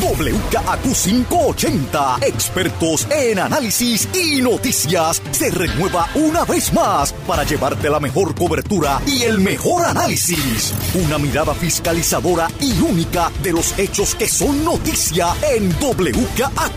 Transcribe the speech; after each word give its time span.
WKAQ 0.00 0.82
580, 0.82 2.18
expertos 2.22 3.06
en 3.10 3.38
análisis 3.38 4.08
y 4.14 4.40
noticias, 4.40 5.20
se 5.32 5.50
renueva 5.50 6.08
una 6.14 6.44
vez 6.44 6.72
más 6.72 7.12
para 7.26 7.44
llevarte 7.44 7.90
la 7.90 8.00
mejor 8.00 8.34
cobertura 8.34 9.00
y 9.06 9.22
el 9.22 9.38
mejor 9.38 9.84
análisis. 9.84 10.74
Una 10.94 11.18
mirada 11.18 11.54
fiscalizadora 11.54 12.48
y 12.60 12.80
única 12.80 13.30
de 13.42 13.52
los 13.52 13.78
hechos 13.78 14.14
que 14.14 14.26
son 14.28 14.64
noticia 14.64 15.28
en 15.54 15.70
WKAQ. 15.72 16.76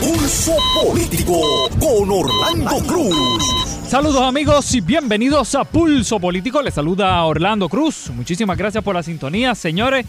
Pulso 0.00 0.56
Político 0.84 1.40
con 1.80 2.10
Orlando 2.10 2.78
Cruz. 2.86 3.42
Saludos 3.88 4.22
amigos 4.22 4.72
y 4.74 4.80
bienvenidos 4.80 5.54
a 5.54 5.64
Pulso 5.64 6.20
Político. 6.20 6.62
Les 6.62 6.74
saluda 6.74 7.24
Orlando 7.24 7.68
Cruz. 7.68 8.10
Muchísimas 8.14 8.56
gracias 8.56 8.84
por 8.84 8.94
la 8.94 9.02
sintonía. 9.02 9.54
Señores, 9.54 10.06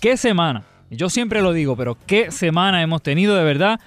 qué 0.00 0.16
semana. 0.16 0.69
Yo 0.90 1.08
siempre 1.08 1.40
lo 1.40 1.52
digo, 1.52 1.76
pero 1.76 1.96
qué 2.06 2.32
semana 2.32 2.82
hemos 2.82 3.00
tenido 3.00 3.36
de 3.36 3.44
verdad. 3.44 3.78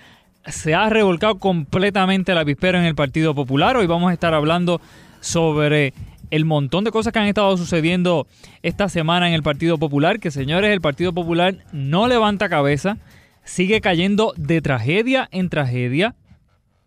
Se 0.46 0.74
ha 0.74 0.90
revolcado 0.90 1.38
completamente 1.38 2.34
la 2.34 2.46
vispera 2.46 2.80
en 2.80 2.86
el 2.86 2.96
Partido 2.96 3.36
Popular. 3.36 3.76
Hoy 3.76 3.88
vamos 3.88 4.10
a 4.10 4.14
estar 4.14 4.34
hablando 4.34 4.80
sobre 5.20 5.94
el 6.32 6.46
montón 6.46 6.86
de 6.86 6.92
cosas 6.92 7.12
que 7.12 7.20
han 7.20 7.28
estado 7.28 7.58
sucediendo 7.58 8.26
esta 8.62 8.88
semana 8.88 9.28
en 9.28 9.34
el 9.34 9.44
Partido 9.44 9.78
Popular. 9.78 10.22
Que 10.22 10.32
señores, 10.32 10.72
el 10.72 10.80
Partido 10.80 11.12
Popular 11.12 11.58
no 11.74 12.08
levanta 12.08 12.48
cabeza. 12.48 12.98
Sigue 13.44 13.82
cayendo 13.82 14.34
de 14.38 14.62
tragedia 14.62 15.28
en 15.32 15.50
tragedia 15.50 16.16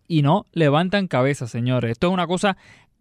y 0.09 0.23
no 0.23 0.47
levantan 0.53 1.09
cabeza, 1.09 1.47
señores. 1.47 1.91
Esto 1.91 2.07
es 2.07 2.15
una 2.15 2.27
cosa 2.27 2.57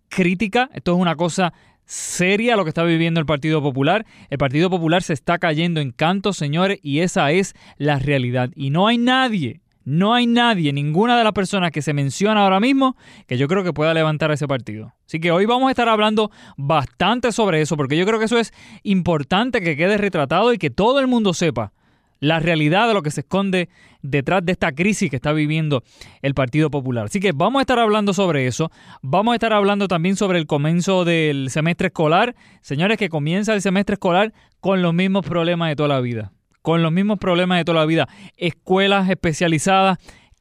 crítica, 0.10 0.70
esto 0.74 0.94
es 0.94 1.00
una 1.00 1.16
cosa 1.16 1.54
seria 1.86 2.56
lo 2.56 2.64
que 2.64 2.70
está 2.70 2.84
viviendo 2.84 3.20
el 3.20 3.26
Partido 3.26 3.62
Popular. 3.62 4.06
El 4.30 4.38
Partido 4.38 4.70
Popular 4.70 5.04
se 5.04 5.14
está 5.14 5.38
cayendo 5.38 5.80
en 5.80 5.92
canto, 5.92 6.34
señores, 6.34 6.80
y 6.82 7.00
esa 7.00 7.32
es 7.32 7.56
la 7.78 8.00
realidad. 8.00 8.50
Y 8.56 8.70
no 8.70 8.88
hay 8.88 8.98
nadie, 8.98 9.62
no 9.84 10.14
hay 10.14 10.26
nadie, 10.26 10.74
ninguna 10.74 11.18
de 11.18 11.24
las 11.24 11.34
personas 11.34 11.72
que 11.72 11.84
se 11.84 11.94
menciona 11.94 12.44
ahora 12.44 12.60
mismo 12.60 12.98
que 13.28 13.38
yo 13.38 13.48
creo 13.48 13.64
que 13.64 13.72
pueda 13.72 13.94
levantar 13.94 14.32
ese 14.32 14.48
partido. 14.48 14.94
Así 15.06 15.20
que 15.20 15.32
hoy 15.32 15.46
vamos 15.46 15.68
a 15.68 15.72
estar 15.72 15.88
hablando 15.88 16.32
bastante 16.58 17.32
sobre 17.32 17.62
eso, 17.62 17.78
porque 17.78 17.96
yo 17.96 18.06
creo 18.06 18.18
que 18.18 18.26
eso 18.26 18.40
es 18.40 18.52
importante 18.82 19.62
que 19.62 19.78
quede 19.78 19.98
retratado 19.98 20.54
y 20.54 20.58
que 20.58 20.72
todo 20.72 21.00
el 21.00 21.08
mundo 21.08 21.34
sepa 21.34 21.72
la 22.20 22.40
realidad 22.40 22.88
de 22.88 22.94
lo 22.94 23.02
que 23.02 23.12
se 23.12 23.22
esconde 23.22 23.70
detrás 24.02 24.46
de 24.46 24.52
esta 24.52 24.72
crisis 24.72 25.10
que 25.10 25.16
está 25.16 25.34
viviendo 25.34 25.84
el 26.22 26.34
Partido 26.34 26.70
Popular. 26.70 27.06
Así 27.06 27.20
que 27.20 27.32
vamos 27.34 27.60
a 27.60 27.62
estar 27.62 27.80
hablando 27.80 28.14
sobre 28.14 28.48
eso. 28.48 28.72
Vamos 29.02 29.34
a 29.34 29.36
estar 29.36 29.54
hablando 29.54 29.88
también 29.88 30.16
sobre 30.16 30.40
el 30.40 30.48
comienzo 30.48 31.06
del 31.06 31.50
semestre 31.50 31.88
escolar. 31.88 32.36
Señores, 32.62 32.98
que 32.98 33.10
comienza 33.10 33.54
el 33.54 33.62
semestre 33.62 33.94
escolar 33.94 34.34
con 34.60 34.82
los 34.82 34.94
mismos 34.94 35.26
problemas 35.26 35.70
de 35.70 35.76
toda 35.76 35.90
la 35.90 36.02
vida. 36.02 36.32
Con 36.62 36.82
los 36.82 36.92
mismos 36.92 37.20
problemas 37.20 37.58
de 37.58 37.66
toda 37.66 37.80
la 37.80 37.86
vida. 37.86 38.08
Escuelas 38.38 39.10
especializadas 39.10 39.98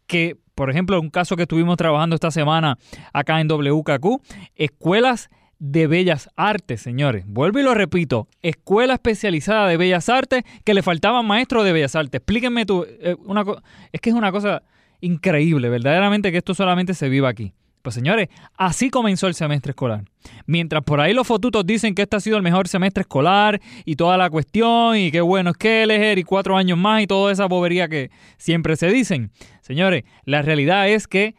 que, 0.07 0.37
por 0.55 0.71
ejemplo, 0.71 1.01
un 1.01 1.11
caso 1.11 1.37
que 1.37 1.43
estuvimos 1.43 1.77
trabajando 1.77 2.15
esta 2.15 2.31
semana 2.31 2.79
acá 3.13 3.41
en 3.41 3.49
WKQ, 3.49 4.21
escuelas 4.55 5.31
de 5.59 5.87
Bellas 5.87 6.31
Artes, 6.37 6.81
señores. 6.81 7.25
Vuelvo 7.27 7.59
y 7.59 7.63
lo 7.63 7.75
repito, 7.75 8.29
escuela 8.43 8.95
especializada 8.95 9.69
de 9.69 9.77
Bellas 9.77 10.09
Artes 10.09 10.45
que 10.65 10.75
le 10.75 10.83
faltaban 10.83 11.27
maestros 11.27 11.65
de 11.65 11.73
Bellas 11.73 11.97
Artes. 11.97 12.19
Explíquenme 12.19 12.67
tú, 12.67 12.85
eh, 12.89 13.17
una 13.25 13.45
es 13.93 14.01
que 14.01 14.11
es 14.11 14.17
una 14.17 14.33
cosa 14.33 14.63
increíble, 15.01 15.69
verdaderamente 15.69 16.33
que 16.33 16.39
esto 16.39 16.55
solamente 16.55 16.95
se 16.95 17.09
viva 17.09 17.29
aquí. 17.29 17.53
Pues 17.85 17.95
señores, 17.95 18.29
así 18.57 18.89
comenzó 18.89 19.27
el 19.27 19.35
semestre 19.35 19.73
escolar. 19.73 20.05
Mientras 20.47 20.83
por 20.85 21.03
ahí 21.03 21.13
los 21.13 21.27
fotutos 21.27 21.67
dicen 21.67 21.95
que 21.95 22.01
este 22.01 22.17
ha 22.17 22.21
sido 22.21 22.39
el 22.39 22.43
mejor 22.43 22.67
semestre 22.67 23.03
escolar 23.03 23.61
y 23.85 23.97
toda 23.97 24.17
la 24.17 24.31
cuestión 24.31 24.97
y 24.97 25.11
qué 25.11 25.21
bueno 25.21 25.51
es 25.51 25.57
que 25.59 25.83
elegir 25.83 26.17
y 26.19 26.25
cuatro 26.25 26.57
años 26.57 26.79
más 26.79 27.03
y 27.03 27.07
toda 27.07 27.31
esa 27.31 27.45
bobería 27.45 27.87
que 27.87 28.11
siempre 28.39 28.77
se 28.77 28.89
dicen. 28.89 29.33
Señores, 29.61 30.05
la 30.25 30.41
realidad 30.41 30.89
es 30.89 31.07
que 31.07 31.35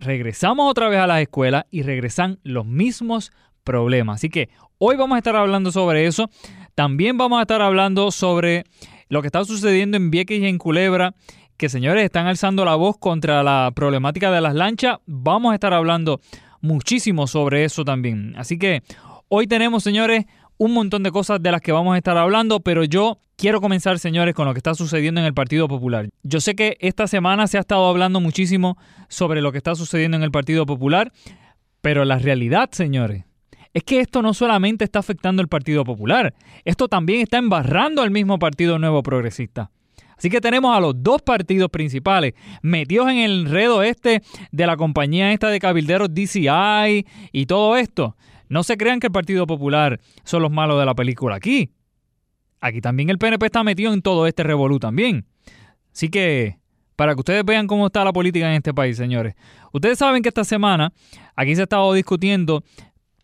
regresamos 0.00 0.68
otra 0.68 0.88
vez 0.88 0.98
a 0.98 1.06
las 1.06 1.22
escuelas 1.22 1.64
y 1.70 1.82
regresan 1.82 2.40
los 2.42 2.66
mismos 2.66 3.30
problemas. 3.64 4.16
Así 4.16 4.28
que 4.28 4.48
hoy 4.78 4.96
vamos 4.96 5.16
a 5.16 5.18
estar 5.18 5.34
hablando 5.34 5.72
sobre 5.72 6.06
eso. 6.06 6.30
También 6.74 7.18
vamos 7.18 7.38
a 7.38 7.42
estar 7.42 7.62
hablando 7.62 8.10
sobre 8.10 8.64
lo 9.08 9.22
que 9.22 9.28
está 9.28 9.44
sucediendo 9.44 9.96
en 9.96 10.10
Vieques 10.10 10.40
y 10.40 10.46
en 10.46 10.58
Culebra, 10.58 11.14
que 11.56 11.68
señores 11.68 12.04
están 12.04 12.26
alzando 12.26 12.64
la 12.64 12.74
voz 12.74 12.98
contra 12.98 13.42
la 13.42 13.72
problemática 13.74 14.30
de 14.30 14.40
las 14.40 14.54
lanchas. 14.54 14.98
Vamos 15.06 15.52
a 15.52 15.54
estar 15.54 15.72
hablando 15.72 16.20
muchísimo 16.60 17.26
sobre 17.26 17.64
eso 17.64 17.84
también. 17.84 18.34
Así 18.36 18.58
que 18.58 18.82
hoy 19.28 19.46
tenemos, 19.46 19.82
señores, 19.82 20.24
un 20.56 20.72
montón 20.72 21.02
de 21.02 21.10
cosas 21.10 21.42
de 21.42 21.52
las 21.52 21.60
que 21.60 21.72
vamos 21.72 21.94
a 21.94 21.98
estar 21.98 22.16
hablando, 22.16 22.60
pero 22.60 22.84
yo 22.84 23.18
quiero 23.36 23.60
comenzar, 23.60 23.98
señores, 23.98 24.34
con 24.34 24.46
lo 24.46 24.54
que 24.54 24.58
está 24.58 24.74
sucediendo 24.74 25.20
en 25.20 25.26
el 25.26 25.34
Partido 25.34 25.68
Popular. 25.68 26.08
Yo 26.22 26.40
sé 26.40 26.54
que 26.54 26.76
esta 26.80 27.06
semana 27.06 27.46
se 27.46 27.58
ha 27.58 27.60
estado 27.60 27.86
hablando 27.86 28.20
muchísimo 28.20 28.76
sobre 29.08 29.42
lo 29.42 29.52
que 29.52 29.58
está 29.58 29.74
sucediendo 29.74 30.16
en 30.16 30.22
el 30.22 30.30
Partido 30.30 30.66
Popular, 30.66 31.12
pero 31.80 32.04
la 32.04 32.18
realidad, 32.18 32.70
señores, 32.72 33.24
es 33.74 33.82
que 33.82 34.00
esto 34.00 34.22
no 34.22 34.32
solamente 34.32 34.84
está 34.84 35.00
afectando 35.00 35.42
al 35.42 35.48
Partido 35.48 35.84
Popular, 35.84 36.32
esto 36.64 36.88
también 36.88 37.20
está 37.20 37.38
embarrando 37.38 38.02
al 38.02 38.12
mismo 38.12 38.38
Partido 38.38 38.78
Nuevo 38.78 39.02
Progresista. 39.02 39.70
Así 40.16 40.30
que 40.30 40.40
tenemos 40.40 40.74
a 40.74 40.80
los 40.80 40.94
dos 41.02 41.22
partidos 41.22 41.70
principales 41.70 42.34
metidos 42.62 43.08
en 43.10 43.18
el 43.18 43.46
enredo 43.46 43.82
este 43.82 44.22
de 44.52 44.66
la 44.66 44.76
compañía 44.76 45.32
esta 45.32 45.48
de 45.48 45.58
cabilderos 45.58 46.14
DCI 46.14 47.04
y 47.32 47.46
todo 47.46 47.76
esto. 47.76 48.16
No 48.48 48.62
se 48.62 48.76
crean 48.76 49.00
que 49.00 49.08
el 49.08 49.12
Partido 49.12 49.44
Popular 49.46 50.00
son 50.22 50.42
los 50.42 50.52
malos 50.52 50.78
de 50.78 50.86
la 50.86 50.94
película 50.94 51.34
aquí. 51.34 51.72
Aquí 52.60 52.80
también 52.80 53.10
el 53.10 53.18
PNP 53.18 53.44
está 53.44 53.64
metido 53.64 53.92
en 53.92 54.02
todo 54.02 54.28
este 54.28 54.44
revolú 54.44 54.78
también. 54.78 55.26
Así 55.92 56.08
que, 56.08 56.58
para 56.94 57.14
que 57.14 57.20
ustedes 57.20 57.44
vean 57.44 57.66
cómo 57.66 57.86
está 57.86 58.04
la 58.04 58.12
política 58.12 58.48
en 58.48 58.54
este 58.54 58.72
país, 58.72 58.96
señores. 58.96 59.34
Ustedes 59.72 59.98
saben 59.98 60.22
que 60.22 60.28
esta 60.28 60.44
semana 60.44 60.92
aquí 61.34 61.56
se 61.56 61.62
ha 61.62 61.64
estado 61.64 61.92
discutiendo 61.92 62.62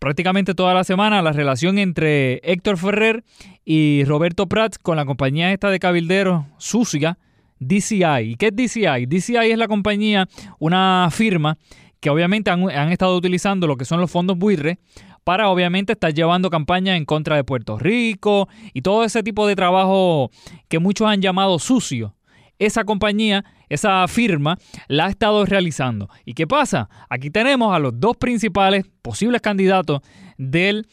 prácticamente 0.01 0.55
toda 0.55 0.73
la 0.73 0.83
semana 0.83 1.21
la 1.21 1.31
relación 1.31 1.77
entre 1.77 2.41
Héctor 2.43 2.79
Ferrer 2.79 3.23
y 3.63 4.03
Roberto 4.05 4.47
Prats 4.47 4.79
con 4.79 4.97
la 4.97 5.05
compañía 5.05 5.53
esta 5.53 5.69
de 5.69 5.77
cabilderos 5.77 6.43
sucia, 6.57 7.19
DCI. 7.59 8.31
¿Y 8.31 8.35
qué 8.35 8.47
es 8.47 8.55
DCI? 8.55 9.05
DCI 9.05 9.51
es 9.51 9.59
la 9.59 9.67
compañía, 9.67 10.27
una 10.57 11.07
firma 11.11 11.59
que 11.99 12.09
obviamente 12.09 12.49
han, 12.49 12.67
han 12.71 12.91
estado 12.91 13.15
utilizando 13.15 13.67
lo 13.67 13.77
que 13.77 13.85
son 13.85 14.01
los 14.01 14.09
fondos 14.09 14.39
buitres 14.39 14.79
para 15.23 15.49
obviamente 15.49 15.93
estar 15.93 16.11
llevando 16.11 16.49
campaña 16.49 16.97
en 16.97 17.05
contra 17.05 17.35
de 17.35 17.43
Puerto 17.43 17.77
Rico 17.77 18.49
y 18.73 18.81
todo 18.81 19.03
ese 19.03 19.21
tipo 19.21 19.45
de 19.45 19.55
trabajo 19.55 20.31
que 20.67 20.79
muchos 20.79 21.07
han 21.07 21.21
llamado 21.21 21.59
sucio. 21.59 22.15
Esa 22.61 22.83
compañía, 22.83 23.43
esa 23.69 24.07
firma, 24.07 24.55
la 24.87 25.07
ha 25.07 25.09
estado 25.09 25.43
realizando. 25.47 26.09
¿Y 26.25 26.35
qué 26.35 26.45
pasa? 26.45 26.89
Aquí 27.09 27.31
tenemos 27.31 27.75
a 27.75 27.79
los 27.79 27.99
dos 27.99 28.17
principales 28.17 28.85
posibles 29.01 29.41
candidatos 29.41 30.01
del 30.37 30.87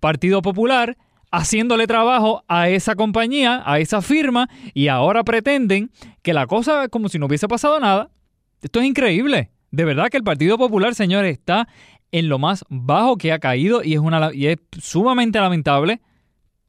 Partido 0.00 0.42
Popular 0.42 0.98
haciéndole 1.32 1.86
trabajo 1.86 2.44
a 2.46 2.68
esa 2.68 2.94
compañía, 2.94 3.62
a 3.64 3.78
esa 3.78 4.02
firma, 4.02 4.50
y 4.74 4.88
ahora 4.88 5.24
pretenden 5.24 5.90
que 6.20 6.34
la 6.34 6.46
cosa 6.46 6.88
como 6.88 7.08
si 7.08 7.18
no 7.18 7.24
hubiese 7.24 7.48
pasado 7.48 7.80
nada. 7.80 8.10
Esto 8.60 8.80
es 8.80 8.86
increíble. 8.86 9.50
De 9.70 9.86
verdad 9.86 10.10
que 10.10 10.18
el 10.18 10.24
Partido 10.24 10.58
Popular, 10.58 10.94
señores, 10.94 11.32
está 11.32 11.68
en 12.12 12.28
lo 12.28 12.38
más 12.38 12.66
bajo 12.68 13.16
que 13.16 13.32
ha 13.32 13.38
caído 13.38 13.82
y 13.82 13.94
es, 13.94 13.98
una, 13.98 14.30
y 14.34 14.48
es 14.48 14.58
sumamente 14.78 15.40
lamentable, 15.40 16.02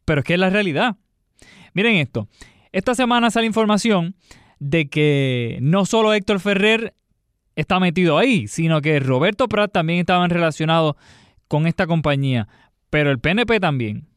pero 0.05 0.21
es 0.21 0.25
que 0.25 0.35
es 0.35 0.39
la 0.39 0.49
realidad. 0.49 0.95
Miren 1.73 1.97
esto, 1.97 2.29
esta 2.71 2.95
semana 2.95 3.29
sale 3.31 3.47
información 3.47 4.15
de 4.59 4.87
que 4.87 5.57
no 5.61 5.85
solo 5.85 6.13
Héctor 6.13 6.39
Ferrer 6.39 6.93
está 7.55 7.79
metido 7.79 8.17
ahí, 8.17 8.47
sino 8.47 8.81
que 8.81 8.99
Roberto 8.99 9.47
Prat 9.47 9.71
también 9.71 9.99
estaba 9.99 10.27
relacionado 10.27 10.97
con 11.47 11.67
esta 11.67 11.87
compañía, 11.87 12.47
pero 12.89 13.11
el 13.11 13.19
PNP 13.19 13.59
también. 13.59 14.07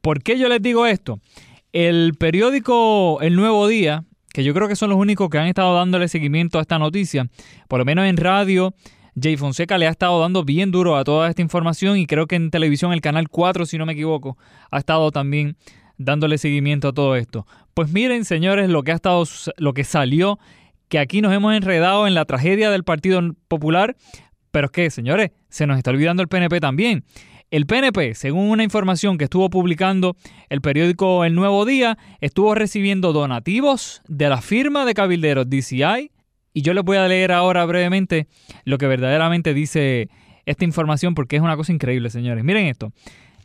¿Por 0.00 0.22
qué 0.22 0.38
yo 0.38 0.48
les 0.48 0.62
digo 0.62 0.86
esto? 0.86 1.20
El 1.72 2.14
periódico 2.18 3.18
El 3.20 3.36
Nuevo 3.36 3.68
Día, 3.68 4.04
que 4.32 4.42
yo 4.44 4.54
creo 4.54 4.66
que 4.66 4.76
son 4.76 4.90
los 4.90 4.98
únicos 4.98 5.28
que 5.28 5.38
han 5.38 5.46
estado 5.46 5.74
dándole 5.74 6.08
seguimiento 6.08 6.58
a 6.58 6.62
esta 6.62 6.78
noticia, 6.78 7.28
por 7.68 7.78
lo 7.78 7.84
menos 7.84 8.06
en 8.06 8.16
radio 8.16 8.74
Jay 9.20 9.36
Fonseca 9.36 9.78
le 9.78 9.86
ha 9.86 9.90
estado 9.90 10.20
dando 10.20 10.44
bien 10.44 10.70
duro 10.70 10.96
a 10.96 11.04
toda 11.04 11.28
esta 11.28 11.42
información 11.42 11.98
y 11.98 12.06
creo 12.06 12.26
que 12.26 12.36
en 12.36 12.50
televisión 12.50 12.92
el 12.92 13.00
canal 13.00 13.28
4, 13.28 13.66
si 13.66 13.78
no 13.78 13.86
me 13.86 13.92
equivoco, 13.92 14.38
ha 14.70 14.78
estado 14.78 15.10
también 15.10 15.56
dándole 15.98 16.38
seguimiento 16.38 16.88
a 16.88 16.92
todo 16.92 17.16
esto. 17.16 17.46
Pues 17.80 17.92
miren, 17.92 18.26
señores, 18.26 18.68
lo 18.68 18.82
que 18.82 18.92
ha 18.92 18.94
estado 18.94 19.24
lo 19.56 19.72
que 19.72 19.84
salió 19.84 20.38
que 20.90 20.98
aquí 20.98 21.22
nos 21.22 21.32
hemos 21.32 21.54
enredado 21.54 22.06
en 22.06 22.12
la 22.12 22.26
tragedia 22.26 22.70
del 22.70 22.84
Partido 22.84 23.22
Popular, 23.48 23.96
pero 24.50 24.66
es 24.66 24.70
que, 24.70 24.90
señores, 24.90 25.30
se 25.48 25.66
nos 25.66 25.78
está 25.78 25.90
olvidando 25.90 26.22
el 26.22 26.28
PNP 26.28 26.60
también. 26.60 27.04
El 27.50 27.64
PNP, 27.64 28.14
según 28.14 28.50
una 28.50 28.64
información 28.64 29.16
que 29.16 29.24
estuvo 29.24 29.48
publicando 29.48 30.14
el 30.50 30.60
periódico 30.60 31.24
El 31.24 31.34
Nuevo 31.34 31.64
Día, 31.64 31.96
estuvo 32.20 32.54
recibiendo 32.54 33.14
donativos 33.14 34.02
de 34.08 34.28
la 34.28 34.42
firma 34.42 34.84
de 34.84 34.92
cabilderos 34.92 35.48
DCI, 35.48 36.10
y 36.52 36.60
yo 36.60 36.74
les 36.74 36.84
voy 36.84 36.98
a 36.98 37.08
leer 37.08 37.32
ahora 37.32 37.64
brevemente 37.64 38.26
lo 38.66 38.76
que 38.76 38.88
verdaderamente 38.88 39.54
dice 39.54 40.10
esta 40.44 40.66
información 40.66 41.14
porque 41.14 41.36
es 41.36 41.42
una 41.42 41.56
cosa 41.56 41.72
increíble, 41.72 42.10
señores. 42.10 42.44
Miren 42.44 42.66
esto. 42.66 42.92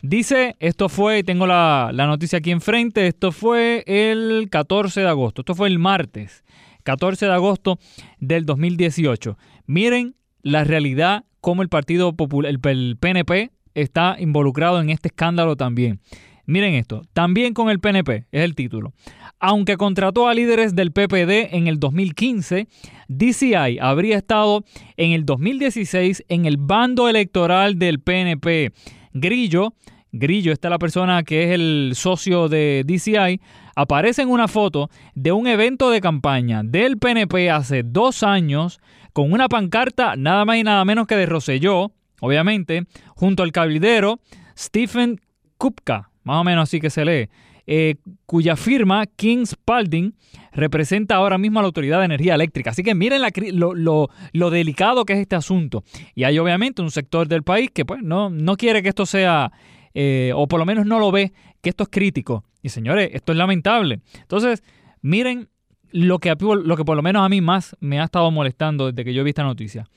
Dice, 0.07 0.55
esto 0.59 0.87
fue, 0.87 1.23
tengo 1.23 1.47
la, 1.47 1.89
la 1.91 2.05
noticia 2.05 2.37
aquí 2.37 2.51
enfrente, 2.51 3.07
esto 3.07 3.31
fue 3.31 3.83
el 3.87 4.49
14 4.51 5.01
de 5.01 5.07
agosto, 5.07 5.41
esto 5.41 5.55
fue 5.55 5.67
el 5.67 5.79
martes, 5.79 6.43
14 6.83 7.25
de 7.25 7.33
agosto 7.33 7.79
del 8.19 8.45
2018. 8.45 9.35
Miren 9.65 10.15
la 10.43 10.63
realidad, 10.63 11.25
cómo 11.41 11.63
el 11.63 11.69
Partido 11.69 12.15
Popular, 12.15 12.51
el 12.51 12.97
PNP 12.99 13.49
está 13.73 14.15
involucrado 14.19 14.79
en 14.79 14.91
este 14.91 15.07
escándalo 15.07 15.55
también. 15.55 15.99
Miren 16.45 16.75
esto, 16.75 17.01
también 17.13 17.55
con 17.55 17.71
el 17.71 17.79
PNP, 17.79 18.27
es 18.31 18.43
el 18.43 18.53
título. 18.53 18.93
Aunque 19.39 19.75
contrató 19.75 20.27
a 20.27 20.35
líderes 20.35 20.75
del 20.75 20.91
PPD 20.91 21.55
en 21.55 21.65
el 21.65 21.79
2015, 21.79 22.67
DCI 23.07 23.79
habría 23.81 24.17
estado 24.17 24.65
en 24.97 25.13
el 25.13 25.25
2016 25.25 26.25
en 26.27 26.45
el 26.45 26.57
bando 26.57 27.09
electoral 27.09 27.79
del 27.79 28.01
PNP. 28.01 28.71
Grillo, 29.13 29.73
Grillo, 30.17 30.51
esta 30.51 30.67
es 30.67 30.71
la 30.71 30.79
persona 30.79 31.23
que 31.23 31.43
es 31.43 31.51
el 31.51 31.91
socio 31.95 32.47
de 32.47 32.83
DCI, 32.85 33.41
aparece 33.75 34.21
en 34.21 34.29
una 34.29 34.47
foto 34.47 34.89
de 35.13 35.31
un 35.31 35.47
evento 35.47 35.89
de 35.89 36.01
campaña 36.01 36.61
del 36.63 36.97
PNP 36.97 37.51
hace 37.51 37.83
dos 37.83 38.23
años 38.23 38.79
con 39.13 39.31
una 39.31 39.47
pancarta 39.47 40.15
nada 40.15 40.45
más 40.45 40.57
y 40.57 40.63
nada 40.63 40.83
menos 40.85 41.07
que 41.07 41.15
de 41.15 41.25
Roselló, 41.25 41.91
obviamente, 42.21 42.85
junto 43.15 43.43
al 43.43 43.51
cabildero 43.51 44.19
Stephen 44.57 45.21
Kupka, 45.57 46.09
más 46.23 46.41
o 46.41 46.43
menos 46.43 46.63
así 46.63 46.79
que 46.79 46.89
se 46.89 47.05
lee. 47.05 47.29
Eh, 47.67 47.95
cuya 48.27 48.55
firma, 48.55 49.07
King 49.07 49.45
Spalding, 49.45 50.13
representa 50.53 51.15
ahora 51.15 51.37
mismo 51.37 51.59
a 51.59 51.63
la 51.63 51.67
Autoridad 51.67 51.99
de 51.99 52.05
Energía 52.05 52.35
Eléctrica. 52.35 52.69
Así 52.69 52.83
que 52.83 52.93
miren 52.93 53.21
lo, 53.53 54.51
delicado 54.51 55.03
que 55.03 55.13
es 55.13 55.19
este 55.19 55.35
asunto. 55.35 55.83
Y 56.13 56.25
hay 56.25 56.37
obviamente 56.37 56.81
un 56.81 56.91
sector 56.91 57.27
del 57.27 57.43
país 57.43 57.71
que 57.73 57.83
pues, 57.83 58.03
no, 58.03 58.29
no 58.29 58.55
quiere 58.55 58.83
que 58.83 58.89
esto 58.89 59.05
sea, 59.05 59.51
eh, 59.95 60.31
o 60.35 60.47
por 60.47 60.59
lo 60.59 60.65
menos 60.65 60.85
no 60.85 60.99
lo 60.99 61.11
ve, 61.11 61.33
que 61.61 61.69
esto 61.69 61.83
es 61.83 61.89
crítico. 61.89 62.43
Y 62.61 62.69
señores, 62.69 63.09
esto 63.13 63.31
es 63.31 63.37
lamentable. 63.37 64.01
Entonces, 64.21 64.63
miren 65.01 65.49
lo 65.91 66.19
que, 66.19 66.35
lo 66.39 66.77
que 66.77 66.85
por 66.85 66.97
lo 66.97 67.01
menos 67.01 67.23
a 67.23 67.29
mí 67.29 67.41
más 67.41 67.75
me 67.79 67.99
ha 67.99 68.03
estado 68.03 68.29
molestando 68.29 68.91
desde 68.91 69.05
que 69.05 69.13
yo 69.13 69.23
vi 69.23 69.29
esta 69.29 69.43
noticia. 69.43 69.87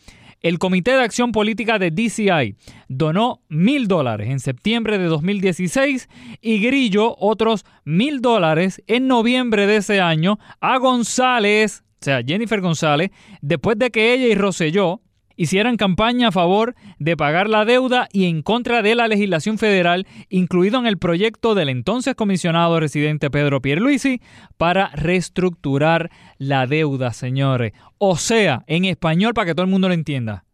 El 0.41 0.61
Comité 0.61 0.93
de 0.93 1.03
Acción 1.03 1.33
Política 1.33 1.81
de 1.81 1.91
DCI 1.91 2.55
donó 2.89 3.43
mil 3.49 3.89
dólares 3.89 4.29
en 4.29 4.39
septiembre 4.39 4.97
de 4.99 5.07
2016 5.07 6.09
y 6.41 6.61
Grillo 6.61 7.17
otros 7.19 7.65
mil 7.85 8.21
dólares 8.21 8.81
en 8.87 9.09
noviembre 9.09 9.67
de 9.67 9.79
ese 9.79 10.01
año 10.01 10.39
a 10.61 10.79
González, 10.79 11.83
o 12.01 12.05
sea, 12.05 12.23
Jennifer 12.25 12.61
González, 12.61 13.11
después 13.43 13.77
de 13.79 13.91
que 13.91 14.15
ella 14.15 14.29
y 14.29 14.37
Rosselló 14.37 15.01
hicieran 15.39 15.77
campaña 15.77 16.29
a 16.29 16.33
favor 16.33 16.75
de 16.99 17.17
pagar 17.17 17.49
la 17.49 17.65
deuda 17.65 18.09
y 18.13 18.27
en 18.27 18.43
contra 18.43 18.83
de 18.83 18.97
la 18.97 19.07
legislación 19.07 19.57
federal, 19.57 20.07
incluido 20.29 20.81
en 20.81 20.87
el 20.87 20.99
proyecto 20.99 21.55
del 21.55 21.69
entonces 21.69 22.17
comisionado 22.17 22.81
residente 22.81 23.31
Pedro 23.31 23.63
Pierluisi 23.63 24.21
para 24.59 24.89
reestructurar 24.89 26.11
la 26.39 26.67
deuda, 26.67 27.13
señores. 27.13 27.73
O 27.99 28.17
sea, 28.17 28.65
en 28.67 28.85
español 28.85 29.33
para 29.33 29.47
que 29.47 29.55
todo 29.55 29.65
el 29.65 29.71
mundo 29.71 29.89
lo 29.89 29.95
entienda, 29.95 30.45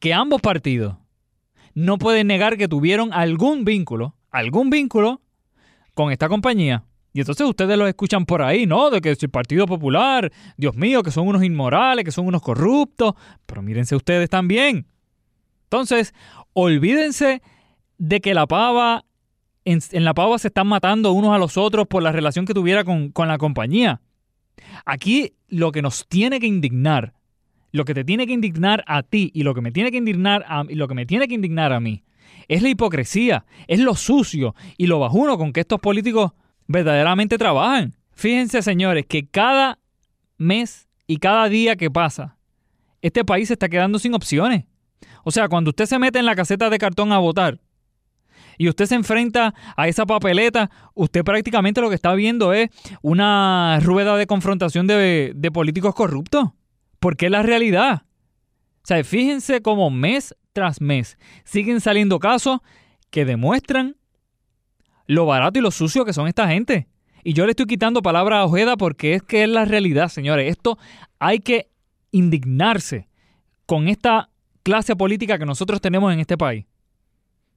que 0.00 0.14
ambos 0.14 0.40
partidos 0.40 0.96
no 1.74 1.98
pueden 1.98 2.26
negar 2.26 2.56
que 2.56 2.68
tuvieron 2.68 3.12
algún 3.12 3.66
vínculo, 3.66 4.16
algún 4.30 4.70
vínculo 4.70 5.20
con 5.92 6.10
esta 6.10 6.30
compañía 6.30 6.84
y 7.14 7.20
entonces 7.20 7.46
ustedes 7.46 7.78
lo 7.78 7.86
escuchan 7.86 8.26
por 8.26 8.42
ahí, 8.42 8.66
¿no? 8.66 8.90
De 8.90 9.00
que 9.00 9.10
el 9.10 9.30
Partido 9.30 9.66
Popular, 9.66 10.32
Dios 10.56 10.74
mío, 10.74 11.04
que 11.04 11.12
son 11.12 11.28
unos 11.28 11.44
inmorales, 11.44 12.04
que 12.04 12.10
son 12.10 12.26
unos 12.26 12.42
corruptos. 12.42 13.14
Pero 13.46 13.62
mírense 13.62 13.94
ustedes 13.94 14.28
también. 14.28 14.88
Entonces, 15.62 16.12
olvídense 16.54 17.40
de 17.98 18.20
que 18.20 18.34
la 18.34 18.48
pava, 18.48 19.04
en, 19.64 19.80
la 19.92 20.12
pava 20.12 20.40
se 20.40 20.48
están 20.48 20.66
matando 20.66 21.12
unos 21.12 21.32
a 21.32 21.38
los 21.38 21.56
otros 21.56 21.86
por 21.86 22.02
la 22.02 22.10
relación 22.10 22.46
que 22.46 22.52
tuviera 22.52 22.82
con, 22.82 23.12
con 23.12 23.28
la 23.28 23.38
compañía. 23.38 24.00
Aquí 24.84 25.34
lo 25.46 25.70
que 25.70 25.82
nos 25.82 26.08
tiene 26.08 26.40
que 26.40 26.48
indignar, 26.48 27.14
lo 27.70 27.84
que 27.84 27.94
te 27.94 28.02
tiene 28.02 28.26
que 28.26 28.32
indignar 28.32 28.82
a 28.88 29.04
ti 29.04 29.30
y 29.32 29.44
lo 29.44 29.54
que 29.54 29.60
me 29.60 29.70
tiene 29.70 29.92
que 29.92 29.98
indignar 29.98 30.44
a, 30.48 30.64
y 30.68 30.74
lo 30.74 30.88
que 30.88 30.94
me 30.94 31.06
tiene 31.06 31.28
que 31.28 31.34
indignar 31.34 31.72
a 31.72 31.78
mí, 31.78 32.02
es 32.48 32.60
la 32.60 32.70
hipocresía, 32.70 33.46
es 33.68 33.78
lo 33.78 33.94
sucio 33.94 34.56
y 34.76 34.88
lo 34.88 34.98
bajuno 34.98 35.38
con 35.38 35.52
que 35.52 35.60
estos 35.60 35.78
políticos 35.78 36.32
verdaderamente 36.66 37.38
trabajan. 37.38 37.94
Fíjense, 38.12 38.62
señores, 38.62 39.06
que 39.06 39.26
cada 39.26 39.78
mes 40.36 40.88
y 41.06 41.18
cada 41.18 41.48
día 41.48 41.76
que 41.76 41.90
pasa, 41.90 42.36
este 43.02 43.24
país 43.24 43.48
se 43.48 43.54
está 43.54 43.68
quedando 43.68 43.98
sin 43.98 44.14
opciones. 44.14 44.64
O 45.24 45.30
sea, 45.30 45.48
cuando 45.48 45.70
usted 45.70 45.86
se 45.86 45.98
mete 45.98 46.18
en 46.18 46.26
la 46.26 46.36
caseta 46.36 46.70
de 46.70 46.78
cartón 46.78 47.12
a 47.12 47.18
votar 47.18 47.60
y 48.56 48.68
usted 48.68 48.86
se 48.86 48.94
enfrenta 48.94 49.54
a 49.76 49.88
esa 49.88 50.06
papeleta, 50.06 50.70
usted 50.94 51.24
prácticamente 51.24 51.80
lo 51.80 51.88
que 51.88 51.96
está 51.96 52.14
viendo 52.14 52.52
es 52.52 52.70
una 53.02 53.80
rueda 53.82 54.16
de 54.16 54.26
confrontación 54.26 54.86
de, 54.86 55.32
de 55.34 55.50
políticos 55.50 55.94
corruptos. 55.94 56.50
Porque 57.00 57.26
es 57.26 57.32
la 57.32 57.42
realidad. 57.42 58.04
O 58.82 58.86
sea, 58.86 59.02
fíjense 59.04 59.60
cómo 59.60 59.90
mes 59.90 60.34
tras 60.52 60.80
mes 60.80 61.18
siguen 61.44 61.80
saliendo 61.80 62.18
casos 62.18 62.60
que 63.10 63.24
demuestran 63.24 63.96
lo 65.06 65.26
barato 65.26 65.58
y 65.58 65.62
lo 65.62 65.70
sucio 65.70 66.04
que 66.04 66.12
son 66.12 66.28
esta 66.28 66.48
gente. 66.48 66.88
Y 67.22 67.32
yo 67.32 67.46
le 67.46 67.52
estoy 67.52 67.66
quitando 67.66 68.02
palabras 68.02 68.40
a 68.40 68.44
Ojeda 68.44 68.76
porque 68.76 69.14
es 69.14 69.22
que 69.22 69.44
es 69.44 69.48
la 69.48 69.64
realidad, 69.64 70.08
señores. 70.08 70.50
Esto 70.50 70.78
hay 71.18 71.38
que 71.38 71.70
indignarse 72.10 73.08
con 73.66 73.88
esta 73.88 74.28
clase 74.62 74.94
política 74.94 75.38
que 75.38 75.46
nosotros 75.46 75.80
tenemos 75.80 76.12
en 76.12 76.20
este 76.20 76.36
país. 76.36 76.66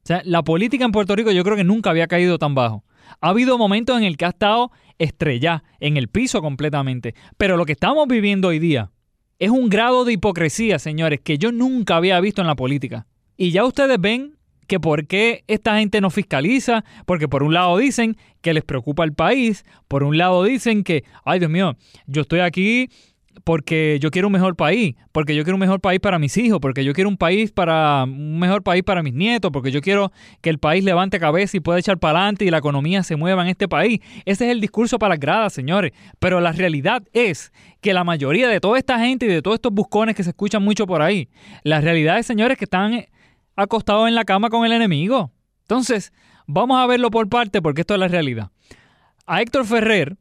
O 0.03 0.07
sea, 0.07 0.21
la 0.23 0.41
política 0.41 0.85
en 0.85 0.93
Puerto 0.93 1.15
Rico 1.15 1.31
yo 1.31 1.43
creo 1.43 1.57
que 1.57 1.65
nunca 1.65 1.89
había 1.89 2.07
caído 2.07 2.39
tan 2.39 2.55
bajo. 2.55 2.85
Ha 3.19 3.29
habido 3.29 3.57
momentos 3.57 3.97
en 3.97 4.05
el 4.05 4.15
que 4.15 4.25
ha 4.25 4.29
estado 4.29 4.71
estrellada, 4.97 5.63
en 5.79 5.97
el 5.97 6.07
piso 6.07 6.41
completamente. 6.41 7.13
Pero 7.37 7.57
lo 7.57 7.65
que 7.65 7.73
estamos 7.73 8.07
viviendo 8.07 8.47
hoy 8.47 8.59
día 8.59 8.91
es 9.37 9.49
un 9.49 9.69
grado 9.69 10.05
de 10.05 10.13
hipocresía, 10.13 10.79
señores, 10.79 11.19
que 11.21 11.37
yo 11.37 11.51
nunca 11.51 11.97
había 11.97 12.19
visto 12.21 12.41
en 12.41 12.47
la 12.47 12.55
política. 12.55 13.05
Y 13.35 13.51
ya 13.51 13.65
ustedes 13.65 13.99
ven 13.99 14.36
que 14.67 14.79
por 14.79 15.07
qué 15.07 15.43
esta 15.47 15.79
gente 15.79 16.01
no 16.01 16.09
fiscaliza, 16.09 16.83
porque 17.05 17.27
por 17.27 17.43
un 17.43 17.53
lado 17.53 17.77
dicen 17.77 18.17
que 18.41 18.53
les 18.53 18.63
preocupa 18.63 19.03
el 19.03 19.13
país, 19.13 19.65
por 19.87 20.03
un 20.03 20.17
lado 20.17 20.43
dicen 20.43 20.83
que, 20.83 21.03
ay 21.25 21.39
Dios 21.39 21.51
mío, 21.51 21.75
yo 22.05 22.21
estoy 22.21 22.41
aquí 22.41 22.89
porque 23.43 23.97
yo 24.01 24.11
quiero 24.11 24.27
un 24.27 24.33
mejor 24.33 24.55
país, 24.55 24.95
porque 25.11 25.35
yo 25.35 25.43
quiero 25.43 25.55
un 25.55 25.61
mejor 25.61 25.79
país 25.79 25.99
para 25.99 26.19
mis 26.19 26.37
hijos, 26.37 26.59
porque 26.59 26.83
yo 26.83 26.93
quiero 26.93 27.09
un 27.09 27.17
país 27.17 27.51
para 27.51 28.03
un 28.03 28.39
mejor 28.39 28.63
país 28.63 28.83
para 28.83 29.03
mis 29.03 29.13
nietos, 29.13 29.51
porque 29.51 29.71
yo 29.71 29.81
quiero 29.81 30.11
que 30.41 30.49
el 30.49 30.59
país 30.59 30.83
levante 30.83 31.19
cabeza 31.19 31.57
y 31.57 31.59
pueda 31.59 31.79
echar 31.79 31.97
para 31.97 32.19
adelante 32.19 32.45
y 32.45 32.49
la 32.49 32.57
economía 32.57 33.03
se 33.03 33.15
mueva 33.15 33.43
en 33.43 33.49
este 33.49 33.67
país. 33.67 33.99
Ese 34.25 34.45
es 34.45 34.51
el 34.51 34.61
discurso 34.61 34.99
para 34.99 35.11
las 35.11 35.19
gradas, 35.19 35.53
señores. 35.53 35.91
Pero 36.19 36.41
la 36.41 36.51
realidad 36.51 37.03
es 37.13 37.51
que 37.81 37.93
la 37.93 38.03
mayoría 38.03 38.47
de 38.47 38.59
toda 38.59 38.77
esta 38.77 38.99
gente 38.99 39.25
y 39.25 39.29
de 39.29 39.41
todos 39.41 39.55
estos 39.55 39.73
buscones 39.73 40.15
que 40.15 40.23
se 40.23 40.31
escuchan 40.31 40.63
mucho 40.63 40.87
por 40.87 41.01
ahí, 41.01 41.29
la 41.63 41.81
realidad 41.81 42.19
es, 42.19 42.25
señores, 42.25 42.57
que 42.57 42.65
están 42.65 43.05
acostado 43.57 44.07
en 44.07 44.15
la 44.15 44.23
cama 44.23 44.49
con 44.49 44.65
el 44.65 44.71
enemigo. 44.71 45.31
Entonces, 45.63 46.13
vamos 46.45 46.77
a 46.79 46.87
verlo 46.87 47.11
por 47.11 47.27
parte 47.27 47.61
porque 47.61 47.81
esto 47.81 47.93
es 47.93 47.99
la 47.99 48.07
realidad. 48.07 48.51
A 49.25 49.41
Héctor 49.41 49.65
Ferrer 49.65 50.15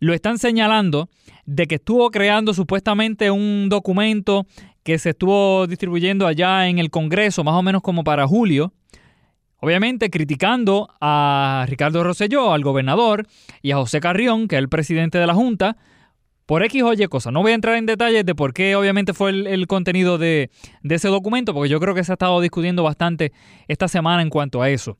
lo 0.00 0.12
están 0.14 0.38
señalando 0.38 1.08
de 1.46 1.66
que 1.68 1.76
estuvo 1.76 2.10
creando 2.10 2.54
supuestamente 2.54 3.30
un 3.30 3.68
documento 3.68 4.46
que 4.82 4.98
se 4.98 5.10
estuvo 5.10 5.68
distribuyendo 5.68 6.26
allá 6.26 6.66
en 6.66 6.80
el 6.80 6.90
Congreso, 6.90 7.44
más 7.44 7.54
o 7.54 7.62
menos 7.62 7.82
como 7.82 8.02
para 8.02 8.26
julio, 8.26 8.72
obviamente 9.60 10.10
criticando 10.10 10.88
a 11.00 11.64
Ricardo 11.68 12.02
Rosselló, 12.02 12.52
al 12.52 12.64
gobernador, 12.64 13.28
y 13.60 13.70
a 13.70 13.76
José 13.76 14.00
Carrión, 14.00 14.48
que 14.48 14.56
es 14.56 14.58
el 14.58 14.68
presidente 14.68 15.18
de 15.18 15.26
la 15.28 15.34
Junta, 15.34 15.76
por 16.52 16.62
X 16.64 16.82
o 16.82 16.92
Y 16.92 17.06
cosa. 17.06 17.30
No 17.30 17.40
voy 17.40 17.52
a 17.52 17.54
entrar 17.54 17.76
en 17.76 17.86
detalles 17.86 18.26
de 18.26 18.34
por 18.34 18.52
qué 18.52 18.76
obviamente 18.76 19.14
fue 19.14 19.30
el, 19.30 19.66
contenido 19.66 20.18
de, 20.18 20.50
de, 20.82 20.94
ese 20.96 21.08
documento, 21.08 21.54
porque 21.54 21.70
yo 21.70 21.80
creo 21.80 21.94
que 21.94 22.04
se 22.04 22.12
ha 22.12 22.16
estado 22.16 22.38
discutiendo 22.42 22.82
bastante 22.82 23.32
esta 23.68 23.88
semana 23.88 24.20
en 24.20 24.28
cuanto 24.28 24.60
a 24.60 24.68
eso. 24.68 24.98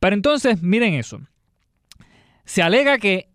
Pero 0.00 0.16
entonces, 0.16 0.60
miren 0.60 0.94
eso. 0.94 1.20
Se 2.46 2.62
alega 2.62 2.98
que 2.98 3.28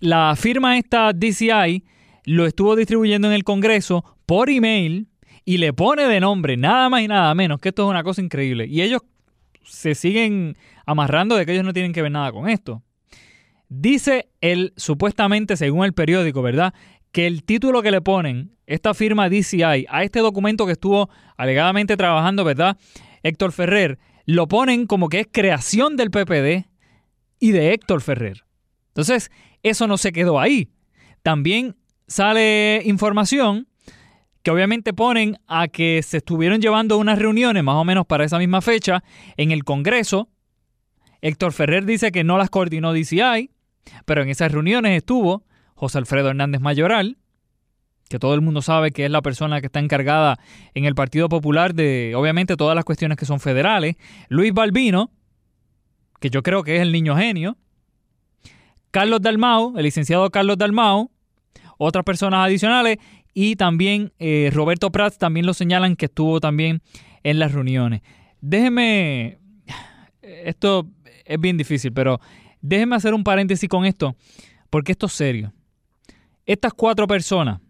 la 0.00 0.34
firma 0.34 0.78
esta 0.78 1.12
DCI 1.12 1.84
lo 2.24 2.46
estuvo 2.46 2.74
distribuyendo 2.74 3.28
en 3.28 3.34
el 3.34 3.44
Congreso 3.44 4.16
por 4.24 4.48
email 4.48 5.08
y 5.44 5.58
le 5.58 5.74
pone 5.74 6.04
de 6.04 6.20
nombre 6.20 6.56
nada 6.56 6.88
más 6.88 7.02
y 7.02 7.08
nada 7.08 7.34
menos, 7.34 7.60
que 7.60 7.68
esto 7.68 7.82
es 7.82 7.90
una 7.90 8.02
cosa 8.02 8.22
increíble. 8.22 8.66
Y 8.66 8.80
ellos 8.80 9.02
se 9.62 9.94
siguen 9.94 10.56
amarrando 10.86 11.36
de 11.36 11.44
que 11.44 11.52
ellos 11.52 11.66
no 11.66 11.74
tienen 11.74 11.92
que 11.92 12.00
ver 12.00 12.12
nada 12.12 12.32
con 12.32 12.48
esto. 12.48 12.82
Dice 13.68 14.28
él, 14.40 14.72
supuestamente, 14.76 15.56
según 15.56 15.84
el 15.84 15.92
periódico, 15.92 16.42
¿verdad? 16.42 16.74
Que 17.12 17.26
el 17.26 17.44
título 17.44 17.82
que 17.82 17.90
le 17.90 18.00
ponen, 18.00 18.56
esta 18.66 18.94
firma 18.94 19.28
DCI, 19.28 19.86
a 19.88 20.02
este 20.02 20.20
documento 20.20 20.66
que 20.66 20.72
estuvo 20.72 21.10
alegadamente 21.36 21.96
trabajando, 21.96 22.44
¿verdad? 22.44 22.76
Héctor 23.22 23.52
Ferrer, 23.52 23.98
lo 24.26 24.48
ponen 24.48 24.86
como 24.86 25.08
que 25.08 25.20
es 25.20 25.28
creación 25.30 25.96
del 25.96 26.10
PPD 26.10 26.66
y 27.40 27.52
de 27.52 27.72
Héctor 27.72 28.00
Ferrer. 28.00 28.44
Entonces, 28.88 29.30
eso 29.62 29.86
no 29.86 29.96
se 29.96 30.12
quedó 30.12 30.40
ahí. 30.40 30.70
También 31.22 31.76
sale 32.06 32.82
información 32.84 33.68
que 34.42 34.50
obviamente 34.50 34.92
ponen 34.92 35.38
a 35.46 35.68
que 35.68 36.02
se 36.02 36.18
estuvieron 36.18 36.60
llevando 36.60 36.98
unas 36.98 37.18
reuniones 37.18 37.64
más 37.64 37.76
o 37.76 37.84
menos 37.84 38.06
para 38.06 38.24
esa 38.24 38.38
misma 38.38 38.60
fecha 38.60 39.02
en 39.38 39.50
el 39.50 39.64
Congreso. 39.64 40.28
Héctor 41.22 41.52
Ferrer 41.52 41.86
dice 41.86 42.12
que 42.12 42.24
no 42.24 42.36
las 42.36 42.50
coordinó 42.50 42.92
DCI. 42.92 43.50
Pero 44.04 44.22
en 44.22 44.28
esas 44.28 44.52
reuniones 44.52 44.96
estuvo 44.96 45.44
José 45.74 45.98
Alfredo 45.98 46.30
Hernández 46.30 46.60
Mayoral, 46.60 47.18
que 48.08 48.18
todo 48.18 48.34
el 48.34 48.40
mundo 48.40 48.62
sabe 48.62 48.90
que 48.90 49.04
es 49.04 49.10
la 49.10 49.22
persona 49.22 49.60
que 49.60 49.66
está 49.66 49.80
encargada 49.80 50.38
en 50.74 50.84
el 50.84 50.94
Partido 50.94 51.28
Popular 51.28 51.74
de, 51.74 52.14
obviamente, 52.16 52.56
todas 52.56 52.74
las 52.74 52.84
cuestiones 52.84 53.18
que 53.18 53.26
son 53.26 53.40
federales. 53.40 53.96
Luis 54.28 54.52
Balbino, 54.52 55.10
que 56.20 56.30
yo 56.30 56.42
creo 56.42 56.62
que 56.62 56.76
es 56.76 56.82
el 56.82 56.92
niño 56.92 57.16
genio. 57.16 57.56
Carlos 58.90 59.20
Dalmau, 59.20 59.76
el 59.76 59.82
licenciado 59.82 60.30
Carlos 60.30 60.56
Dalmau, 60.58 61.10
otras 61.78 62.04
personas 62.04 62.44
adicionales. 62.46 62.98
Y 63.32 63.56
también 63.56 64.12
eh, 64.20 64.50
Roberto 64.52 64.92
Prats 64.92 65.18
también 65.18 65.44
lo 65.44 65.54
señalan 65.54 65.96
que 65.96 66.06
estuvo 66.06 66.38
también 66.38 66.82
en 67.24 67.40
las 67.40 67.52
reuniones. 67.52 68.02
Déjeme, 68.40 69.38
esto 70.22 70.88
es 71.24 71.40
bien 71.40 71.56
difícil, 71.56 71.92
pero 71.92 72.20
Déjenme 72.66 72.96
hacer 72.96 73.12
un 73.12 73.22
paréntesis 73.22 73.68
con 73.68 73.84
esto, 73.84 74.16
porque 74.70 74.92
esto 74.92 75.04
es 75.04 75.12
serio. 75.12 75.52
Estas 76.46 76.72
cuatro 76.72 77.06
personas, 77.06 77.60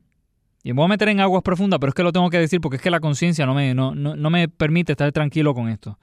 y 0.63 0.73
me 0.73 0.77
voy 0.77 0.85
a 0.85 0.89
meter 0.89 1.09
en 1.09 1.19
aguas 1.19 1.43
profundas, 1.43 1.81
pero 1.81 1.89
es 1.89 1.95
que 1.97 2.05
lo 2.05 2.13
tengo 2.13 2.31
que 2.31 2.39
decir 2.39 2.61
porque 2.61 2.77
es 2.77 2.83
que 2.83 2.93
la 2.93 3.01
conciencia 3.01 3.45
no 3.45 3.55
me, 3.55 3.75
no, 3.75 3.93
me 4.31 4.49
permite 4.49 4.93
estar 4.93 5.11
tranquilo 5.11 5.53
con 5.53 5.69
esto. 5.69 5.99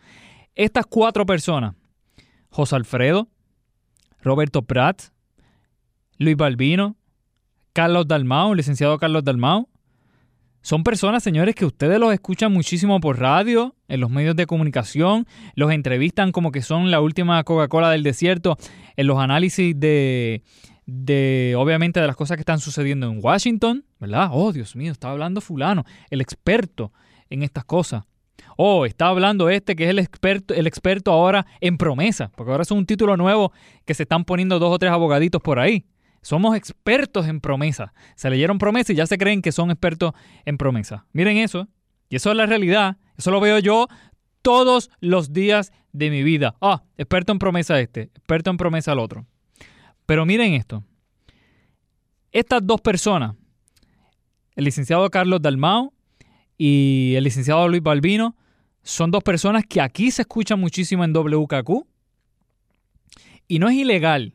Estas 0.56 0.86
cuatro 0.88 1.26
personas, 1.26 1.74
José 2.50 2.76
Alfredo, 2.76 3.30
Roberto 4.22 4.62
Prat, 4.62 5.04
Luis 6.18 6.36
Balbino, 6.36 6.98
Carlos 7.72 8.10
Dalmau, 8.10 8.54
licenciado 8.56 8.98
Carlos 8.98 9.24
Dalmau, 9.24 9.70
son 10.62 10.84
personas, 10.84 11.24
señores, 11.24 11.56
que 11.56 11.66
ustedes 11.66 12.00
los 12.00 12.14
escuchan 12.14 12.54
muchísimo 12.54 13.00
por 13.00 13.20
radio, 13.20 13.76
en 13.88 14.00
los 14.00 14.12
medios 14.12 14.36
de 14.36 14.46
comunicación, 14.46 15.26
los 15.56 15.72
entrevistan 15.72 16.32
como 16.32 16.52
que 16.52 16.62
son 16.62 16.92
la 16.92 17.02
última 17.02 17.44
Coca-Cola 17.44 17.90
del 17.90 18.04
desierto, 18.04 18.58
en 18.96 19.08
los 19.08 19.18
análisis 19.20 19.78
de, 19.80 20.44
de, 20.86 21.56
obviamente, 21.58 22.00
de 22.00 22.08
las 22.08 22.16
cosas 22.16 22.38
que 22.38 22.42
están 22.42 22.60
sucediendo 22.60 23.10
en 23.10 23.20
Washington, 23.24 23.86
¿verdad? 24.00 24.30
Oh, 24.32 24.52
Dios 24.52 24.76
mío, 24.76 24.92
está 24.92 25.10
hablando 25.10 25.42
fulano, 25.42 25.84
el 26.10 26.22
experto 26.22 26.92
en 27.30 27.42
estas 27.44 27.66
cosas. 27.66 28.04
Oh, 28.58 28.86
está 28.86 29.08
hablando 29.08 29.50
este 29.50 29.76
que 29.76 29.86
es 29.86 29.90
el 29.90 30.00
experto, 30.00 30.54
el 30.54 30.68
experto 30.68 31.12
ahora 31.12 31.48
en 31.62 31.78
promesa, 31.78 32.32
porque 32.36 32.52
ahora 32.52 32.64
es 32.64 32.72
un 32.72 32.86
título 32.86 33.18
nuevo 33.18 33.52
que 33.86 33.94
se 33.94 34.04
están 34.04 34.26
poniendo 34.26 34.60
dos 34.60 34.72
o 34.74 34.78
tres 34.80 34.92
abogaditos 34.92 35.42
por 35.42 35.60
ahí. 35.60 35.86
Somos 36.22 36.56
expertos 36.56 37.28
en 37.28 37.42
promesa. 37.42 37.94
Se 38.16 38.30
leyeron 38.30 38.60
promesa 38.60 38.94
y 38.94 38.96
ya 38.96 39.08
se 39.08 39.18
creen 39.18 39.42
que 39.42 39.52
son 39.52 39.72
expertos 39.72 40.14
en 40.46 40.58
promesa. 40.58 41.06
Miren 41.14 41.38
eso. 41.38 41.68
Y 42.10 42.18
eso 42.18 42.30
es 42.30 42.38
la 42.38 42.46
realidad. 42.46 42.98
Eso 43.18 43.32
lo 43.32 43.40
veo 43.40 43.58
yo 43.60 43.88
todos 44.42 44.92
los 45.00 45.34
días 45.34 45.72
de 45.94 46.10
mi 46.10 46.24
vida. 46.24 46.56
Ah, 46.62 46.84
experto 46.98 47.32
en 47.32 47.40
promesa 47.40 47.80
este, 47.80 48.04
experto 48.04 48.52
en 48.52 48.58
promesa 48.58 48.94
el 48.94 49.00
otro. 49.00 49.26
Pero 50.06 50.26
miren 50.26 50.54
esto. 50.54 50.84
Estas 52.32 52.66
dos 52.66 52.82
personas, 52.82 53.36
el 54.56 54.66
licenciado 54.66 55.10
Carlos 55.10 55.42
Dalmao 55.42 55.94
y 56.58 57.14
el 57.16 57.24
licenciado 57.24 57.68
Luis 57.68 57.82
Balbino, 57.82 58.36
son 58.84 59.12
dos 59.12 59.24
personas 59.24 59.66
que 59.68 59.82
aquí 59.82 60.12
se 60.12 60.24
escuchan 60.24 60.60
muchísimo 60.60 61.04
en 61.04 61.14
WKQ. 61.14 61.86
Y 63.48 63.60
no 63.60 63.70
es 63.70 63.76
ilegal 63.76 64.34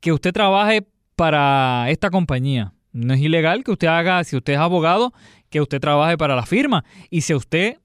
que 0.00 0.12
usted 0.12 0.32
trabaje 0.32 0.86
para 1.16 1.90
esta 1.90 2.10
compañía. 2.10 2.72
No 2.92 3.14
es 3.14 3.20
ilegal 3.20 3.64
que 3.64 3.72
usted 3.72 3.88
haga, 3.88 4.22
si 4.24 4.36
usted 4.36 4.54
es 4.54 4.58
abogado, 4.58 5.12
que 5.50 5.60
usted 5.60 5.80
trabaje 5.80 6.16
para 6.16 6.36
la 6.36 6.46
firma. 6.46 6.84
Y 7.10 7.22
si 7.22 7.32
a 7.32 7.36
usted 7.36 7.78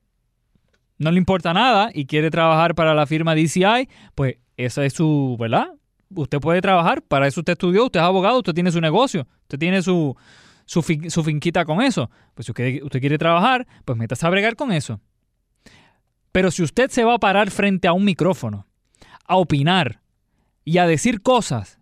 no 0.97 1.11
le 1.11 1.17
importa 1.17 1.53
nada 1.53 1.89
y 1.93 2.05
quiere 2.05 2.29
trabajar 2.29 2.75
para 2.75 2.93
la 2.93 3.05
firma 3.05 3.35
DCI, 3.35 3.89
pues 4.15 4.37
esa 4.57 4.85
es 4.85 4.93
su, 4.93 5.35
¿verdad? 5.39 5.67
Usted 6.15 6.39
puede 6.39 6.61
trabajar, 6.61 7.01
para 7.01 7.27
eso 7.27 7.41
usted 7.41 7.53
estudió, 7.53 7.85
usted 7.85 7.99
es 7.99 8.05
abogado, 8.05 8.37
usted 8.37 8.53
tiene 8.53 8.71
su 8.71 8.79
negocio, 8.79 9.27
usted 9.41 9.57
tiene 9.57 9.81
su, 9.81 10.15
su, 10.65 10.83
finquita 10.83 11.65
con 11.65 11.81
eso. 11.81 12.09
Pues 12.35 12.45
si 12.45 12.51
usted, 12.51 12.83
usted 12.83 12.99
quiere 12.99 13.17
trabajar, 13.17 13.67
pues 13.83 13.97
métase 13.97 14.25
a 14.25 14.29
bregar 14.29 14.55
con 14.55 14.71
eso. 14.71 14.99
Pero 16.31 16.51
si 16.51 16.63
usted 16.63 16.89
se 16.89 17.03
va 17.03 17.15
a 17.15 17.19
parar 17.19 17.51
frente 17.51 17.87
a 17.87 17.93
un 17.93 18.05
micrófono, 18.05 18.67
a 19.25 19.37
opinar 19.37 20.01
y 20.63 20.77
a 20.77 20.87
decir 20.87 21.21
cosas 21.21 21.79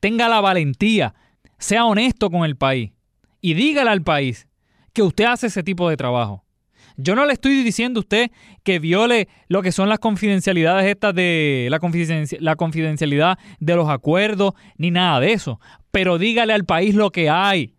tenga 0.00 0.28
la 0.28 0.40
valentía, 0.40 1.14
sea 1.58 1.84
honesto 1.84 2.30
con 2.30 2.44
el 2.44 2.56
país 2.56 2.92
y 3.40 3.54
dígale 3.54 3.90
al 3.90 4.02
país 4.02 4.48
que 4.92 5.02
usted 5.02 5.24
hace 5.24 5.46
ese 5.46 5.62
tipo 5.62 5.88
de 5.88 5.96
trabajo. 5.96 6.44
Yo 6.96 7.14
no 7.14 7.24
le 7.24 7.32
estoy 7.32 7.62
diciendo 7.62 8.00
a 8.00 8.02
usted 8.02 8.30
que 8.62 8.78
viole 8.78 9.28
lo 9.48 9.62
que 9.62 9.72
son 9.72 9.88
las 9.88 10.00
confidencialidades 10.00 10.86
estas 10.86 11.14
de 11.14 11.68
la, 11.70 11.78
la 12.40 12.56
confidencialidad 12.56 13.38
de 13.58 13.76
los 13.76 13.88
acuerdos 13.88 14.54
ni 14.76 14.90
nada 14.90 15.20
de 15.20 15.32
eso, 15.32 15.60
pero 15.90 16.18
dígale 16.18 16.52
al 16.52 16.64
país 16.64 16.94
lo 16.94 17.10
que 17.10 17.30
hay. 17.30 17.74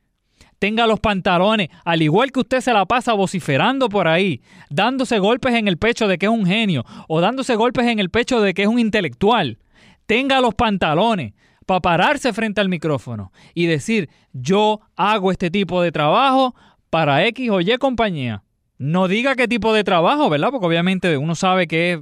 Tenga 0.58 0.86
los 0.86 1.00
pantalones, 1.00 1.70
al 1.84 2.04
igual 2.04 2.32
que 2.32 2.40
usted 2.40 2.62
se 2.62 2.72
la 2.72 2.86
pasa 2.86 3.14
vociferando 3.14 3.90
por 3.90 4.08
ahí, 4.08 4.42
dándose 4.70 5.18
golpes 5.18 5.56
en 5.56 5.68
el 5.68 5.78
pecho 5.78 6.08
de 6.08 6.20
que 6.20 6.28
es 6.28 6.32
un 6.32 6.46
genio 6.46 6.86
o 7.08 7.20
dándose 7.20 7.56
golpes 7.56 7.88
en 7.88 8.00
el 8.00 8.12
pecho 8.12 8.42
de 8.42 8.54
que 8.54 8.64
es 8.64 8.68
un 8.68 8.80
intelectual. 8.80 9.58
Tenga 10.06 10.40
los 10.40 10.54
pantalones 10.54 11.34
para 11.72 11.98
pararse 11.98 12.34
frente 12.34 12.60
al 12.60 12.68
micrófono 12.68 13.32
y 13.54 13.66
decir, 13.66 14.10
yo 14.34 14.82
hago 14.98 15.32
este 15.32 15.50
tipo 15.50 15.82
de 15.82 15.92
trabajo 15.92 16.54
para 16.90 17.26
X 17.28 17.50
o 17.50 17.62
Y 17.62 17.78
compañía. 17.78 18.44
No 18.78 19.08
diga 19.08 19.36
qué 19.36 19.48
tipo 19.48 19.74
de 19.74 19.84
trabajo, 19.84 20.30
¿verdad? 20.30 20.50
Porque 20.52 20.66
obviamente 20.66 21.16
uno 21.18 21.36
sabe 21.36 21.68
que 21.68 21.94
es 21.94 22.00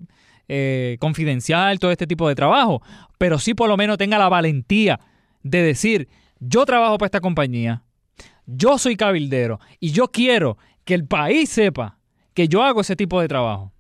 eh, 0.48 0.98
confidencial 1.00 1.78
todo 1.78 1.92
este 1.92 2.08
tipo 2.08 2.28
de 2.28 2.34
trabajo, 2.34 2.82
pero 3.20 3.38
sí 3.38 3.54
por 3.54 3.70
lo 3.70 3.78
menos 3.78 3.98
tenga 3.98 4.18
la 4.18 4.30
valentía 4.30 5.00
de 5.44 5.62
decir, 5.62 6.08
yo 6.40 6.66
trabajo 6.66 6.98
para 6.98 7.08
esta 7.08 7.22
compañía, 7.22 7.84
yo 8.48 8.80
soy 8.80 8.96
cabildero 8.96 9.60
y 9.80 9.92
yo 9.92 10.08
quiero 10.08 10.58
que 10.84 10.96
el 10.96 11.06
país 11.06 11.50
sepa 11.50 12.00
que 12.34 12.48
yo 12.48 12.64
hago 12.64 12.82
ese 12.82 12.96
tipo 12.96 13.22
de 13.22 13.28
trabajo. 13.28 13.72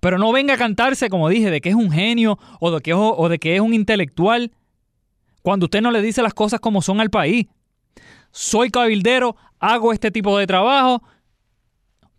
Pero 0.00 0.18
no 0.18 0.32
venga 0.32 0.54
a 0.54 0.58
cantarse, 0.58 1.10
como 1.10 1.28
dije, 1.28 1.50
de 1.50 1.60
que 1.60 1.68
es 1.68 1.74
un 1.74 1.90
genio 1.90 2.38
o 2.60 2.70
de 2.70 2.80
que, 2.80 2.94
o 2.94 3.28
de 3.28 3.38
que 3.38 3.56
es 3.56 3.60
un 3.60 3.74
intelectual 3.74 4.52
cuando 5.42 5.66
usted 5.66 5.80
no 5.80 5.90
le 5.90 6.02
dice 6.02 6.22
las 6.22 6.34
cosas 6.34 6.60
como 6.60 6.82
son 6.82 7.00
al 7.00 7.10
país. 7.10 7.46
Soy 8.30 8.70
cabildero, 8.70 9.36
hago 9.58 9.92
este 9.92 10.10
tipo 10.10 10.38
de 10.38 10.46
trabajo 10.46 11.02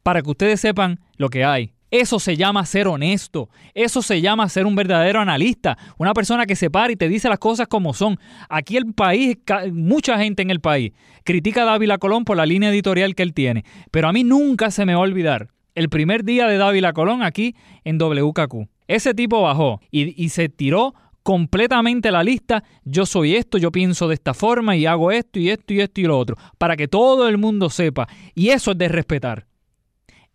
para 0.04 0.22
que 0.22 0.30
ustedes 0.30 0.60
sepan 0.60 1.00
lo 1.18 1.30
que 1.30 1.46
hay. 1.46 1.74
Eso 1.92 2.20
se 2.20 2.38
llama 2.38 2.66
ser 2.66 2.88
honesto. 2.88 3.50
Eso 3.74 4.02
se 4.02 4.22
llama 4.22 4.48
ser 4.50 4.66
un 4.66 4.76
verdadero 4.76 5.20
analista. 5.20 5.78
Una 5.98 6.14
persona 6.14 6.46
que 6.46 6.56
se 6.56 6.70
para 6.70 6.92
y 6.92 6.96
te 6.96 7.10
dice 7.10 7.30
las 7.30 7.40
cosas 7.40 7.68
como 7.68 7.94
son. 7.94 8.20
Aquí 8.48 8.78
el 8.78 8.94
país, 8.94 9.38
mucha 9.72 10.18
gente 10.20 10.42
en 10.42 10.52
el 10.52 10.62
país 10.62 10.92
critica 11.24 11.64
a 11.64 11.66
Dávila 11.66 11.98
Colón 11.98 12.26
por 12.26 12.38
la 12.38 12.46
línea 12.46 12.70
editorial 12.70 13.16
que 13.16 13.24
él 13.24 13.34
tiene. 13.34 13.66
Pero 13.92 14.08
a 14.08 14.14
mí 14.14 14.24
nunca 14.24 14.72
se 14.72 14.86
me 14.86 14.94
va 14.94 15.00
a 15.00 15.04
olvidar 15.04 15.50
el 15.76 15.90
primer 15.90 16.24
día 16.24 16.48
de 16.48 16.58
Dávila 16.58 16.94
Colón 16.94 17.24
aquí 17.24 17.56
en 17.84 17.98
WKQ. 17.98 18.68
Ese 18.88 19.14
tipo 19.14 19.42
bajó 19.42 19.82
y, 19.92 20.22
y 20.24 20.30
se 20.30 20.50
tiró 20.50 20.94
completamente 21.24 22.12
la 22.12 22.24
lista, 22.24 22.64
yo 22.84 23.06
soy 23.06 23.36
esto, 23.36 23.58
yo 23.58 23.72
pienso 23.72 24.08
de 24.08 24.16
esta 24.16 24.34
forma 24.34 24.76
y 24.76 24.86
hago 24.86 25.12
esto 25.12 25.40
y 25.40 25.50
esto 25.50 25.74
y 25.74 25.82
esto 25.82 26.02
y 26.02 26.06
lo 26.06 26.18
otro, 26.18 26.38
para 26.58 26.76
que 26.76 26.88
todo 26.88 27.28
el 27.28 27.38
mundo 27.38 27.70
sepa. 27.70 28.08
Y 28.36 28.50
eso 28.50 28.72
es 28.72 28.78
de 28.78 28.88
respetar. 28.88 29.46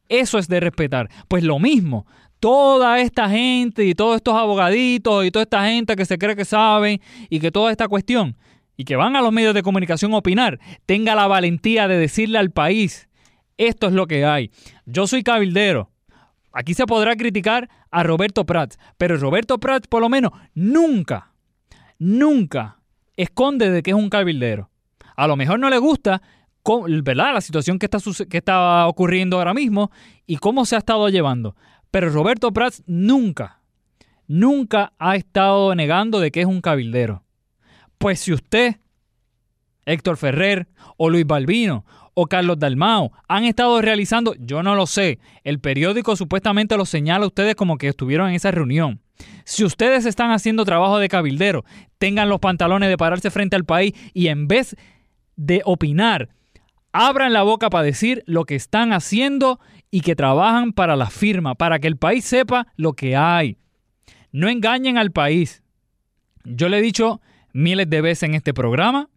Eso 0.08 0.38
es 0.38 0.48
de 0.48 0.60
respetar. 0.60 1.08
Pues 1.28 1.42
lo 1.42 1.58
mismo, 1.58 2.06
toda 2.40 3.00
esta 3.00 3.28
gente 3.28 3.84
y 3.84 3.94
todos 3.94 4.16
estos 4.16 4.34
abogaditos 4.34 5.24
y 5.24 5.30
toda 5.30 5.44
esta 5.44 5.66
gente 5.66 5.96
que 5.96 6.04
se 6.04 6.18
cree 6.18 6.36
que 6.36 6.44
sabe 6.44 7.00
y 7.30 7.40
que 7.40 7.50
toda 7.50 7.70
esta 7.70 7.88
cuestión 7.88 8.36
y 8.76 8.84
que 8.84 8.96
van 8.96 9.16
a 9.16 9.22
los 9.22 9.32
medios 9.32 9.54
de 9.54 9.62
comunicación 9.62 10.12
a 10.14 10.18
opinar, 10.18 10.58
tenga 10.86 11.14
la 11.14 11.26
valentía 11.26 11.88
de 11.88 11.96
decirle 11.96 12.38
al 12.38 12.50
país, 12.50 13.08
esto 13.56 13.86
es 13.86 13.92
lo 13.92 14.06
que 14.06 14.24
hay. 14.24 14.50
Yo 14.84 15.06
soy 15.06 15.22
cabildero. 15.22 15.90
Aquí 16.52 16.74
se 16.74 16.86
podrá 16.86 17.16
criticar 17.16 17.68
a 17.94 18.02
Roberto 18.02 18.44
Prats, 18.44 18.76
pero 18.98 19.16
Roberto 19.16 19.58
Prats 19.58 19.86
por 19.86 20.02
lo 20.02 20.08
menos 20.08 20.32
nunca, 20.52 21.32
nunca 21.98 22.80
esconde 23.16 23.70
de 23.70 23.82
que 23.84 23.92
es 23.92 23.96
un 23.96 24.10
cabildero. 24.10 24.68
A 25.14 25.28
lo 25.28 25.36
mejor 25.36 25.60
no 25.60 25.70
le 25.70 25.78
gusta 25.78 26.20
¿verdad? 27.02 27.34
La 27.34 27.40
situación 27.40 27.78
que 27.78 27.86
está, 27.86 27.98
que 28.28 28.38
está 28.38 28.86
ocurriendo 28.88 29.38
ahora 29.38 29.54
mismo 29.54 29.90
y 30.26 30.38
cómo 30.38 30.64
se 30.64 30.74
ha 30.74 30.78
estado 30.78 31.08
llevando. 31.08 31.54
Pero 31.90 32.10
Roberto 32.10 32.52
Prats 32.52 32.82
nunca, 32.86 33.60
nunca 34.26 34.92
ha 34.98 35.14
estado 35.16 35.74
negando 35.74 36.20
de 36.20 36.32
que 36.32 36.40
es 36.40 36.46
un 36.46 36.60
cabildero. 36.60 37.22
Pues 37.98 38.20
si 38.20 38.32
usted, 38.32 38.76
Héctor 39.84 40.16
Ferrer 40.16 40.66
o 40.96 41.10
Luis 41.10 41.26
Balbino 41.26 41.84
o 42.14 42.26
Carlos 42.26 42.58
Dalmao 42.58 43.12
han 43.28 43.44
estado 43.44 43.82
realizando, 43.82 44.34
yo 44.38 44.62
no 44.62 44.74
lo 44.74 44.86
sé, 44.86 45.18
el 45.42 45.60
periódico 45.60 46.16
supuestamente 46.16 46.76
lo 46.76 46.86
señala 46.86 47.24
a 47.24 47.28
ustedes 47.28 47.54
como 47.54 47.76
que 47.76 47.88
estuvieron 47.88 48.28
en 48.28 48.34
esa 48.34 48.50
reunión. 48.50 49.00
Si 49.44 49.64
ustedes 49.64 50.06
están 50.06 50.30
haciendo 50.30 50.64
trabajo 50.64 50.98
de 50.98 51.08
cabildero, 51.08 51.64
tengan 51.98 52.28
los 52.28 52.40
pantalones 52.40 52.88
de 52.88 52.96
pararse 52.96 53.30
frente 53.30 53.56
al 53.56 53.64
país 53.64 53.92
y 54.12 54.28
en 54.28 54.48
vez 54.48 54.76
de 55.36 55.62
opinar, 55.64 56.30
abran 56.92 57.32
la 57.32 57.42
boca 57.42 57.70
para 57.70 57.84
decir 57.84 58.22
lo 58.26 58.44
que 58.44 58.54
están 58.54 58.92
haciendo 58.92 59.60
y 59.90 60.00
que 60.00 60.16
trabajan 60.16 60.72
para 60.72 60.96
la 60.96 61.10
firma, 61.10 61.54
para 61.54 61.78
que 61.78 61.88
el 61.88 61.96
país 61.96 62.24
sepa 62.24 62.68
lo 62.76 62.94
que 62.94 63.16
hay. 63.16 63.58
No 64.32 64.48
engañen 64.48 64.98
al 64.98 65.12
país. 65.12 65.62
Yo 66.44 66.68
le 66.68 66.78
he 66.78 66.82
dicho 66.82 67.20
miles 67.52 67.88
de 67.88 68.00
veces 68.00 68.24
en 68.24 68.34
este 68.34 68.52
programa, 68.52 69.08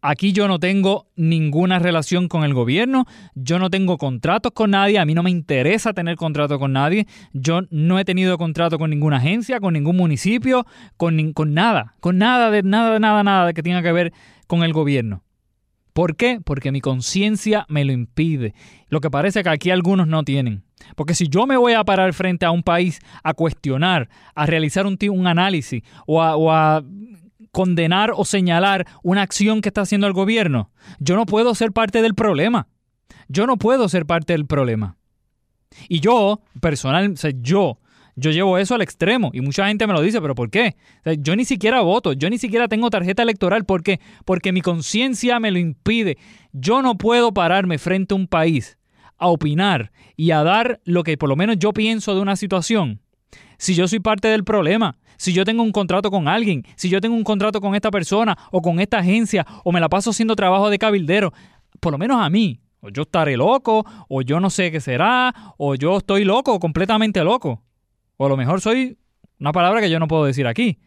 aquí 0.00 0.32
yo 0.32 0.48
no 0.48 0.58
tengo 0.58 1.06
ninguna 1.16 1.78
relación 1.78 2.28
con 2.28 2.44
el 2.44 2.54
gobierno, 2.54 3.06
yo 3.34 3.58
no 3.58 3.70
tengo 3.70 3.98
contratos 3.98 4.52
con 4.52 4.70
nadie, 4.70 4.98
a 4.98 5.04
mí 5.04 5.14
no 5.14 5.22
me 5.22 5.30
interesa 5.30 5.92
tener 5.92 6.16
contrato 6.16 6.58
con 6.58 6.72
nadie, 6.72 7.06
yo 7.32 7.62
no 7.70 7.98
he 7.98 8.04
tenido 8.04 8.38
contrato 8.38 8.78
con 8.78 8.90
ninguna 8.90 9.16
agencia, 9.16 9.60
con 9.60 9.74
ningún 9.74 9.96
municipio, 9.96 10.66
con, 10.96 11.32
con 11.32 11.54
nada, 11.54 11.94
con 12.00 12.18
nada 12.18 12.50
de 12.50 12.62
nada, 12.62 12.98
nada, 12.98 13.22
nada 13.22 13.52
que 13.52 13.62
tenga 13.62 13.82
que 13.82 13.92
ver 13.92 14.12
con 14.46 14.62
el 14.62 14.72
gobierno. 14.72 15.24
¿Por 15.92 16.14
qué? 16.14 16.40
Porque 16.44 16.70
mi 16.70 16.80
conciencia 16.80 17.66
me 17.68 17.84
lo 17.84 17.90
impide. 17.90 18.54
Lo 18.88 19.00
que 19.00 19.10
parece 19.10 19.42
que 19.42 19.48
aquí 19.48 19.70
algunos 19.70 20.06
no 20.06 20.22
tienen. 20.22 20.62
Porque 20.94 21.14
si 21.14 21.26
yo 21.26 21.44
me 21.44 21.56
voy 21.56 21.72
a 21.72 21.82
parar 21.82 22.12
frente 22.14 22.46
a 22.46 22.52
un 22.52 22.62
país 22.62 23.00
a 23.24 23.34
cuestionar, 23.34 24.08
a 24.36 24.46
realizar 24.46 24.86
un, 24.86 24.96
un 25.10 25.26
análisis 25.26 25.82
o 26.06 26.22
a, 26.22 26.84
condenar 27.52 28.12
o 28.14 28.24
señalar 28.24 28.86
una 29.02 29.22
acción 29.22 29.60
que 29.60 29.68
está 29.68 29.82
haciendo 29.82 30.06
el 30.06 30.12
gobierno, 30.12 30.70
yo 30.98 31.16
no 31.16 31.26
puedo 31.26 31.54
ser 31.54 31.72
parte 31.72 32.02
del 32.02 32.14
problema. 32.14 32.68
Yo 33.28 33.46
no 33.46 33.56
puedo 33.56 33.88
ser 33.88 34.06
parte 34.06 34.32
del 34.32 34.46
problema. 34.46 34.96
Y 35.88 36.00
yo, 36.00 36.40
personal, 36.60 37.14
yo 37.40 37.78
yo 38.20 38.32
llevo 38.32 38.58
eso 38.58 38.74
al 38.74 38.82
extremo 38.82 39.30
y 39.32 39.40
mucha 39.40 39.68
gente 39.68 39.86
me 39.86 39.92
lo 39.92 40.02
dice, 40.02 40.20
pero 40.20 40.34
¿por 40.34 40.50
qué? 40.50 40.74
yo 41.20 41.36
ni 41.36 41.44
siquiera 41.44 41.82
voto, 41.82 42.14
yo 42.14 42.28
ni 42.28 42.36
siquiera 42.36 42.66
tengo 42.66 42.90
tarjeta 42.90 43.22
electoral. 43.22 43.64
¿Por 43.64 43.84
qué? 43.84 44.00
Porque 44.24 44.50
mi 44.50 44.60
conciencia 44.60 45.38
me 45.38 45.52
lo 45.52 45.58
impide. 45.58 46.18
Yo 46.52 46.82
no 46.82 46.98
puedo 46.98 47.32
pararme 47.32 47.78
frente 47.78 48.14
a 48.14 48.16
un 48.16 48.26
país 48.26 48.76
a 49.18 49.28
opinar 49.28 49.92
y 50.16 50.32
a 50.32 50.42
dar 50.42 50.80
lo 50.84 51.04
que 51.04 51.16
por 51.16 51.28
lo 51.28 51.36
menos 51.36 51.58
yo 51.60 51.72
pienso 51.72 52.14
de 52.16 52.20
una 52.20 52.34
situación. 52.34 53.00
Si 53.56 53.74
yo 53.74 53.86
soy 53.86 54.00
parte 54.00 54.26
del 54.26 54.42
problema, 54.42 54.96
si 55.18 55.34
yo 55.34 55.44
tengo 55.44 55.62
un 55.62 55.72
contrato 55.72 56.10
con 56.10 56.28
alguien, 56.28 56.64
si 56.76 56.88
yo 56.88 57.00
tengo 57.00 57.14
un 57.14 57.24
contrato 57.24 57.60
con 57.60 57.74
esta 57.74 57.90
persona 57.90 58.38
o 58.50 58.62
con 58.62 58.80
esta 58.80 58.98
agencia 58.98 59.44
o 59.64 59.72
me 59.72 59.80
la 59.80 59.88
paso 59.88 60.10
haciendo 60.10 60.34
trabajo 60.34 60.70
de 60.70 60.78
cabildero, 60.78 61.34
por 61.80 61.92
lo 61.92 61.98
menos 61.98 62.24
a 62.24 62.30
mí, 62.30 62.60
o 62.80 62.88
yo 62.88 63.02
estaré 63.02 63.36
loco, 63.36 63.84
o 64.08 64.22
yo 64.22 64.40
no 64.40 64.48
sé 64.48 64.70
qué 64.70 64.80
será, 64.80 65.34
o 65.58 65.74
yo 65.74 65.98
estoy 65.98 66.24
loco, 66.24 66.58
completamente 66.60 67.22
loco. 67.24 67.64
O 68.16 68.26
a 68.26 68.28
lo 68.28 68.36
mejor 68.36 68.60
soy 68.60 68.96
una 69.40 69.52
palabra 69.52 69.80
que 69.80 69.90
yo 69.90 69.98
no 69.98 70.08
puedo 70.08 70.24
decir 70.24 70.46
aquí. 70.46 70.78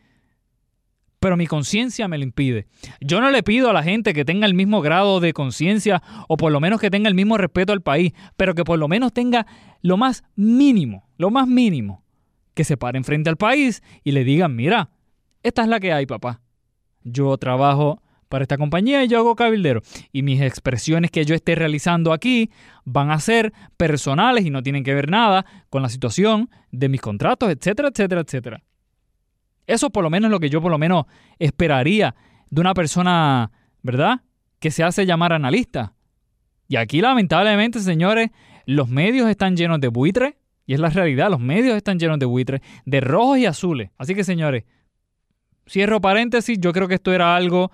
Pero 1.19 1.37
mi 1.37 1.45
conciencia 1.45 2.07
me 2.07 2.17
lo 2.17 2.23
impide. 2.23 2.67
Yo 2.99 3.21
no 3.21 3.29
le 3.29 3.43
pido 3.43 3.69
a 3.69 3.73
la 3.73 3.83
gente 3.83 4.13
que 4.13 4.25
tenga 4.25 4.47
el 4.47 4.55
mismo 4.55 4.81
grado 4.81 5.19
de 5.19 5.33
conciencia 5.33 6.01
o 6.27 6.35
por 6.35 6.51
lo 6.51 6.59
menos 6.59 6.79
que 6.79 6.89
tenga 6.89 7.09
el 7.09 7.15
mismo 7.15 7.37
respeto 7.37 7.73
al 7.73 7.81
país, 7.81 8.13
pero 8.37 8.55
que 8.55 8.63
por 8.63 8.79
lo 8.79 8.87
menos 8.87 9.13
tenga 9.13 9.45
lo 9.81 9.97
más 9.97 10.23
mínimo, 10.35 11.09
lo 11.17 11.29
más 11.29 11.47
mínimo, 11.47 12.03
que 12.53 12.63
se 12.63 12.77
paren 12.77 13.03
frente 13.03 13.29
al 13.29 13.37
país 13.37 13.81
y 14.03 14.11
le 14.11 14.23
digan, 14.23 14.55
mira, 14.55 14.89
esta 15.43 15.63
es 15.63 15.67
la 15.67 15.79
que 15.79 15.93
hay, 15.93 16.05
papá. 16.05 16.41
Yo 17.03 17.37
trabajo 17.37 18.01
para 18.31 18.43
esta 18.43 18.57
compañía 18.57 19.03
y 19.03 19.07
yo 19.07 19.19
hago 19.19 19.35
cabildero. 19.35 19.81
Y 20.11 20.23
mis 20.23 20.41
expresiones 20.41 21.11
que 21.11 21.25
yo 21.25 21.35
esté 21.35 21.53
realizando 21.53 22.13
aquí 22.13 22.49
van 22.85 23.11
a 23.11 23.19
ser 23.19 23.53
personales 23.77 24.45
y 24.45 24.49
no 24.49 24.63
tienen 24.63 24.83
que 24.83 24.95
ver 24.95 25.09
nada 25.09 25.45
con 25.69 25.81
la 25.81 25.89
situación 25.89 26.49
de 26.71 26.89
mis 26.89 27.01
contratos, 27.01 27.49
etcétera, 27.49 27.89
etcétera, 27.89 28.21
etcétera. 28.21 28.63
Eso 29.67 29.89
por 29.89 30.03
lo 30.03 30.09
menos 30.09 30.29
es 30.29 30.31
lo 30.31 30.39
que 30.39 30.49
yo 30.49 30.61
por 30.61 30.71
lo 30.71 30.77
menos 30.77 31.05
esperaría 31.39 32.15
de 32.49 32.61
una 32.61 32.73
persona, 32.73 33.51
¿verdad? 33.83 34.21
Que 34.59 34.71
se 34.71 34.83
hace 34.83 35.05
llamar 35.05 35.33
analista. 35.33 35.93
Y 36.67 36.77
aquí 36.77 37.01
lamentablemente, 37.01 37.79
señores, 37.81 38.29
los 38.65 38.87
medios 38.87 39.29
están 39.29 39.57
llenos 39.57 39.81
de 39.81 39.89
buitres. 39.89 40.35
Y 40.65 40.73
es 40.73 40.79
la 40.79 40.89
realidad, 40.89 41.29
los 41.29 41.39
medios 41.39 41.75
están 41.75 41.99
llenos 41.99 42.19
de 42.19 42.25
buitres, 42.25 42.61
de 42.85 43.01
rojos 43.01 43.39
y 43.39 43.45
azules. 43.45 43.89
Así 43.97 44.15
que, 44.15 44.23
señores, 44.23 44.63
cierro 45.67 46.01
paréntesis, 46.01 46.57
yo 46.59 46.71
creo 46.71 46.87
que 46.87 46.95
esto 46.95 47.13
era 47.13 47.35
algo 47.35 47.71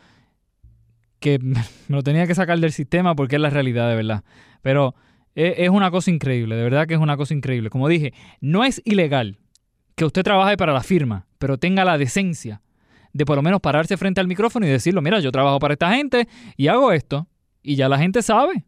que 1.20 1.40
me 1.42 1.62
lo 1.88 2.04
tenía 2.04 2.28
que 2.28 2.36
sacar 2.36 2.60
del 2.60 2.72
sistema 2.72 3.16
porque 3.16 3.36
es 3.36 3.42
la 3.42 3.50
realidad 3.50 3.90
de 3.90 3.96
verdad. 3.96 4.24
Pero 4.62 4.96
e, 5.36 5.56
es 5.66 5.70
una 5.70 5.92
cosa 5.92 6.12
increíble, 6.12 6.56
de 6.56 6.64
verdad 6.64 6.88
que 6.88 6.94
es 6.94 7.00
una 7.00 7.18
cosa 7.18 7.34
increíble. 7.34 7.70
Como 7.70 7.88
dije, 7.88 8.14
no 8.42 8.64
es 8.64 8.82
ilegal 8.86 9.38
que 9.96 10.06
usted 10.06 10.24
trabaje 10.24 10.58
para 10.58 10.74
la 10.74 10.82
firma, 10.82 11.28
pero 11.40 11.58
tenga 11.58 11.84
la 11.84 11.98
decencia 11.98 12.62
de 13.14 13.26
por 13.26 13.36
lo 13.36 13.42
menos 13.42 13.62
pararse 13.62 13.98
frente 13.98 14.22
al 14.22 14.28
micrófono 14.28 14.66
y 14.66 14.70
decirlo, 14.70 15.02
mira, 15.02 15.20
yo 15.20 15.32
trabajo 15.32 15.60
para 15.60 15.74
esta 15.74 15.94
gente 15.94 16.28
y 16.56 16.68
hago 16.68 16.92
esto. 16.92 17.28
Y 17.64 17.76
ya 17.76 17.90
la 17.90 17.98
gente 17.98 18.22
sabe. 18.22 18.64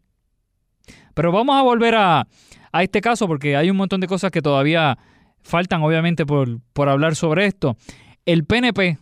Pero 1.13 1.31
vamos 1.31 1.55
a 1.55 1.61
volver 1.61 1.95
a, 1.95 2.27
a 2.71 2.83
este 2.83 3.01
caso 3.01 3.27
porque 3.27 3.55
hay 3.55 3.69
un 3.69 3.77
montón 3.77 4.01
de 4.01 4.07
cosas 4.07 4.31
que 4.31 4.41
todavía 4.41 4.97
faltan, 5.41 5.81
obviamente, 5.81 6.25
por, 6.25 6.59
por 6.73 6.89
hablar 6.89 7.15
sobre 7.15 7.45
esto. 7.45 7.77
El 8.25 8.45
PNP, 8.45 8.97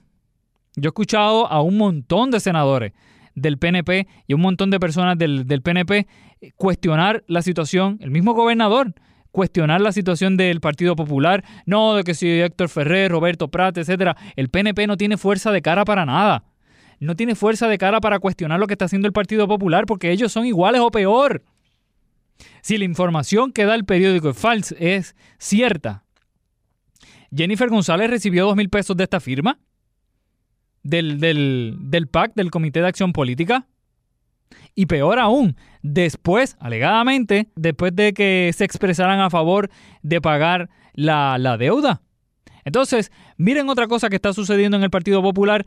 yo 0.76 0.88
he 0.88 0.92
escuchado 0.92 1.48
a 1.48 1.62
un 1.62 1.78
montón 1.78 2.32
de 2.32 2.40
senadores 2.40 2.94
del 3.38 3.58
PNP 3.58 4.08
y 4.26 4.34
un 4.34 4.42
montón 4.42 4.72
de 4.72 4.80
personas 4.80 5.18
del, 5.18 5.46
PNP 5.62 6.08
cuestionar 6.56 7.24
la 7.28 7.42
situación, 7.42 8.00
el 8.02 8.10
mismo 8.10 8.34
gobernador 8.34 8.94
cuestionar 9.32 9.82
la 9.82 9.92
situación 9.92 10.36
del 10.36 10.60
Partido 10.60 10.96
Popular, 10.96 11.44
no 11.68 11.94
de 11.94 12.04
que 12.04 12.16
si 12.16 12.28
Héctor 12.28 12.70
Ferrer, 12.70 13.12
Roberto 13.12 13.50
Prat, 13.50 13.78
etcétera, 13.78 14.18
el 14.36 14.50
PNP 14.50 14.88
no 14.88 14.98
tiene 14.98 15.18
fuerza 15.18 15.52
de 15.52 15.62
cara 15.62 15.86
para 15.86 16.06
nada. 16.06 16.44
no 17.00 17.16
tiene 17.16 17.36
fuerza 17.36 17.68
de 17.68 17.78
cara 17.78 18.02
para 18.02 18.18
cuestionar 18.18 18.60
lo 18.60 18.66
que 18.66 18.74
está 18.74 18.86
haciendo 18.86 19.08
el 19.08 19.14
Partido 19.14 19.48
Popular 19.48 19.86
porque 19.86 20.12
ellos 20.12 20.32
son 20.32 20.48
iguales 20.48 20.82
o 20.82 20.90
peor. 20.90 21.44
Si 22.62 22.78
la 22.78 22.86
información 22.86 23.52
que 23.52 23.66
da 23.66 23.76
el 23.76 23.86
periódico 23.86 24.30
es 24.30 24.38
falsa, 24.38 24.76
es 24.80 25.16
cierta, 25.38 26.04
Jennifer 27.36 27.70
González 27.70 28.10
recibió 28.10 28.46
dos 28.46 28.56
mil 28.56 28.70
pesos 28.70 28.96
de 28.96 29.04
esta 29.04 29.20
firma, 29.20 29.60
del, 30.84 31.20
del, 31.20 31.78
del 31.82 32.08
PAC, 32.08 32.34
del 32.36 32.52
Comité 32.52 32.82
de 32.82 32.88
Acción 32.88 33.14
Política. 33.14 33.68
Y 34.76 34.86
peor 34.86 35.20
aún, 35.20 35.58
después, 35.82 36.56
alegadamente, 36.60 37.50
después 37.56 37.96
de 37.96 38.14
que 38.14 38.52
se 38.56 38.64
expresaran 38.64 39.20
a 39.20 39.30
favor 39.30 39.70
de 40.04 40.22
pagar 40.22 40.70
la, 40.94 41.38
la 41.38 41.58
deuda. 41.58 42.02
Entonces, 42.64 43.12
miren 43.38 43.70
otra 43.70 43.88
cosa 43.88 44.10
que 44.10 44.16
está 44.16 44.34
sucediendo 44.34 44.78
en 44.78 44.84
el 44.84 44.90
Partido 44.90 45.22
Popular 45.22 45.66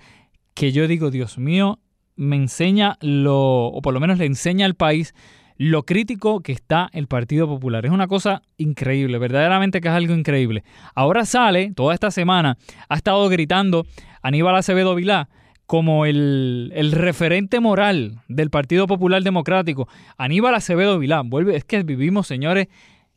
que 0.54 0.72
yo 0.72 0.87
digo, 0.87 1.11
Dios 1.11 1.38
mío, 1.38 1.80
me 2.16 2.37
enseña 2.37 2.98
lo, 3.00 3.66
o 3.66 3.83
por 3.83 3.94
lo 3.94 4.00
menos 4.00 4.18
le 4.18 4.26
enseña 4.26 4.66
al 4.66 4.74
país 4.74 5.14
lo 5.61 5.85
crítico 5.85 6.40
que 6.40 6.53
está 6.53 6.88
el 6.94 7.07
Partido 7.07 7.46
Popular. 7.46 7.85
Es 7.85 7.92
una 7.92 8.09
cosa 8.09 8.40
increíble, 8.57 9.18
verdaderamente 9.18 9.83
que 9.83 9.88
es 9.88 9.94
algo 9.94 10.14
increíble. 10.14 10.64
Ahora 10.94 11.27
sale, 11.27 11.70
toda 11.77 11.92
esta 11.92 12.11
semana, 12.11 12.57
ha 12.88 12.96
estado 12.96 13.29
gritando 13.29 13.85
Aníbal 14.23 14.57
Acevedo 14.57 14.94
Vilá 14.94 15.29
como 15.66 16.07
el, 16.07 16.73
referente 16.94 17.61
moral 17.61 18.23
del 18.27 18.49
Partido 18.49 18.87
Popular 18.87 19.23
Democrático. 19.23 19.87
Aníbal 20.16 20.55
Acevedo 20.55 20.99
Vilá, 20.99 21.20
vuelve, 21.27 21.57
es 21.57 21.64
que 21.64 21.83
vivimos, 21.83 22.27
señores, 22.27 22.68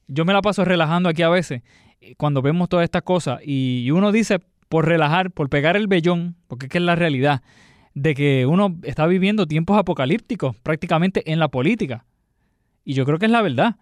yo 0.10 0.26
me 0.26 0.34
la 0.34 0.42
paso 0.42 0.66
relajando 0.66 1.08
aquí 1.08 1.22
a 1.22 1.30
veces 1.30 1.62
eh, 2.02 2.16
cuando 2.18 2.42
vemos 2.42 2.68
todas 2.68 2.84
estas 2.84 3.04
cosas 3.04 3.40
y 3.42 3.90
uno 3.92 4.12
dice 4.12 4.40
por 4.68 4.86
relajar, 4.86 5.32
por 5.32 5.48
pegar 5.48 5.78
el 5.78 5.88
vellón, 5.88 6.36
porque 6.48 6.66
es 6.66 6.72
que 6.74 6.80
es 6.80 6.84
la 6.84 6.98
realidad, 6.98 7.42
de 7.94 8.14
que 8.16 8.46
uno 8.46 8.76
está 8.84 9.08
viviendo 9.08 9.48
tiempos 9.48 9.78
apocalípticos 9.78 10.58
prácticamente 10.58 11.32
en 11.32 11.40
la 11.40 11.48
política. 11.48 12.04
Y 12.84 12.94
yo 12.94 13.06
creo 13.06 13.20
que 13.20 13.26
es 13.26 13.32
la 13.32 13.42
verdad. 13.42 13.78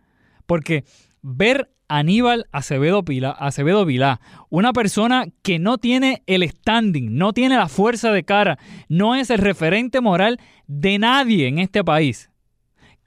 Porque 0.46 0.84
ver 1.22 1.72
a 1.88 2.00
Aníbal 2.00 2.48
Acevedo, 2.52 3.04
Pila, 3.04 3.32
Acevedo 3.32 3.86
Vilá, 3.86 4.22
una 4.50 4.72
persona 4.72 5.26
que 5.44 5.60
no 5.60 5.78
tiene 5.78 6.24
el 6.26 6.48
standing, 6.48 7.18
no 7.18 7.34
tiene 7.34 7.58
la 7.58 7.68
fuerza 7.68 8.12
de 8.12 8.24
cara, 8.24 8.58
no 8.88 9.16
es 9.16 9.30
el 9.30 9.40
referente 9.40 10.00
moral 10.00 10.40
de 10.68 11.00
nadie 11.00 11.48
en 11.48 11.60
este 11.60 11.84
país. 11.84 12.30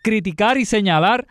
Criticar 0.03 0.59
y 0.59 0.67
señalar 0.67 1.27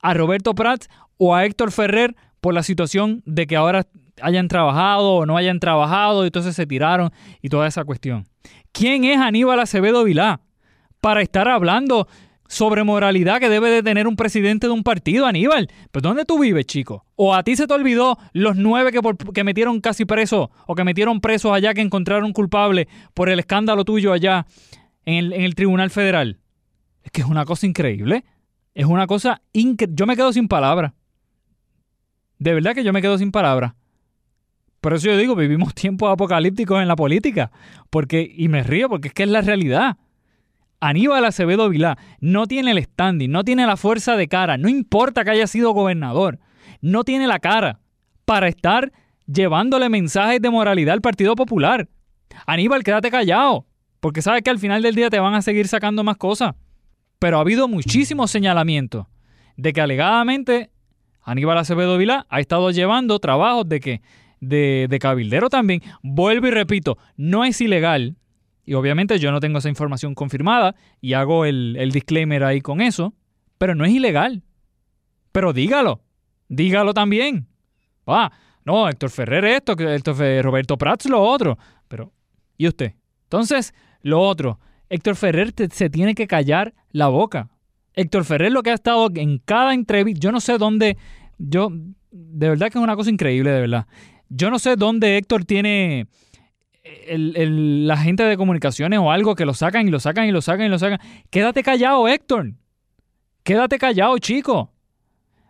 a 0.00 0.14
Roberto 0.14 0.54
Prats 0.54 0.88
o 1.16 1.34
a 1.34 1.44
Héctor 1.44 1.70
Ferrer 1.70 2.16
por 2.40 2.54
la 2.54 2.64
situación 2.64 3.22
de 3.24 3.46
que 3.46 3.56
ahora 3.56 3.86
hayan 4.20 4.48
trabajado 4.48 5.14
o 5.14 5.26
no 5.26 5.36
hayan 5.36 5.60
trabajado 5.60 6.24
y 6.24 6.26
entonces 6.26 6.56
se 6.56 6.66
tiraron 6.66 7.10
y 7.40 7.48
toda 7.48 7.66
esa 7.66 7.84
cuestión. 7.84 8.26
¿Quién 8.72 9.04
es 9.04 9.18
Aníbal 9.18 9.60
Acevedo 9.60 10.04
Vilá 10.04 10.40
para 11.00 11.22
estar 11.22 11.48
hablando 11.48 12.08
sobre 12.48 12.84
moralidad 12.84 13.40
que 13.40 13.48
debe 13.48 13.70
de 13.70 13.82
tener 13.82 14.06
un 14.06 14.16
presidente 14.16 14.66
de 14.66 14.72
un 14.72 14.82
partido, 14.82 15.26
Aníbal. 15.26 15.68
¿Pero 15.90 16.08
dónde 16.08 16.24
tú 16.24 16.38
vives, 16.38 16.66
chico? 16.66 17.04
¿O 17.16 17.34
a 17.34 17.42
ti 17.42 17.56
se 17.56 17.66
te 17.66 17.74
olvidó 17.74 18.18
los 18.32 18.56
nueve 18.56 18.92
que, 18.92 19.00
que 19.34 19.44
metieron 19.44 19.80
casi 19.80 20.04
presos 20.04 20.48
o 20.66 20.74
que 20.74 20.84
metieron 20.84 21.20
presos 21.20 21.52
allá 21.52 21.74
que 21.74 21.80
encontraron 21.80 22.32
culpable 22.32 22.88
por 23.14 23.28
el 23.28 23.38
escándalo 23.38 23.84
tuyo 23.84 24.12
allá 24.12 24.46
en 25.04 25.14
el, 25.14 25.32
en 25.32 25.42
el 25.42 25.54
Tribunal 25.54 25.90
Federal? 25.90 26.38
Es 27.02 27.10
que 27.12 27.22
es 27.22 27.26
una 27.26 27.44
cosa 27.44 27.66
increíble. 27.66 28.24
Es 28.74 28.86
una 28.86 29.06
cosa 29.06 29.40
increíble. 29.52 29.94
Yo 29.96 30.06
me 30.06 30.16
quedo 30.16 30.32
sin 30.32 30.48
palabras. 30.48 30.92
De 32.38 32.52
verdad 32.52 32.74
que 32.74 32.84
yo 32.84 32.92
me 32.92 33.00
quedo 33.00 33.16
sin 33.16 33.32
palabras. 33.32 33.72
Por 34.80 34.94
eso 34.94 35.06
yo 35.06 35.16
digo, 35.16 35.34
vivimos 35.34 35.74
tiempos 35.74 36.12
apocalípticos 36.12 36.80
en 36.80 36.88
la 36.88 36.96
política. 36.96 37.50
Porque, 37.90 38.30
y 38.36 38.48
me 38.48 38.62
río 38.62 38.88
porque 38.88 39.08
es 39.08 39.14
que 39.14 39.22
es 39.22 39.28
la 39.28 39.40
realidad. 39.40 39.96
Aníbal 40.80 41.24
Acevedo 41.24 41.68
Vilá 41.68 41.98
no 42.20 42.46
tiene 42.46 42.72
el 42.72 42.82
standing, 42.82 43.30
no 43.30 43.44
tiene 43.44 43.66
la 43.66 43.76
fuerza 43.76 44.16
de 44.16 44.28
cara, 44.28 44.58
no 44.58 44.68
importa 44.68 45.24
que 45.24 45.30
haya 45.30 45.46
sido 45.46 45.72
gobernador, 45.72 46.38
no 46.80 47.04
tiene 47.04 47.26
la 47.26 47.38
cara 47.38 47.80
para 48.24 48.48
estar 48.48 48.92
llevándole 49.26 49.88
mensajes 49.88 50.40
de 50.40 50.50
moralidad 50.50 50.94
al 50.94 51.00
Partido 51.00 51.34
Popular. 51.34 51.88
Aníbal, 52.46 52.84
quédate 52.84 53.10
callado, 53.10 53.66
porque 54.00 54.22
sabes 54.22 54.42
que 54.42 54.50
al 54.50 54.58
final 54.58 54.82
del 54.82 54.94
día 54.94 55.10
te 55.10 55.18
van 55.18 55.34
a 55.34 55.42
seguir 55.42 55.68
sacando 55.68 56.04
más 56.04 56.16
cosas. 56.16 56.54
Pero 57.18 57.38
ha 57.38 57.40
habido 57.40 57.66
muchísimos 57.66 58.30
señalamientos 58.30 59.06
de 59.56 59.72
que 59.72 59.80
alegadamente 59.80 60.70
Aníbal 61.22 61.58
Acevedo 61.58 61.96
Vilá 61.96 62.26
ha 62.28 62.40
estado 62.40 62.70
llevando 62.70 63.18
trabajos 63.18 63.68
de 63.68 63.80
que 63.80 64.02
de, 64.40 64.86
de 64.90 64.98
cabildero 64.98 65.48
también. 65.48 65.82
Vuelvo 66.02 66.46
y 66.46 66.50
repito, 66.50 66.98
no 67.16 67.44
es 67.44 67.60
ilegal, 67.60 68.16
y 68.66 68.74
obviamente 68.74 69.20
yo 69.20 69.30
no 69.30 69.38
tengo 69.38 69.58
esa 69.58 69.68
información 69.68 70.14
confirmada 70.14 70.74
y 71.00 71.12
hago 71.12 71.44
el, 71.44 71.90
disclaimer 71.92 72.42
ahí 72.42 72.60
con 72.60 72.80
eso, 72.80 73.14
pero 73.58 73.76
no 73.76 73.84
es 73.84 73.92
ilegal. 73.92 74.42
Pero 75.30 75.52
dígalo, 75.52 76.02
dígalo 76.48 76.92
también. 76.92 77.46
Ah, 78.08 78.32
no, 78.64 78.88
Héctor 78.88 79.10
Ferrer 79.10 79.44
esto, 79.44 79.72
Héctor 79.78 80.16
Ferrer, 80.16 80.44
Roberto 80.44 80.76
Prats 80.76 81.06
lo 81.06 81.22
otro. 81.22 81.56
Pero, 81.86 82.12
¿y 82.58 82.66
usted? 82.66 82.94
Entonces, 83.22 83.72
lo 84.02 84.20
otro, 84.20 84.58
Héctor 84.88 85.14
Ferrer 85.14 85.54
se 85.70 85.88
tiene 85.88 86.16
que 86.16 86.26
callar 86.26 86.74
la 86.90 87.06
boca. 87.06 87.48
Héctor 87.94 88.24
Ferrer 88.24 88.50
lo 88.50 88.64
que 88.64 88.70
ha 88.70 88.74
estado 88.74 89.08
en 89.14 89.38
cada 89.38 89.74
entrevista, 89.74 90.20
yo 90.20 90.32
no 90.32 90.40
sé 90.40 90.58
dónde, 90.58 90.98
yo, 91.38 91.70
de 92.10 92.48
verdad 92.48 92.70
que 92.70 92.78
es 92.78 92.82
una 92.82 92.96
cosa 92.96 93.10
increíble, 93.10 93.50
de 93.52 93.60
verdad. 93.60 93.86
Yo 94.28 94.50
no 94.50 94.58
sé 94.58 94.74
dónde 94.74 95.16
Héctor 95.18 95.44
tiene 95.44 96.08
el, 97.06 97.86
la 97.86 97.96
gente 97.96 98.22
de 98.24 98.36
comunicaciones 98.36 98.98
o 98.98 99.10
algo 99.10 99.34
que 99.34 99.46
lo 99.46 99.54
sacan 99.54 99.86
y 99.86 99.90
lo 99.90 100.00
sacan 100.00 100.26
y 100.26 100.32
lo 100.32 100.42
sacan 100.42 100.66
y 100.66 100.68
lo 100.68 100.78
sacan. 100.78 100.98
Quédate 101.30 101.62
callado, 101.62 102.08
Héctor. 102.08 102.52
Quédate 103.42 103.78
callado, 103.78 104.18
chico. 104.18 104.72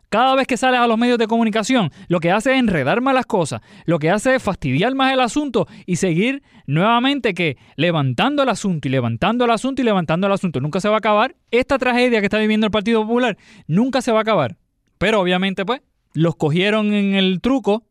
Cada 0.08 0.36
vez 0.36 0.46
que 0.46 0.56
sales 0.56 0.78
a 0.78 0.86
los 0.86 0.98
medios 0.98 1.18
de 1.18 1.26
comunicación, 1.26 1.90
lo 2.08 2.20
que 2.20 2.30
hace 2.30 2.52
es 2.52 2.60
enredar 2.60 3.00
más 3.00 3.12
las 3.14 3.26
cosas, 3.26 3.60
lo 3.86 3.98
que 3.98 4.10
hace 4.10 4.36
es 4.36 4.42
fastidiar 4.42 4.94
más 4.94 5.12
el 5.12 5.20
asunto 5.20 5.66
y 5.84 5.96
seguir 5.96 6.42
nuevamente 6.66 7.34
que 7.34 7.56
levantando 7.74 8.44
el 8.44 8.48
asunto 8.48 8.86
y 8.86 8.90
levantando 8.92 9.44
el 9.44 9.50
asunto 9.50 9.82
y 9.82 9.84
levantando 9.84 10.28
el 10.28 10.32
asunto. 10.32 10.60
Nunca 10.60 10.80
se 10.80 10.88
va 10.88 10.94
a 10.94 10.98
acabar. 10.98 11.34
Esta 11.50 11.78
tragedia 11.78 12.20
que 12.20 12.26
está 12.26 12.38
viviendo 12.38 12.66
el 12.66 12.70
Partido 12.70 13.02
Popular 13.02 13.36
nunca 13.66 14.00
se 14.00 14.12
va 14.12 14.18
a 14.18 14.22
acabar. 14.22 14.56
Pero 14.98 15.20
obviamente, 15.20 15.64
pues, 15.64 15.82
los 16.14 16.36
cogieron 16.36 16.94
en 16.94 17.14
el 17.14 17.40
truco 17.40 17.84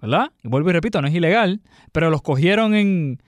¿verdad? 0.00 0.32
Y 0.42 0.48
vuelvo 0.48 0.70
y 0.70 0.72
repito, 0.72 1.00
no 1.00 1.08
es 1.08 1.14
ilegal, 1.14 1.60
pero 1.92 2.10
los 2.10 2.22
cogieron 2.22 2.74
en 2.74 3.22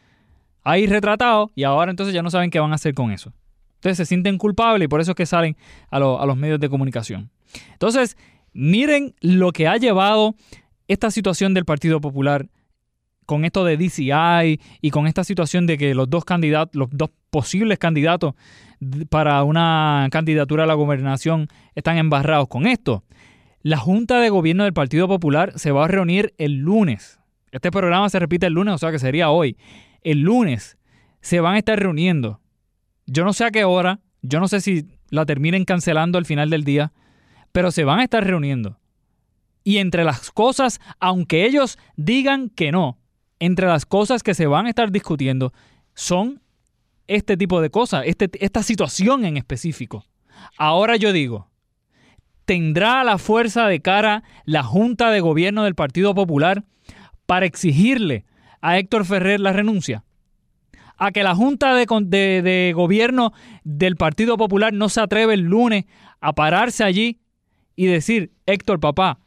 ahí 0.65 0.87
retratados 0.87 1.51
y 1.55 1.65
ahora 1.65 1.91
entonces 1.91 2.15
ya 2.15 2.23
no 2.23 2.31
saben 2.31 2.51
qué 2.51 2.61
van 2.61 2.73
a 2.73 2.77
hacer 2.77 2.95
con 2.95 3.11
eso. 3.11 3.33
Entonces 3.77 3.97
se 3.97 4.07
sienten 4.07 4.39
culpables 4.39 4.87
y 4.87 4.89
por 4.89 5.01
eso 5.01 5.13
es 5.13 5.17
que 5.17 5.27
salen 5.27 5.57
a, 5.91 5.97
a 5.97 6.27
los 6.27 6.37
medios 6.37 6.61
de 6.61 6.69
comunicación. 6.69 7.31
Entonces, 7.73 8.17
miren 8.53 9.15
lo 9.21 9.53
que 9.53 9.67
ha 9.67 9.77
llevado 9.77 10.35
esta 10.89 11.11
situación 11.11 11.55
del 11.55 11.65
Partido 11.65 12.01
Popular 12.01 12.49
con 13.27 13.45
esto 13.45 13.65
de 13.65 13.77
DCI 13.77 14.61
y 14.81 14.91
con 14.91 15.07
esta 15.07 15.25
situación 15.25 15.67
de 15.67 15.79
que 15.79 15.95
los 15.95 16.11
dos 16.11 16.25
candidatos, 16.25 16.75
los 16.75 16.89
dos 16.91 17.11
posibles 17.31 17.79
candidatos 17.79 18.35
para 19.09 19.43
una 19.45 20.09
candidatura 20.11 20.65
a 20.65 20.67
la 20.67 20.75
gobernación 20.75 21.49
están 21.75 21.99
embarrados 21.99 22.49
con 22.49 22.67
esto. 22.67 23.05
La 23.63 23.77
Junta 23.77 24.19
de 24.19 24.29
Gobierno 24.29 24.65
del 24.65 24.73
Partido 24.73 25.07
Popular 25.07 25.53
se 25.57 25.71
va 25.71 25.85
a 25.85 25.89
reunir 25.89 26.35
el 26.37 26.57
lunes. 26.57 27.21
Este 27.53 27.71
programa 27.71 28.11
se 28.11 28.19
repite 28.19 28.47
el 28.47 28.55
lunes, 28.55 28.75
o 28.75 28.79
sea 28.79 28.91
que 28.91 28.99
sería 28.99 29.31
hoy. 29.31 29.57
El 30.01 30.23
lunes 30.23 30.79
se 31.21 31.39
van 31.39 31.55
a 31.55 31.59
estar 31.59 31.79
reuniendo. 31.79 32.41
Yo 33.07 33.25
no 33.25 33.33
sé 33.33 33.45
a 33.45 33.53
qué 33.53 33.63
hora, 33.65 34.01
yo 34.21 34.41
no 34.41 34.49
sé 34.49 34.61
si 34.61 34.89
la 35.11 35.27
terminen 35.27 35.65
cancelando 35.65 36.19
al 36.19 36.27
final 36.27 36.51
del 36.51 36.65
día, 36.65 36.93
pero 37.53 37.71
se 37.71 37.85
van 37.85 38.01
a 38.01 38.05
estar 38.05 38.27
reuniendo. 38.27 38.81
Y 39.63 39.79
entre 39.79 40.03
las 40.03 40.33
cosas, 40.33 40.81
aunque 40.99 41.47
ellos 41.47 41.79
digan 41.97 42.49
que 42.49 42.73
no, 42.73 42.99
entre 43.39 43.69
las 43.69 43.87
cosas 43.87 44.25
que 44.25 44.35
se 44.35 44.47
van 44.47 44.67
a 44.67 44.71
estar 44.71 44.91
discutiendo 44.91 45.53
son 45.95 46.43
este 47.07 47.37
tipo 47.37 47.61
de 47.61 47.71
cosas, 47.71 48.03
este, 48.07 48.29
esta 48.45 48.65
situación 48.65 49.25
en 49.25 49.37
específico. 49.37 50.05
Ahora 50.59 50.97
yo 50.97 51.13
digo, 51.13 51.52
tendrá 52.45 53.05
la 53.05 53.19
fuerza 53.19 53.67
de 53.67 53.81
cara 53.81 54.23
la 54.45 54.63
Junta 54.63 55.11
de 55.11 55.21
Gobierno 55.21 55.65
del 55.65 55.75
Partido 55.75 56.15
Popular 56.15 56.65
para 57.27 57.47
exigirle 57.47 58.25
a 58.61 58.79
Héctor 58.79 59.05
Ferrer 59.05 59.41
la 59.41 59.53
renuncia? 59.53 60.05
A 60.97 61.11
que 61.11 61.23
la 61.23 61.35
Junta 61.35 61.75
de, 61.75 61.87
de, 62.43 62.73
Gobierno 62.75 63.33
del 63.65 63.97
Partido 63.97 64.37
Popular 64.37 64.73
no 64.73 64.89
se 64.89 65.01
atreve 65.01 65.35
el 65.35 65.41
lunes 65.41 65.85
a 66.21 66.33
pararse 66.33 66.85
allí 66.85 67.21
y 67.75 67.87
decir, 67.87 68.33
Héctor, 68.47 68.79
papá, 68.79 69.19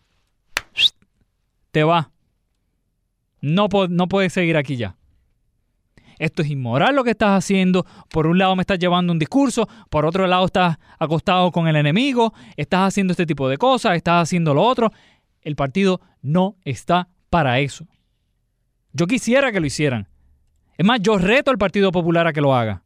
te 1.72 1.84
va. 1.84 2.12
No, 3.42 3.68
no 3.90 4.08
puedes 4.08 4.32
seguir 4.34 4.56
aquí 4.56 4.78
ya 4.78 4.96
esto 6.20 6.42
es 6.42 6.50
inmoral 6.50 6.96
lo 6.96 7.04
que 7.04 7.12
estás 7.12 7.38
haciendo, 7.38 7.86
por 8.10 8.28
un 8.28 8.38
lado 8.38 8.56
me 8.56 8.62
estás 8.62 8.80
llevando 8.80 9.14
un 9.14 9.20
discurso, 9.20 9.68
por 9.90 10.06
otro 10.06 10.28
lado 10.28 10.46
estás 10.46 10.78
acostado 11.00 11.52
con 11.52 11.68
el 11.68 11.76
enemigo, 11.76 12.34
estás 12.58 12.88
haciendo 12.88 13.12
este 13.12 13.26
tipo 13.26 13.50
de 13.50 13.58
cosas, 13.58 13.96
estás 13.96 14.24
haciendo 14.24 14.54
lo 14.54 14.64
otro. 14.64 14.92
El 15.42 15.56
partido 15.56 16.02
no 16.22 16.56
está 16.64 17.10
para 17.30 17.60
eso. 17.60 17.86
Yo 18.94 19.08
quisiera 19.08 19.52
que 19.52 19.60
lo 19.60 19.66
hicieran. 19.66 20.08
Es 20.78 20.86
más, 20.86 21.00
yo 21.02 21.18
reto 21.18 21.52
al 21.52 21.58
Partido 21.58 21.92
Popular 21.92 22.28
a 22.28 22.34
que 22.34 22.42
lo 22.42 22.56
haga. 22.56 22.84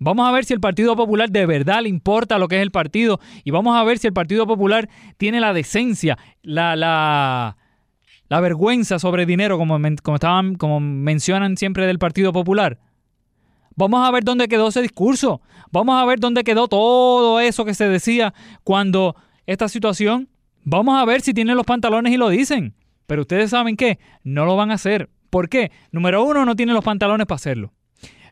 Vamos 0.00 0.28
a 0.28 0.32
ver 0.32 0.44
si 0.44 0.54
el 0.54 0.60
Partido 0.60 0.94
Popular 0.94 1.30
de 1.30 1.46
verdad 1.46 1.82
le 1.82 1.88
importa 1.88 2.38
lo 2.38 2.46
que 2.48 2.56
es 2.56 2.62
el 2.62 2.70
partido 2.70 3.18
y 3.42 3.50
vamos 3.50 3.76
a 3.76 3.82
ver 3.82 3.98
si 3.98 4.06
el 4.06 4.12
Partido 4.12 4.46
Popular 4.46 4.88
tiene 5.16 5.40
la 5.40 5.52
decencia, 5.52 6.16
la, 6.42 6.76
la, 6.76 7.56
la 8.28 8.40
vergüenza 8.40 8.98
sobre 8.98 9.26
dinero, 9.26 9.58
como, 9.58 9.78
como, 10.02 10.14
estaban, 10.16 10.54
como 10.54 10.80
mencionan 10.80 11.56
siempre 11.56 11.86
del 11.86 11.98
Partido 11.98 12.32
Popular. 12.32 12.78
Vamos 13.74 14.06
a 14.06 14.10
ver 14.10 14.24
dónde 14.24 14.48
quedó 14.48 14.68
ese 14.68 14.82
discurso. 14.82 15.40
Vamos 15.70 16.00
a 16.00 16.04
ver 16.04 16.18
dónde 16.18 16.44
quedó 16.44 16.68
todo 16.68 17.40
eso 17.40 17.64
que 17.64 17.74
se 17.74 17.88
decía 17.88 18.34
cuando 18.64 19.14
esta 19.46 19.68
situación. 19.68 20.28
Vamos 20.64 21.00
a 21.00 21.04
ver 21.04 21.20
si 21.20 21.32
tienen 21.32 21.56
los 21.56 21.64
pantalones 21.64 22.12
y 22.12 22.16
lo 22.16 22.28
dicen. 22.28 22.74
Pero 23.06 23.22
ustedes 23.22 23.50
saben 23.50 23.76
qué, 23.76 23.98
no 24.24 24.44
lo 24.44 24.56
van 24.56 24.70
a 24.70 24.74
hacer. 24.74 25.08
¿Por 25.30 25.48
qué? 25.48 25.70
Número 25.92 26.22
uno, 26.24 26.44
no 26.44 26.56
tienen 26.56 26.74
los 26.74 26.84
pantalones 26.84 27.26
para 27.26 27.36
hacerlo. 27.36 27.72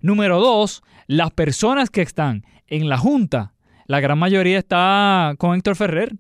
Número 0.02 0.40
dos, 0.40 0.82
las 1.06 1.30
personas 1.30 1.90
que 1.90 2.02
están 2.02 2.44
en 2.66 2.88
la 2.88 2.98
Junta, 2.98 3.54
la 3.87 4.00
gran 4.00 4.18
mayoría 4.18 4.59
está 4.59 5.35
con 5.38 5.56
Héctor 5.56 5.76
Ferrer. 5.76 6.16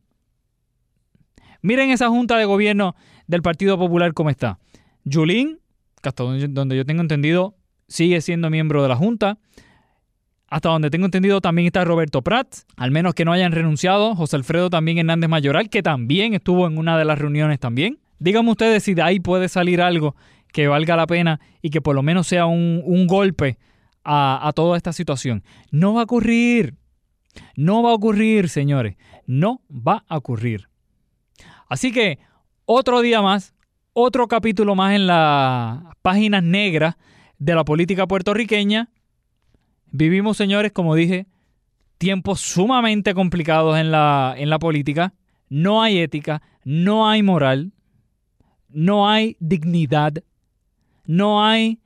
Miren 1.62 1.90
esa 1.90 2.08
Junta 2.08 2.36
de 2.36 2.44
Gobierno 2.44 2.94
del 3.26 3.42
Partido 3.42 3.78
Popular 3.78 4.12
cómo 4.14 4.30
está. 4.30 4.58
Yulín, 5.04 5.60
que 6.02 6.08
hasta 6.08 6.24
donde 6.24 6.76
yo 6.76 6.84
tengo 6.84 7.02
entendido, 7.02 7.56
sigue 7.88 8.20
siendo 8.20 8.50
miembro 8.50 8.82
de 8.82 8.88
la 8.88 8.96
Junta. 8.96 9.38
Hasta 10.48 10.68
donde 10.68 10.90
tengo 10.90 11.06
entendido 11.06 11.40
también 11.40 11.66
está 11.66 11.84
Roberto 11.84 12.22
Prats, 12.22 12.66
al 12.76 12.92
menos 12.92 13.14
que 13.14 13.24
no 13.24 13.32
hayan 13.32 13.52
renunciado. 13.52 14.14
José 14.14 14.36
Alfredo 14.36 14.70
también 14.70 14.98
Hernández 14.98 15.28
Mayoral, 15.28 15.68
que 15.68 15.82
también 15.82 16.34
estuvo 16.34 16.66
en 16.66 16.78
una 16.78 16.96
de 16.96 17.04
las 17.04 17.18
reuniones 17.18 17.58
también. 17.58 17.98
Díganme 18.18 18.52
ustedes 18.52 18.84
si 18.84 18.94
de 18.94 19.02
ahí 19.02 19.18
puede 19.18 19.48
salir 19.48 19.82
algo 19.82 20.14
que 20.52 20.68
valga 20.68 20.96
la 20.96 21.06
pena 21.06 21.40
y 21.62 21.70
que 21.70 21.80
por 21.80 21.96
lo 21.96 22.02
menos 22.02 22.28
sea 22.28 22.46
un 22.46 23.06
golpe 23.06 23.58
a, 24.06 24.52
toda 24.54 24.76
esta 24.76 24.92
situación. 24.92 25.42
No 25.70 25.94
va 25.94 26.02
a 26.02 26.04
ocurrir. 26.04 26.76
No 27.56 27.82
va 27.82 27.90
a 27.90 27.94
ocurrir, 27.94 28.48
señores. 28.48 28.96
No 29.26 29.60
va 29.70 30.04
a 30.08 30.16
ocurrir. 30.16 30.68
Así 31.68 31.92
que 31.92 32.18
otro 32.66 33.00
día 33.00 33.22
más, 33.22 33.54
otro 33.92 34.28
capítulo 34.28 34.74
más 34.74 34.94
en 34.94 35.06
las 35.06 35.82
páginas 36.02 36.42
negras 36.42 36.96
de 37.38 37.54
la 37.54 37.64
política 37.64 38.06
puertorriqueña. 38.06 38.90
Vivimos, 39.90 40.36
señores, 40.36 40.72
como 40.72 40.94
dije, 40.94 41.26
tiempos 41.96 42.40
sumamente 42.40 43.14
complicados 43.14 43.78
en 43.78 43.90
la, 43.90 44.34
en 44.36 44.50
la 44.50 44.58
política. 44.58 45.14
No 45.48 45.82
hay 45.82 45.98
ética, 45.98 46.42
no 46.64 47.08
hay 47.08 47.22
moral, 47.22 47.72
no 48.68 49.08
hay 49.08 49.36
dignidad, 49.38 50.12
no 51.06 51.44
hay 51.44 51.78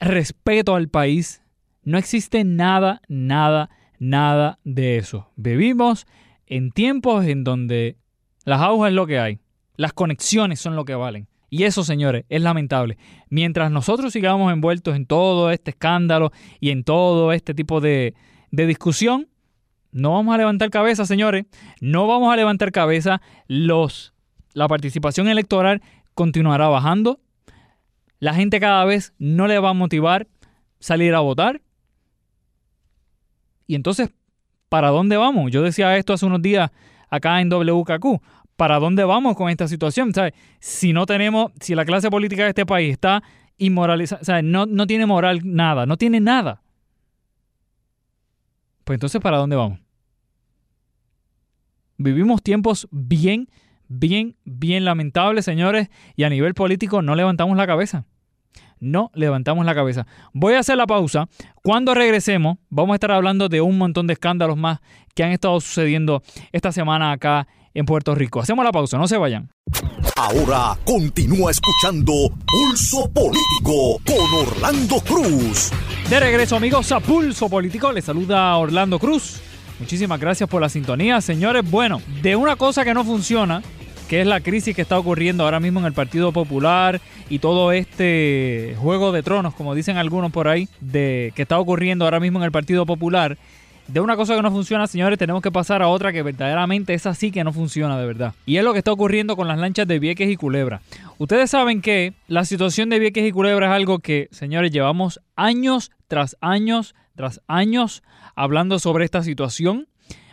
respeto 0.00 0.74
al 0.74 0.88
país. 0.88 1.40
No 1.84 1.98
existe 1.98 2.44
nada, 2.44 3.00
nada, 3.08 3.70
nada 3.98 4.58
de 4.64 4.96
eso. 4.96 5.30
Vivimos 5.36 6.06
en 6.46 6.72
tiempos 6.72 7.24
en 7.26 7.44
donde 7.44 7.96
las 8.44 8.60
aguas 8.60 8.90
es 8.90 8.94
lo 8.94 9.06
que 9.06 9.18
hay. 9.18 9.40
Las 9.76 9.92
conexiones 9.92 10.60
son 10.60 10.76
lo 10.76 10.84
que 10.84 10.94
valen. 10.94 11.28
Y 11.50 11.64
eso, 11.64 11.84
señores, 11.84 12.24
es 12.28 12.42
lamentable. 12.42 12.98
Mientras 13.28 13.70
nosotros 13.70 14.12
sigamos 14.12 14.52
envueltos 14.52 14.96
en 14.96 15.06
todo 15.06 15.50
este 15.50 15.70
escándalo 15.70 16.32
y 16.60 16.70
en 16.70 16.84
todo 16.84 17.32
este 17.32 17.54
tipo 17.54 17.80
de, 17.80 18.14
de 18.50 18.66
discusión, 18.66 19.28
no 19.92 20.12
vamos 20.12 20.34
a 20.34 20.38
levantar 20.38 20.70
cabeza, 20.70 21.06
señores. 21.06 21.46
No 21.80 22.06
vamos 22.06 22.32
a 22.32 22.36
levantar 22.36 22.72
cabeza. 22.72 23.20
Los, 23.46 24.14
la 24.52 24.66
participación 24.66 25.28
electoral 25.28 25.82
continuará 26.14 26.68
bajando 26.68 27.20
la 28.24 28.32
gente 28.32 28.58
cada 28.58 28.86
vez 28.86 29.12
no 29.18 29.46
le 29.46 29.58
va 29.58 29.68
a 29.68 29.74
motivar 29.74 30.26
salir 30.78 31.14
a 31.14 31.20
votar. 31.20 31.60
Y 33.66 33.74
entonces, 33.74 34.08
¿para 34.70 34.88
dónde 34.88 35.18
vamos? 35.18 35.50
Yo 35.52 35.60
decía 35.60 35.94
esto 35.98 36.14
hace 36.14 36.24
unos 36.24 36.40
días 36.40 36.70
acá 37.10 37.42
en 37.42 37.50
WKQ. 37.50 38.22
¿Para 38.56 38.78
dónde 38.78 39.04
vamos 39.04 39.36
con 39.36 39.50
esta 39.50 39.66
situación? 39.68 40.12
Si 40.60 40.92
no 40.92 41.06
tenemos, 41.06 41.52
si 41.60 41.74
la 41.74 41.84
clase 41.84 42.10
política 42.10 42.44
de 42.44 42.50
este 42.50 42.66
país 42.66 42.92
está 42.92 43.22
inmoralizada, 43.58 44.42
no, 44.42 44.66
no 44.66 44.86
tiene 44.86 45.06
moral 45.06 45.40
nada, 45.44 45.86
no 45.86 45.96
tiene 45.96 46.20
nada. 46.20 46.62
Pues 48.84 48.96
entonces, 48.96 49.20
¿para 49.20 49.38
dónde 49.38 49.56
vamos? 49.56 49.80
Vivimos 51.96 52.42
tiempos 52.42 52.86
bien, 52.90 53.48
bien, 53.88 54.36
bien 54.44 54.84
lamentables, 54.84 55.44
señores, 55.44 55.88
y 56.16 56.24
a 56.24 56.30
nivel 56.30 56.54
político 56.54 57.02
no 57.02 57.14
levantamos 57.14 57.56
la 57.56 57.66
cabeza 57.66 58.04
no 58.84 59.10
levantamos 59.14 59.64
la 59.64 59.74
cabeza. 59.74 60.06
Voy 60.32 60.54
a 60.54 60.60
hacer 60.60 60.76
la 60.76 60.86
pausa. 60.86 61.28
Cuando 61.62 61.94
regresemos, 61.94 62.58
vamos 62.68 62.92
a 62.92 62.96
estar 62.96 63.12
hablando 63.12 63.48
de 63.48 63.60
un 63.60 63.78
montón 63.78 64.06
de 64.06 64.12
escándalos 64.12 64.56
más 64.56 64.80
que 65.14 65.24
han 65.24 65.32
estado 65.32 65.58
sucediendo 65.60 66.22
esta 66.52 66.70
semana 66.70 67.12
acá 67.12 67.48
en 67.74 67.84
Puerto 67.84 68.14
Rico. 68.14 68.40
Hacemos 68.40 68.64
la 68.64 68.72
pausa, 68.72 68.96
no 68.96 69.06
se 69.08 69.18
vayan. 69.18 69.50
Ahora 70.16 70.78
continúa 70.84 71.50
escuchando 71.50 72.12
Pulso 72.46 73.10
Político 73.12 74.00
con 74.06 74.48
Orlando 74.48 75.00
Cruz. 75.00 75.70
De 76.08 76.20
regreso, 76.20 76.56
amigos, 76.56 76.92
a 76.92 77.00
Pulso 77.00 77.48
Político. 77.48 77.90
Les 77.92 78.04
saluda 78.04 78.56
Orlando 78.56 78.98
Cruz. 78.98 79.40
Muchísimas 79.80 80.20
gracias 80.20 80.48
por 80.48 80.62
la 80.62 80.68
sintonía, 80.68 81.20
señores. 81.20 81.68
Bueno, 81.68 82.00
de 82.22 82.36
una 82.36 82.54
cosa 82.54 82.84
que 82.84 82.94
no 82.94 83.04
funciona, 83.04 83.60
que 84.08 84.20
es 84.20 84.26
la 84.26 84.40
crisis 84.40 84.76
que 84.76 84.82
está 84.82 84.98
ocurriendo 84.98 85.44
ahora 85.44 85.58
mismo 85.58 85.80
en 85.80 85.86
el 85.86 85.92
Partido 85.92 86.30
Popular 86.30 87.00
y 87.28 87.40
todo 87.40 87.72
este 87.72 88.76
juego 88.78 89.10
de 89.10 89.22
tronos, 89.24 89.54
como 89.54 89.74
dicen 89.74 89.96
algunos 89.96 90.30
por 90.30 90.46
ahí, 90.46 90.68
de 90.80 91.32
que 91.34 91.42
está 91.42 91.58
ocurriendo 91.58 92.04
ahora 92.04 92.20
mismo 92.20 92.38
en 92.38 92.44
el 92.44 92.52
Partido 92.52 92.86
Popular. 92.86 93.36
De 93.86 94.00
una 94.00 94.16
cosa 94.16 94.34
que 94.34 94.42
no 94.42 94.50
funciona, 94.50 94.86
señores, 94.86 95.18
tenemos 95.18 95.42
que 95.42 95.52
pasar 95.52 95.82
a 95.82 95.88
otra 95.88 96.12
que 96.12 96.22
verdaderamente 96.22 96.94
es 96.94 97.06
así 97.06 97.30
que 97.30 97.44
no 97.44 97.52
funciona 97.52 97.98
de 97.98 98.06
verdad. 98.06 98.34
Y 98.46 98.56
es 98.56 98.64
lo 98.64 98.72
que 98.72 98.78
está 98.78 98.92
ocurriendo 98.92 99.36
con 99.36 99.46
las 99.46 99.58
lanchas 99.58 99.86
de 99.86 99.98
Vieques 99.98 100.30
y 100.30 100.36
Culebra. 100.36 100.80
Ustedes 101.18 101.50
saben 101.50 101.82
que 101.82 102.14
la 102.26 102.44
situación 102.44 102.88
de 102.88 102.98
Vieques 102.98 103.28
y 103.28 103.32
Culebra 103.32 103.66
es 103.66 103.72
algo 103.72 103.98
que, 103.98 104.28
señores, 104.30 104.72
llevamos 104.72 105.20
años 105.36 105.90
tras 106.08 106.36
años 106.40 106.94
tras 107.14 107.40
años 107.46 108.02
hablando 108.34 108.78
sobre 108.78 109.04
esta 109.04 109.22
situación. 109.22 109.88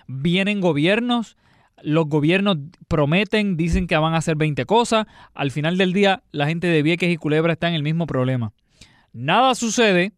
Vienen 0.08 0.62
gobiernos, 0.62 1.38
los 1.84 2.08
gobiernos 2.08 2.58
prometen, 2.88 3.58
dicen 3.58 3.88
que 3.88 3.98
van 3.98 4.14
a 4.14 4.18
hacer 4.18 4.36
20 4.36 4.66
cosas. 4.66 5.08
Al 5.34 5.52
final 5.52 5.78
del 5.78 5.94
día, 5.94 6.24
la 6.32 6.48
gente 6.48 6.68
de 6.68 6.84
Vieques 6.84 7.12
y 7.12 7.18
Culebra 7.18 7.54
está 7.54 7.68
en 7.68 7.76
el 7.76 7.84
mismo 7.84 8.08
problema. 8.08 8.52
Nada 9.14 9.56
sucede. 9.56 10.14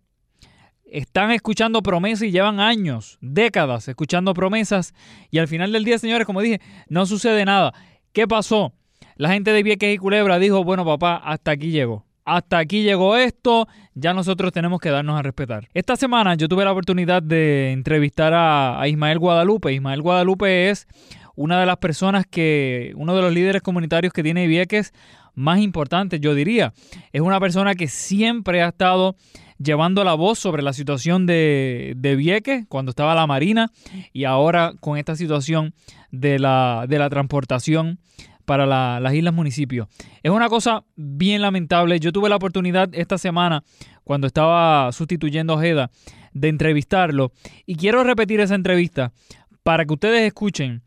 Están 0.93 1.31
escuchando 1.31 1.81
promesas 1.81 2.27
y 2.27 2.31
llevan 2.31 2.59
años, 2.59 3.17
décadas 3.19 3.87
escuchando 3.87 4.35
promesas. 4.35 4.93
Y 5.31 5.39
al 5.39 5.47
final 5.47 5.71
del 5.71 5.85
día, 5.85 5.97
señores, 5.97 6.27
como 6.27 6.39
dije, 6.39 6.61
no 6.87 7.07
sucede 7.07 7.45
nada. 7.45 7.73
¿Qué 8.11 8.27
pasó? 8.27 8.73
La 9.15 9.29
gente 9.31 9.51
de 9.53 9.63
Vieques 9.63 9.91
y 9.91 9.97
Culebra 9.97 10.37
dijo, 10.37 10.63
bueno 10.63 10.85
papá, 10.85 11.15
hasta 11.15 11.49
aquí 11.49 11.71
llegó. 11.71 12.05
Hasta 12.25 12.59
aquí 12.59 12.83
llegó 12.83 13.17
esto, 13.17 13.67
ya 13.95 14.13
nosotros 14.13 14.51
tenemos 14.51 14.79
que 14.79 14.91
darnos 14.91 15.17
a 15.17 15.23
respetar. 15.23 15.67
Esta 15.73 15.95
semana 15.95 16.35
yo 16.35 16.47
tuve 16.47 16.63
la 16.63 16.71
oportunidad 16.71 17.23
de 17.23 17.71
entrevistar 17.71 18.31
a, 18.35 18.87
Ismael 18.87 19.17
Guadalupe. 19.17 19.73
Ismael 19.73 20.03
Guadalupe 20.03 20.69
es 20.69 20.85
una 21.35 21.59
de 21.59 21.65
las 21.65 21.77
personas 21.77 22.27
que, 22.27 22.93
uno 22.97 23.15
de 23.15 23.23
los 23.23 23.33
líderes 23.33 23.63
comunitarios 23.63 24.13
que 24.13 24.21
tiene 24.21 24.45
Vieques 24.45 24.93
más 25.33 25.57
importantes, 25.57 26.21
yo 26.21 26.35
diría. 26.35 26.71
Es 27.11 27.21
una 27.21 27.39
persona 27.39 27.73
que 27.73 27.87
siempre 27.87 28.61
ha 28.61 28.67
estado 28.67 29.15
llevando 29.63 30.03
la 30.03 30.13
voz 30.13 30.39
sobre 30.39 30.61
la 30.61 30.73
situación 30.73 31.25
de, 31.25 31.93
de 31.95 32.15
Vieques 32.15 32.65
cuando 32.67 32.89
estaba 32.89 33.15
la 33.15 33.27
Marina 33.27 33.71
y 34.11 34.25
ahora 34.25 34.73
con 34.79 34.97
esta 34.97 35.15
situación 35.15 35.73
de 36.11 36.39
la, 36.39 36.85
de 36.87 36.99
la 36.99 37.09
transportación 37.09 37.99
para 38.45 38.65
las 38.65 39.13
islas 39.13 39.33
municipios. 39.33 39.87
Es 40.21 40.31
una 40.31 40.49
cosa 40.49 40.83
bien 40.95 41.41
lamentable. 41.41 41.99
Yo 41.99 42.11
tuve 42.11 42.29
la 42.29 42.35
oportunidad 42.35 42.89
esta 42.93 43.17
semana, 43.17 43.63
cuando 44.03 44.27
estaba 44.27 44.91
sustituyendo 44.91 45.53
a 45.53 45.55
Ojeda, 45.57 45.91
de 46.33 46.49
entrevistarlo. 46.49 47.31
Y 47.65 47.75
quiero 47.75 48.03
repetir 48.03 48.41
esa 48.41 48.55
entrevista 48.55 49.13
para 49.63 49.85
que 49.85 49.93
ustedes 49.93 50.21
escuchen 50.27 50.81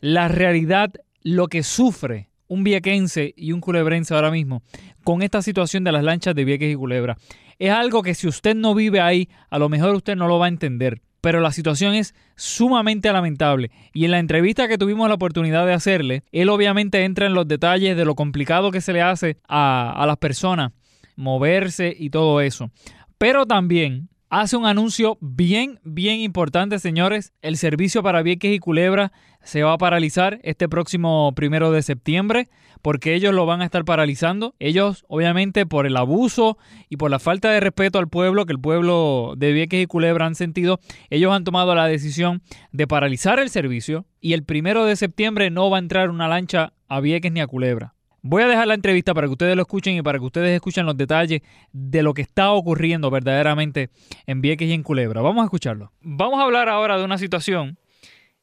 la 0.00 0.28
realidad, 0.28 0.92
lo 1.22 1.48
que 1.48 1.62
sufre 1.62 2.30
un 2.46 2.64
viequense 2.64 3.32
y 3.36 3.52
un 3.52 3.60
culebrense 3.60 4.12
ahora 4.14 4.30
mismo 4.30 4.62
con 5.04 5.22
esta 5.22 5.40
situación 5.40 5.84
de 5.84 5.92
las 5.92 6.02
lanchas 6.02 6.34
de 6.34 6.44
Vieques 6.44 6.72
y 6.72 6.76
Culebra. 6.76 7.16
Es 7.60 7.70
algo 7.70 8.02
que 8.02 8.14
si 8.14 8.26
usted 8.26 8.56
no 8.56 8.74
vive 8.74 9.00
ahí, 9.00 9.28
a 9.50 9.58
lo 9.58 9.68
mejor 9.68 9.94
usted 9.94 10.16
no 10.16 10.26
lo 10.26 10.38
va 10.38 10.46
a 10.46 10.48
entender. 10.48 11.02
Pero 11.20 11.40
la 11.40 11.52
situación 11.52 11.94
es 11.94 12.14
sumamente 12.34 13.12
lamentable. 13.12 13.70
Y 13.92 14.06
en 14.06 14.12
la 14.12 14.18
entrevista 14.18 14.66
que 14.66 14.78
tuvimos 14.78 15.08
la 15.08 15.16
oportunidad 15.16 15.66
de 15.66 15.74
hacerle, 15.74 16.24
él 16.32 16.48
obviamente 16.48 17.04
entra 17.04 17.26
en 17.26 17.34
los 17.34 17.46
detalles 17.46 17.98
de 17.98 18.06
lo 18.06 18.14
complicado 18.14 18.70
que 18.70 18.80
se 18.80 18.94
le 18.94 19.02
hace 19.02 19.36
a, 19.46 19.92
a 19.94 20.06
las 20.06 20.16
personas 20.16 20.72
moverse 21.16 21.94
y 21.96 22.08
todo 22.08 22.40
eso. 22.40 22.70
Pero 23.18 23.44
también 23.44 24.08
hace 24.30 24.56
un 24.56 24.64
anuncio 24.64 25.18
bien, 25.20 25.80
bien 25.82 26.20
importante, 26.20 26.78
señores. 26.78 27.34
El 27.42 27.56
servicio 27.56 28.02
para 28.02 28.22
Vieques 28.22 28.54
y 28.54 28.58
Culebra 28.60 29.12
se 29.42 29.62
va 29.62 29.72
a 29.72 29.78
paralizar 29.78 30.40
este 30.42 30.68
próximo 30.68 31.32
primero 31.34 31.72
de 31.72 31.82
septiembre 31.82 32.48
porque 32.82 33.14
ellos 33.14 33.34
lo 33.34 33.44
van 33.44 33.60
a 33.60 33.64
estar 33.64 33.84
paralizando. 33.84 34.54
Ellos, 34.58 35.04
obviamente, 35.08 35.66
por 35.66 35.86
el 35.86 35.96
abuso 35.96 36.56
y 36.88 36.96
por 36.96 37.10
la 37.10 37.18
falta 37.18 37.50
de 37.50 37.60
respeto 37.60 37.98
al 37.98 38.08
pueblo 38.08 38.46
que 38.46 38.52
el 38.52 38.60
pueblo 38.60 39.34
de 39.36 39.52
Vieques 39.52 39.82
y 39.82 39.86
Culebra 39.86 40.26
han 40.26 40.34
sentido, 40.34 40.80
ellos 41.10 41.32
han 41.32 41.44
tomado 41.44 41.74
la 41.74 41.86
decisión 41.86 42.42
de 42.72 42.86
paralizar 42.86 43.38
el 43.40 43.50
servicio 43.50 44.06
y 44.20 44.32
el 44.32 44.44
primero 44.44 44.84
de 44.84 44.96
septiembre 44.96 45.50
no 45.50 45.68
va 45.68 45.76
a 45.76 45.80
entrar 45.80 46.08
una 46.08 46.28
lancha 46.28 46.72
a 46.88 47.00
Vieques 47.00 47.32
ni 47.32 47.40
a 47.40 47.46
Culebra. 47.46 47.94
Voy 48.22 48.42
a 48.42 48.48
dejar 48.48 48.66
la 48.66 48.74
entrevista 48.74 49.14
para 49.14 49.26
que 49.26 49.32
ustedes 49.32 49.56
lo 49.56 49.62
escuchen 49.62 49.96
y 49.96 50.02
para 50.02 50.18
que 50.18 50.24
ustedes 50.24 50.54
escuchen 50.54 50.84
los 50.84 50.96
detalles 50.96 51.40
de 51.72 52.02
lo 52.02 52.12
que 52.12 52.20
está 52.20 52.52
ocurriendo 52.52 53.10
verdaderamente 53.10 53.88
en 54.26 54.42
Vieques 54.42 54.68
y 54.68 54.72
en 54.72 54.82
Culebra. 54.82 55.22
Vamos 55.22 55.40
a 55.40 55.44
escucharlo. 55.44 55.90
Vamos 56.02 56.38
a 56.38 56.42
hablar 56.42 56.68
ahora 56.68 56.98
de 56.98 57.04
una 57.04 57.16
situación. 57.16 57.78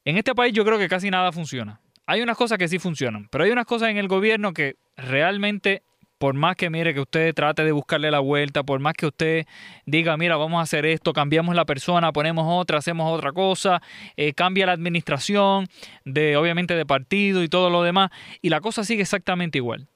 En 0.04 0.16
este 0.16 0.34
país 0.34 0.52
yo 0.52 0.64
creo 0.64 0.78
que 0.78 0.88
casi 0.88 1.10
nada 1.10 1.30
funciona. 1.30 1.80
Hay 2.06 2.22
unas 2.22 2.36
cosas 2.36 2.58
que 2.58 2.66
sí 2.66 2.78
funcionan, 2.78 3.28
pero 3.30 3.44
hay 3.44 3.50
unas 3.50 3.66
cosas 3.66 3.90
en 3.90 3.98
el 3.98 4.08
gobierno 4.08 4.52
que 4.52 4.76
realmente 4.96 5.82
por 6.18 6.34
más 6.34 6.56
que 6.56 6.68
mire 6.68 6.92
que 6.92 7.00
usted 7.00 7.34
trate 7.34 7.64
de 7.64 7.72
buscarle 7.72 8.10
la 8.10 8.18
vuelta, 8.18 8.62
por 8.64 8.80
más 8.80 8.94
que 8.94 9.06
usted 9.06 9.46
diga, 9.86 10.16
mira, 10.16 10.36
vamos 10.36 10.58
a 10.58 10.62
hacer 10.62 10.84
esto, 10.84 11.12
cambiamos 11.12 11.54
la 11.54 11.64
persona, 11.64 12.12
ponemos 12.12 12.44
otra, 12.48 12.78
hacemos 12.78 13.10
otra 13.12 13.32
cosa, 13.32 13.80
eh, 14.16 14.34
cambia 14.34 14.66
la 14.66 14.72
administración, 14.72 15.68
de 16.04 16.36
obviamente 16.36 16.74
de 16.74 16.84
partido 16.84 17.42
y 17.42 17.48
todo 17.48 17.70
lo 17.70 17.82
demás, 17.82 18.10
y 18.42 18.48
la 18.50 18.60
cosa 18.60 18.84
sigue 18.84 19.02
exactamente 19.02 19.58
igual. 19.58 19.86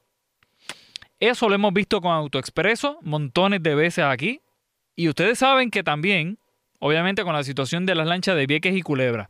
Eso 1.18 1.48
lo 1.48 1.54
hemos 1.54 1.72
visto 1.72 2.00
con 2.00 2.12
AutoExpreso 2.12 2.98
montones 3.02 3.62
de 3.62 3.74
veces 3.74 4.04
aquí, 4.04 4.40
y 4.94 5.08
ustedes 5.08 5.38
saben 5.38 5.70
que 5.70 5.82
también, 5.82 6.38
obviamente 6.78 7.24
con 7.24 7.34
la 7.34 7.44
situación 7.44 7.86
de 7.86 7.94
las 7.94 8.06
lanchas 8.06 8.36
de 8.36 8.46
Vieques 8.46 8.76
y 8.76 8.82
Culebra, 8.82 9.28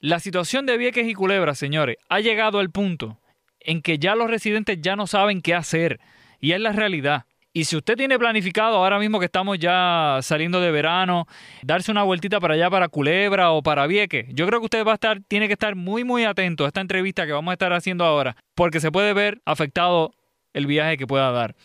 la 0.00 0.20
situación 0.20 0.66
de 0.66 0.76
Vieques 0.76 1.08
y 1.08 1.14
Culebra, 1.14 1.54
señores, 1.54 1.96
ha 2.08 2.20
llegado 2.20 2.60
al 2.60 2.70
punto 2.70 3.18
en 3.60 3.82
que 3.82 3.98
ya 3.98 4.14
los 4.14 4.30
residentes 4.30 4.78
ya 4.80 4.96
no 4.96 5.06
saben 5.06 5.42
qué 5.42 5.54
hacer. 5.54 6.00
Y 6.40 6.52
es 6.52 6.60
la 6.60 6.72
realidad. 6.72 7.24
Y 7.52 7.64
si 7.64 7.76
usted 7.76 7.96
tiene 7.96 8.18
planificado 8.18 8.76
ahora 8.76 8.98
mismo 8.98 9.18
que 9.18 9.24
estamos 9.24 9.58
ya 9.58 10.18
saliendo 10.22 10.60
de 10.60 10.70
verano, 10.70 11.26
darse 11.62 11.90
una 11.90 12.02
vueltita 12.02 12.38
para 12.40 12.54
allá 12.54 12.70
para 12.70 12.88
Culebra 12.88 13.50
o 13.50 13.62
para 13.62 13.86
Vieques, 13.86 14.26
yo 14.28 14.46
creo 14.46 14.60
que 14.60 14.66
usted 14.66 14.86
va 14.86 14.92
a 14.92 14.94
estar, 14.94 15.20
tiene 15.26 15.48
que 15.48 15.54
estar 15.54 15.74
muy 15.74 16.04
muy 16.04 16.24
atento 16.24 16.64
a 16.64 16.68
esta 16.68 16.80
entrevista 16.80 17.26
que 17.26 17.32
vamos 17.32 17.50
a 17.50 17.54
estar 17.54 17.72
haciendo 17.72 18.04
ahora, 18.04 18.36
porque 18.54 18.80
se 18.80 18.92
puede 18.92 19.12
ver 19.14 19.40
afectado 19.44 20.12
el 20.52 20.66
viaje 20.66 20.98
que 20.98 21.06
pueda 21.06 21.32
dar. 21.32 21.56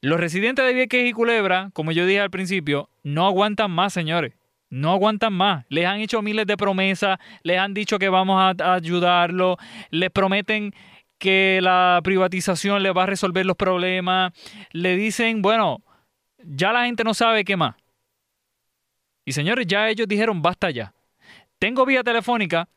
Los 0.00 0.18
residentes 0.18 0.64
de 0.64 0.72
Vieques 0.72 1.08
y 1.08 1.12
Culebra, 1.12 1.70
como 1.74 1.92
yo 1.92 2.06
dije 2.06 2.20
al 2.20 2.30
principio, 2.30 2.88
no 3.02 3.26
aguantan 3.26 3.70
más, 3.70 3.92
señores. 3.92 4.32
No 4.68 4.90
aguantan 4.90 5.32
más. 5.32 5.64
Les 5.68 5.86
han 5.86 6.00
hecho 6.00 6.20
miles 6.20 6.46
de 6.46 6.56
promesas, 6.56 7.18
les 7.42 7.58
han 7.58 7.74
dicho 7.74 7.98
que 7.98 8.08
vamos 8.08 8.40
a, 8.40 8.64
a 8.64 8.74
ayudarlo, 8.74 9.56
les 9.90 10.10
prometen 10.10 10.74
que 11.18 11.60
la 11.62 12.00
privatización 12.02 12.82
le 12.82 12.92
va 12.92 13.04
a 13.04 13.06
resolver 13.06 13.46
los 13.46 13.56
problemas. 13.56 14.32
Le 14.70 14.96
dicen, 14.96 15.42
bueno, 15.42 15.82
ya 16.38 16.72
la 16.72 16.86
gente 16.86 17.04
no 17.04 17.14
sabe 17.14 17.44
qué 17.44 17.56
más. 17.56 17.76
Y 19.24 19.32
señores, 19.32 19.66
ya 19.66 19.88
ellos 19.88 20.06
dijeron, 20.06 20.42
basta 20.42 20.70
ya. 20.70 20.92
Tengo 21.58 21.86
vía 21.86 22.02
telefónica 22.02 22.68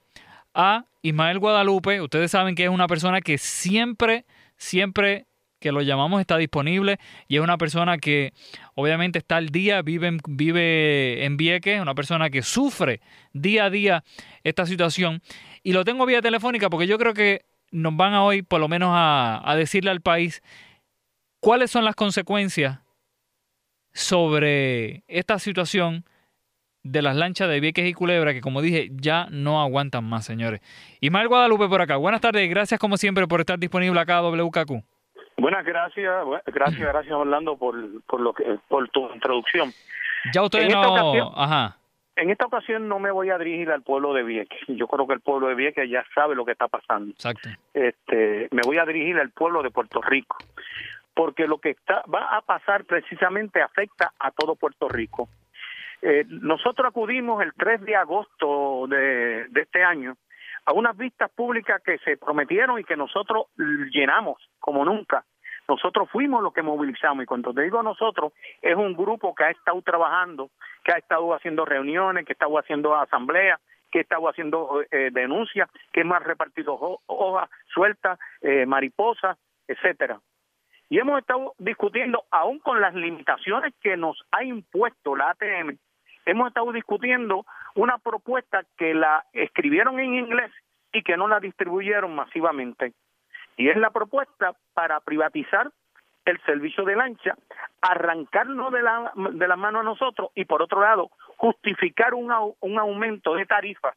a 0.54 0.86
Ismael 1.02 1.40
Guadalupe. 1.40 2.02
Ustedes 2.02 2.32
saben 2.32 2.56
que 2.56 2.64
es 2.64 2.70
una 2.70 2.88
persona 2.88 3.22
que 3.22 3.38
siempre, 3.38 4.26
siempre 4.56 5.28
que 5.60 5.72
lo 5.72 5.82
llamamos 5.82 6.22
está 6.22 6.38
disponible 6.38 7.00
y 7.28 7.38
es 7.38 7.42
una 7.42 7.58
persona 7.58 7.98
que 7.98 8.32
obviamente 8.76 9.20
está 9.20 9.38
al 9.38 9.50
día, 9.50 9.82
vive 9.82 10.08
en, 10.08 10.20
vive 10.28 11.26
en 11.26 11.36
Vieques, 11.36 11.82
una 11.82 11.96
persona 11.96 12.30
que 12.30 12.44
sufre 12.44 13.02
día 13.34 13.66
a 13.66 13.70
día 13.70 14.04
esta 14.44 14.66
situación. 14.66 15.22
Y 15.64 15.74
lo 15.74 15.84
tengo 15.84 16.06
vía 16.06 16.22
telefónica 16.22 16.70
porque 16.70 16.88
yo 16.88 16.98
creo 16.98 17.14
que 17.14 17.46
nos 17.72 17.96
van 17.96 18.14
a 18.14 18.24
hoy 18.24 18.42
por 18.42 18.60
lo 18.60 18.68
menos 18.68 18.92
a, 18.94 19.54
decirle 19.56 19.92
al 19.92 20.02
país 20.02 20.42
cuáles 21.40 21.72
son 21.72 21.86
las 21.86 21.96
consecuencias 21.96 22.80
sobre 23.94 25.04
esta 25.08 25.40
situación 25.40 26.06
de 26.84 27.02
las 27.02 27.16
lanchas 27.16 27.50
de 27.50 27.60
Vieques 27.60 27.86
y 27.86 27.94
Culebra, 27.94 28.34
que 28.34 28.42
como 28.42 28.62
dije, 28.62 28.90
ya 28.92 29.28
no 29.30 29.62
aguantan 29.62 30.06
más, 30.06 30.26
señores. 30.26 30.62
Ismael 31.02 31.28
Guadalupe 31.28 31.68
por 31.68 31.82
acá. 31.82 31.98
Buenas 31.98 32.22
tardes 32.22 32.46
y 32.46 32.48
gracias 32.48 32.80
como 32.80 32.96
siempre 32.98 33.28
por 33.28 33.42
estar 33.42 33.60
disponible 33.60 34.00
acá 34.00 34.18
a 34.18 34.22
WKQ. 34.22 34.84
Buenas 35.38 35.66
gracias, 35.66 36.14
gracias, 36.46 36.80
gracias 36.94 37.14
Orlando 37.14 37.58
por, 37.58 37.76
por, 38.04 38.22
lo 38.22 38.34
que, 38.34 38.60
por 38.68 38.88
tu 38.90 39.10
introducción. 39.14 39.72
Ya 40.34 40.44
usted 40.44 40.70
no... 40.70 41.34
Ajá. 41.36 41.78
En 42.18 42.32
esta 42.32 42.48
ocasión 42.48 42.88
no 42.88 42.98
me 42.98 43.12
voy 43.12 43.30
a 43.30 43.38
dirigir 43.38 43.70
al 43.72 43.84
pueblo 43.84 44.12
de 44.12 44.24
Vieques. 44.24 44.60
Yo 44.68 44.88
creo 44.88 45.06
que 45.06 45.14
el 45.14 45.22
pueblo 45.22 45.48
de 45.48 45.56
Vieques 45.56 45.88
ya 45.88 46.04
sabe 46.16 46.36
lo 46.36 46.46
que 46.46 46.54
está 46.54 46.68
pasando. 46.68 47.12
Exacto. 47.12 47.50
Este, 47.74 48.48
me 48.52 48.64
voy 48.66 48.80
a 48.80 48.86
dirigir 48.86 49.20
al 49.20 49.30
pueblo 49.30 49.62
de 49.62 49.70
Puerto 49.70 50.02
Rico, 50.02 50.36
porque 51.14 51.48
lo 51.48 51.60
que 51.60 51.72
está, 51.72 52.04
va 52.14 52.36
a 52.36 52.42
pasar 52.42 52.86
precisamente 52.86 53.62
afecta 53.62 54.14
a 54.20 54.32
todo 54.32 54.56
Puerto 54.56 54.90
Rico. 54.90 55.30
Eh, 56.02 56.26
nosotros 56.28 56.88
acudimos 56.88 57.42
el 57.44 57.54
3 57.54 57.82
de 57.82 57.96
agosto 57.96 58.88
de, 58.88 59.46
de 59.50 59.62
este 59.62 59.84
año 59.84 60.18
a 60.66 60.74
unas 60.74 60.98
vistas 60.98 61.30
públicas 61.32 61.82
que 61.84 62.00
se 62.00 62.18
prometieron 62.18 62.80
y 62.80 62.84
que 62.84 62.98
nosotros 62.98 63.46
llenamos 63.58 64.38
como 64.60 64.84
nunca 64.84 65.24
nosotros 65.68 66.10
fuimos 66.10 66.42
los 66.42 66.54
que 66.54 66.62
movilizamos 66.62 67.24
y 67.24 67.28
cuando 67.28 67.54
te 67.54 67.62
digo 67.62 67.84
nosotros, 67.84 68.34
es 68.62 68.76
un 68.76 68.94
grupo 68.94 69.36
que 69.36 69.44
ha 69.44 69.50
estado 69.50 69.82
trabajando, 69.82 70.50
que 70.84 70.94
ha 70.94 70.98
estado 70.98 71.34
haciendo 71.34 71.66
reuniones, 71.66 72.26
que 72.26 72.32
ha 72.32 72.36
estado 72.36 72.58
haciendo 72.58 72.96
asambleas, 72.96 73.60
que 73.92 74.00
ha 74.00 74.02
estado 74.02 74.30
haciendo 74.30 74.82
eh, 74.92 75.10
denuncias, 75.12 75.70
que 75.92 76.02
hemos 76.02 76.24
repartido 76.24 77.00
hojas 77.06 77.50
sueltas, 77.74 78.20
eh, 78.42 78.66
mariposas, 78.66 79.38
etcétera. 79.68 80.20
Y 80.90 81.00
hemos 81.00 81.20
estado 81.20 81.54
discutiendo, 81.58 82.24
aún 82.32 82.60
con 82.60 82.80
las 82.80 82.94
limitaciones 82.96 83.74
que 83.82 83.98
nos 83.98 84.24
ha 84.32 84.44
impuesto 84.44 85.16
la 85.16 85.32
ATM, 85.32 85.78
hemos 86.26 86.48
estado 86.48 86.72
discutiendo 86.72 87.46
una 87.76 87.98
propuesta 87.98 88.64
que 88.78 88.94
la 88.94 89.26
escribieron 89.34 90.00
en 90.00 90.16
inglés 90.16 90.52
y 90.94 91.04
que 91.04 91.18
no 91.18 91.28
la 91.28 91.40
distribuyeron 91.40 92.16
masivamente. 92.16 92.94
Y 93.58 93.70
es 93.70 93.78
la 93.78 93.90
propuesta 93.90 94.54
para 94.74 95.00
privatizar 95.02 95.72
el 96.26 96.40
servicio 96.46 96.84
de 96.84 96.96
lancha, 96.96 97.36
arrancarnos 97.82 98.72
de 98.72 98.82
la, 98.82 99.12
de 99.16 99.48
la 99.48 99.56
mano 99.56 99.80
a 99.80 99.84
nosotros 99.84 100.30
y 100.36 100.46
por 100.46 100.62
otro 100.62 100.82
lado 100.82 101.10
justificar 101.38 102.14
un, 102.14 102.34
un 102.60 102.80
aumento 102.80 103.36
de 103.36 103.46
tarifas 103.46 103.96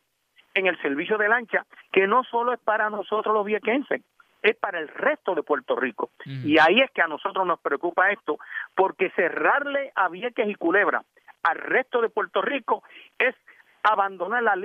en 0.55 0.67
el 0.67 0.81
servicio 0.81 1.19
de 1.19 1.29
lancha 1.29 1.67
que 1.93 2.07
no 2.07 2.25
solo 2.25 2.53
es 2.53 2.61
para 2.61 2.91
nosotros 2.91 3.35
los 3.35 3.45
viequenses, 3.45 4.03
es 4.43 4.57
para 4.57 4.79
el 4.79 4.89
resto 4.89 5.35
de 5.35 5.43
Puerto 5.43 5.77
Rico. 5.77 6.11
Y 6.25 6.59
ahí 6.59 6.81
es 6.81 6.91
que 6.93 7.03
a 7.03 7.09
nosotros 7.09 7.47
nos 7.47 7.61
preocupa 7.61 8.11
esto, 8.11 8.39
porque 8.75 9.11
cerrarle 9.11 9.93
a 9.95 10.09
Vieques 10.09 10.49
y 10.49 10.55
Culebra 10.55 11.03
al 11.43 11.57
resto 11.57 12.01
de 12.01 12.11
Puerto 12.11 12.43
Rico 12.43 12.83
es 13.19 13.35
abandonar 13.83 14.43
la 14.43 14.57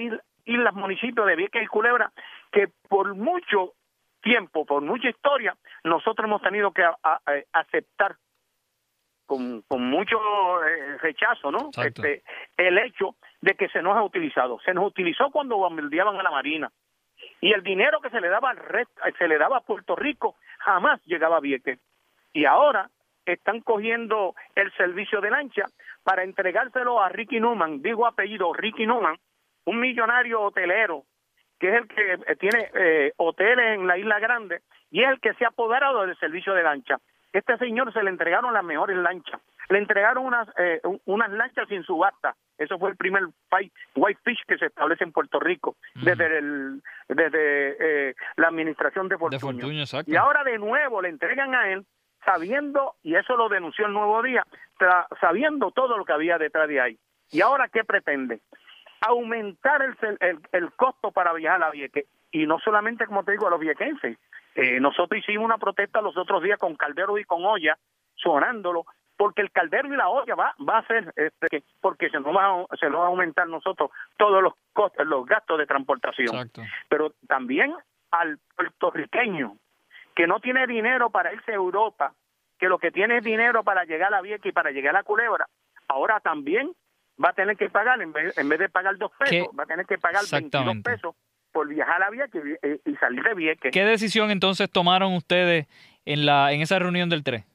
islas 0.45 0.73
municipios 0.73 1.25
de 1.25 1.35
Vieques 1.35 1.63
y 1.63 1.67
Culebra, 1.67 2.11
que 2.51 2.69
por 2.89 3.15
mucho 3.15 3.73
tiempo, 4.25 4.65
por 4.65 4.81
mucha 4.81 5.07
historia, 5.07 5.55
nosotros 5.83 6.25
hemos 6.25 6.41
tenido 6.41 6.71
que 6.71 6.83
aceptar 7.53 8.15
con, 9.27 9.61
con 9.61 9.87
mucho 9.87 10.17
eh, 10.63 10.97
rechazo, 10.97 11.51
¿no? 11.51 11.69
Este, 11.77 12.23
el 12.57 12.77
hecho 12.79 13.15
de 13.41 13.53
que 13.53 13.69
se 13.69 13.83
nos 13.83 13.95
ha 13.95 14.03
utilizado. 14.03 14.59
Se 14.65 14.73
nos 14.73 14.87
utilizó 14.87 15.29
cuando 15.29 15.57
bombardeaban 15.57 16.19
a 16.19 16.23
la 16.23 16.31
Marina. 16.31 16.71
Y 17.39 17.53
el 17.53 17.61
dinero 17.61 18.01
que 18.01 18.09
se 18.09 18.19
le 18.19 18.29
daba 18.29 18.49
al 18.49 18.87
se 19.17 19.27
le 19.27 19.37
daba 19.37 19.57
a 19.57 19.61
Puerto 19.61 19.95
Rico 19.95 20.35
jamás 20.57 20.99
llegaba 21.05 21.37
a 21.37 21.41
Vieques. 21.41 21.79
Y 22.33 22.45
ahora 22.45 22.89
están 23.25 23.61
cogiendo 23.61 24.33
el 24.55 24.71
servicio 24.73 25.21
de 25.21 25.29
lancha 25.29 25.65
para 26.03 26.23
entregárselo 26.23 26.99
a 27.01 27.09
Ricky 27.09 27.39
Newman, 27.39 27.81
digo 27.81 28.07
apellido 28.07 28.53
Ricky 28.53 28.85
Newman, 28.87 29.17
un 29.65 29.79
millonario 29.79 30.41
hotelero 30.41 31.05
que 31.59 31.69
es 31.69 31.75
el 31.75 31.87
que 31.87 32.13
eh, 32.13 32.35
tiene 32.37 32.69
eh, 32.73 33.13
hoteles 33.17 33.77
en 33.77 33.87
la 33.87 33.97
Isla 33.97 34.19
Grande 34.19 34.61
y 34.91 35.03
es 35.03 35.09
el 35.09 35.19
que 35.19 35.33
se 35.35 35.45
ha 35.45 35.49
apoderado 35.49 36.05
del 36.05 36.17
servicio 36.17 36.53
de 36.53 36.63
lancha. 36.63 36.97
Este 37.33 37.57
señor 37.57 37.91
se 37.91 38.01
le 38.01 38.09
entregaron 38.09 38.53
las 38.53 38.63
mejores 38.63 38.95
lanchas. 38.97 39.41
Le 39.69 39.79
entregaron 39.79 40.25
unas 40.25 40.47
eh, 40.57 40.79
unas 41.05 41.31
lanchas 41.31 41.67
sin 41.67 41.83
subasta. 41.83 42.35
Eso 42.57 42.77
fue 42.77 42.91
el 42.91 42.95
primer 42.95 43.23
white 43.51 44.19
fish 44.23 44.39
que 44.47 44.57
se 44.57 44.67
establece 44.67 45.03
en 45.03 45.11
Puerto 45.11 45.39
Rico 45.39 45.75
desde 45.95 46.37
el 46.37 46.81
desde 47.09 48.15
la 48.37 48.47
administración 48.47 49.09
de 49.09 49.17
Fortunio. 49.17 49.65
y 50.05 50.15
ahora 50.15 50.43
de 50.43 50.57
nuevo 50.57 51.01
le 51.01 51.09
entregan 51.09 51.53
a 51.55 51.71
él 51.71 51.85
sabiendo 52.23 52.95
y 53.03 53.15
eso 53.15 53.35
lo 53.37 53.49
denunció 53.49 53.85
el 53.85 53.93
Nuevo 53.93 54.21
Día, 54.23 54.45
sabiendo 55.21 55.71
todo 55.71 55.97
lo 55.97 56.05
que 56.05 56.13
había 56.13 56.37
detrás 56.37 56.67
de 56.67 56.81
ahí. 56.81 56.99
¿Y 57.31 57.41
ahora 57.41 57.69
qué 57.69 57.83
pretende? 57.83 58.41
Aumentar 59.05 59.81
el, 59.81 60.39
el, 60.51 60.71
costo 60.73 61.11
para 61.11 61.33
viajar 61.33 61.63
a 61.63 61.71
Vieques. 61.71 62.05
Y 62.31 62.45
no 62.45 62.59
solamente, 62.59 63.05
como 63.05 63.23
te 63.23 63.31
digo, 63.31 63.47
a 63.47 63.51
los 63.51 63.59
viequenses. 63.59 64.17
Eh, 64.55 64.79
nosotros 64.79 65.19
hicimos 65.19 65.45
una 65.45 65.57
protesta 65.57 66.01
los 66.01 66.17
otros 66.17 66.41
días 66.41 66.59
con 66.59 66.75
Caldero 66.75 67.17
y 67.17 67.23
con 67.23 67.45
Olla, 67.45 67.77
sonándolo, 68.15 68.85
porque 69.17 69.41
el 69.41 69.51
caldero 69.51 69.93
y 69.93 69.95
la 69.97 70.09
olla 70.09 70.35
va, 70.35 70.55
va 70.67 70.79
a 70.79 70.87
ser, 70.87 71.13
este, 71.15 71.63
porque 71.81 72.09
se 72.09 72.19
nos 72.19 72.35
va, 72.35 72.47
a, 72.47 72.77
se 72.77 72.89
nos 72.89 73.01
va 73.01 73.05
a 73.05 73.07
aumentar 73.07 73.47
nosotros 73.47 73.91
todos 74.17 74.43
los 74.43 74.53
costos, 74.73 75.05
los 75.05 75.25
gastos 75.25 75.57
de 75.57 75.65
transportación. 75.65 76.51
Pero 76.89 77.13
también 77.27 77.73
al 78.11 78.39
puertorriqueño 78.55 79.57
que 80.15 80.27
no 80.27 80.39
tiene 80.39 80.67
dinero 80.67 81.09
para 81.09 81.33
irse 81.33 81.51
a 81.51 81.55
Europa, 81.55 82.13
que 82.57 82.69
lo 82.69 82.77
que 82.77 82.91
tiene 82.91 83.17
es 83.17 83.23
dinero 83.23 83.63
para 83.63 83.83
llegar 83.83 84.13
a 84.13 84.21
Vieques 84.21 84.49
y 84.49 84.53
para 84.53 84.71
llegar 84.71 84.95
a 84.95 85.03
Culebra, 85.03 85.47
ahora 85.87 86.19
también 86.19 86.71
va 87.23 87.29
a 87.29 87.33
tener 87.33 87.57
que 87.57 87.69
pagar, 87.69 88.01
en 88.01 88.11
vez, 88.11 88.37
en 88.37 88.49
vez 88.49 88.59
de 88.59 88.69
pagar 88.69 88.97
dos 88.97 89.11
pesos, 89.17 89.47
va 89.57 89.63
a 89.63 89.67
tener 89.67 89.85
que 89.85 89.97
pagar 89.97 90.23
22 90.29 90.77
pesos 90.83 91.15
por 91.51 91.67
viajar 91.69 92.03
a 92.03 92.09
Vieques 92.09 92.43
y, 92.85 92.95
salir 92.95 93.23
de 93.23 93.33
Vieques. 93.33 93.71
¿Qué 93.71 93.85
decisión 93.85 94.29
entonces 94.29 94.69
tomaron 94.69 95.13
ustedes 95.13 95.67
en, 96.05 96.25
la, 96.25 96.51
en 96.51 96.61
esa 96.61 96.79
reunión 96.79 97.09
del 97.09 97.23
3? 97.23 97.45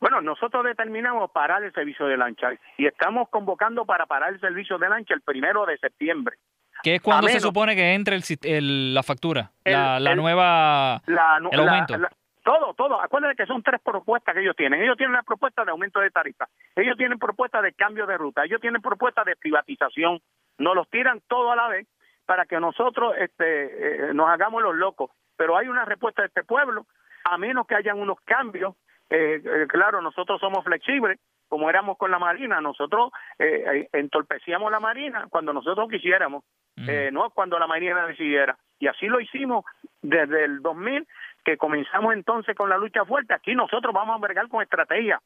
Bueno, 0.00 0.20
nosotros 0.20 0.64
determinamos 0.64 1.30
parar 1.30 1.62
el 1.62 1.72
servicio 1.72 2.06
de 2.06 2.16
lancha 2.16 2.48
y 2.76 2.86
estamos 2.86 3.28
convocando 3.28 3.84
para 3.84 4.06
parar 4.06 4.32
el 4.32 4.40
servicio 4.40 4.78
de 4.78 4.88
lancha 4.88 5.14
el 5.14 5.20
primero 5.20 5.64
de 5.66 5.78
septiembre. 5.78 6.38
¿Qué 6.82 6.96
es 6.96 7.02
cuando 7.02 7.28
se 7.28 7.38
supone 7.40 7.76
que 7.76 7.94
entre 7.94 8.18
el, 8.42 8.94
la 8.94 9.02
factura? 9.02 9.52
la, 9.64 10.14
nueva. 10.16 11.00
el 11.06 11.60
aumento. 11.60 11.94
Todo, 12.42 12.74
todo. 12.74 13.00
Acuérdense 13.00 13.36
que 13.36 13.46
son 13.46 13.62
tres 13.62 13.80
propuestas 13.82 14.34
que 14.34 14.42
ellos 14.42 14.56
tienen. 14.56 14.82
Ellos 14.82 14.96
tienen 14.96 15.14
la 15.14 15.22
propuesta 15.22 15.64
de 15.64 15.70
aumento 15.70 16.00
de 16.00 16.10
tarifa. 16.10 16.46
Ellos 16.76 16.96
tienen 16.96 17.18
propuesta 17.18 17.62
de 17.62 17.72
cambio 17.72 18.06
de 18.06 18.18
ruta. 18.18 18.44
Ellos 18.44 18.60
tienen 18.60 18.82
propuesta 18.82 19.24
de 19.24 19.36
privatización. 19.36 20.20
Nos 20.58 20.74
los 20.74 20.88
tiran 20.90 21.20
todo 21.28 21.52
a 21.52 21.56
la 21.56 21.68
vez 21.68 21.86
para 22.26 22.46
que 22.46 22.60
nosotros 22.60 23.14
este, 23.18 24.10
eh, 24.10 24.14
nos 24.14 24.28
hagamos 24.28 24.62
los 24.62 24.74
locos. 24.74 25.10
Pero 25.36 25.56
hay 25.56 25.68
una 25.68 25.84
respuesta 25.84 26.22
de 26.22 26.28
este 26.28 26.44
pueblo, 26.44 26.86
a 27.24 27.38
menos 27.38 27.66
que 27.66 27.74
hayan 27.74 27.98
unos 27.98 28.20
cambios 28.24 28.74
eh, 29.12 29.42
eh, 29.44 29.66
claro, 29.68 30.00
nosotros 30.00 30.40
somos 30.40 30.64
flexibles, 30.64 31.20
como 31.46 31.68
éramos 31.68 31.98
con 31.98 32.10
la 32.10 32.18
Marina, 32.18 32.62
nosotros 32.62 33.12
eh, 33.38 33.86
entorpecíamos 33.92 34.72
la 34.72 34.80
Marina 34.80 35.26
cuando 35.28 35.52
nosotros 35.52 35.90
quisiéramos, 35.90 36.44
no 36.76 37.28
cuando 37.30 37.58
la 37.58 37.66
Marina 37.66 38.06
decidiera. 38.06 38.56
Y 38.78 38.86
así 38.86 39.06
lo 39.08 39.20
hicimos 39.20 39.66
desde 40.00 40.44
el 40.44 40.62
2000, 40.62 41.06
que 41.44 41.56
comenzamos 41.56 42.14
entonces 42.14 42.56
con 42.56 42.68
la 42.68 42.78
lucha 42.78 43.04
fuerte. 43.04 43.34
Aquí 43.34 43.54
nosotros 43.54 43.92
vamos 43.92 44.16
a 44.16 44.26
vergar 44.26 44.48
con 44.48 44.62
estrategia. 44.62 45.20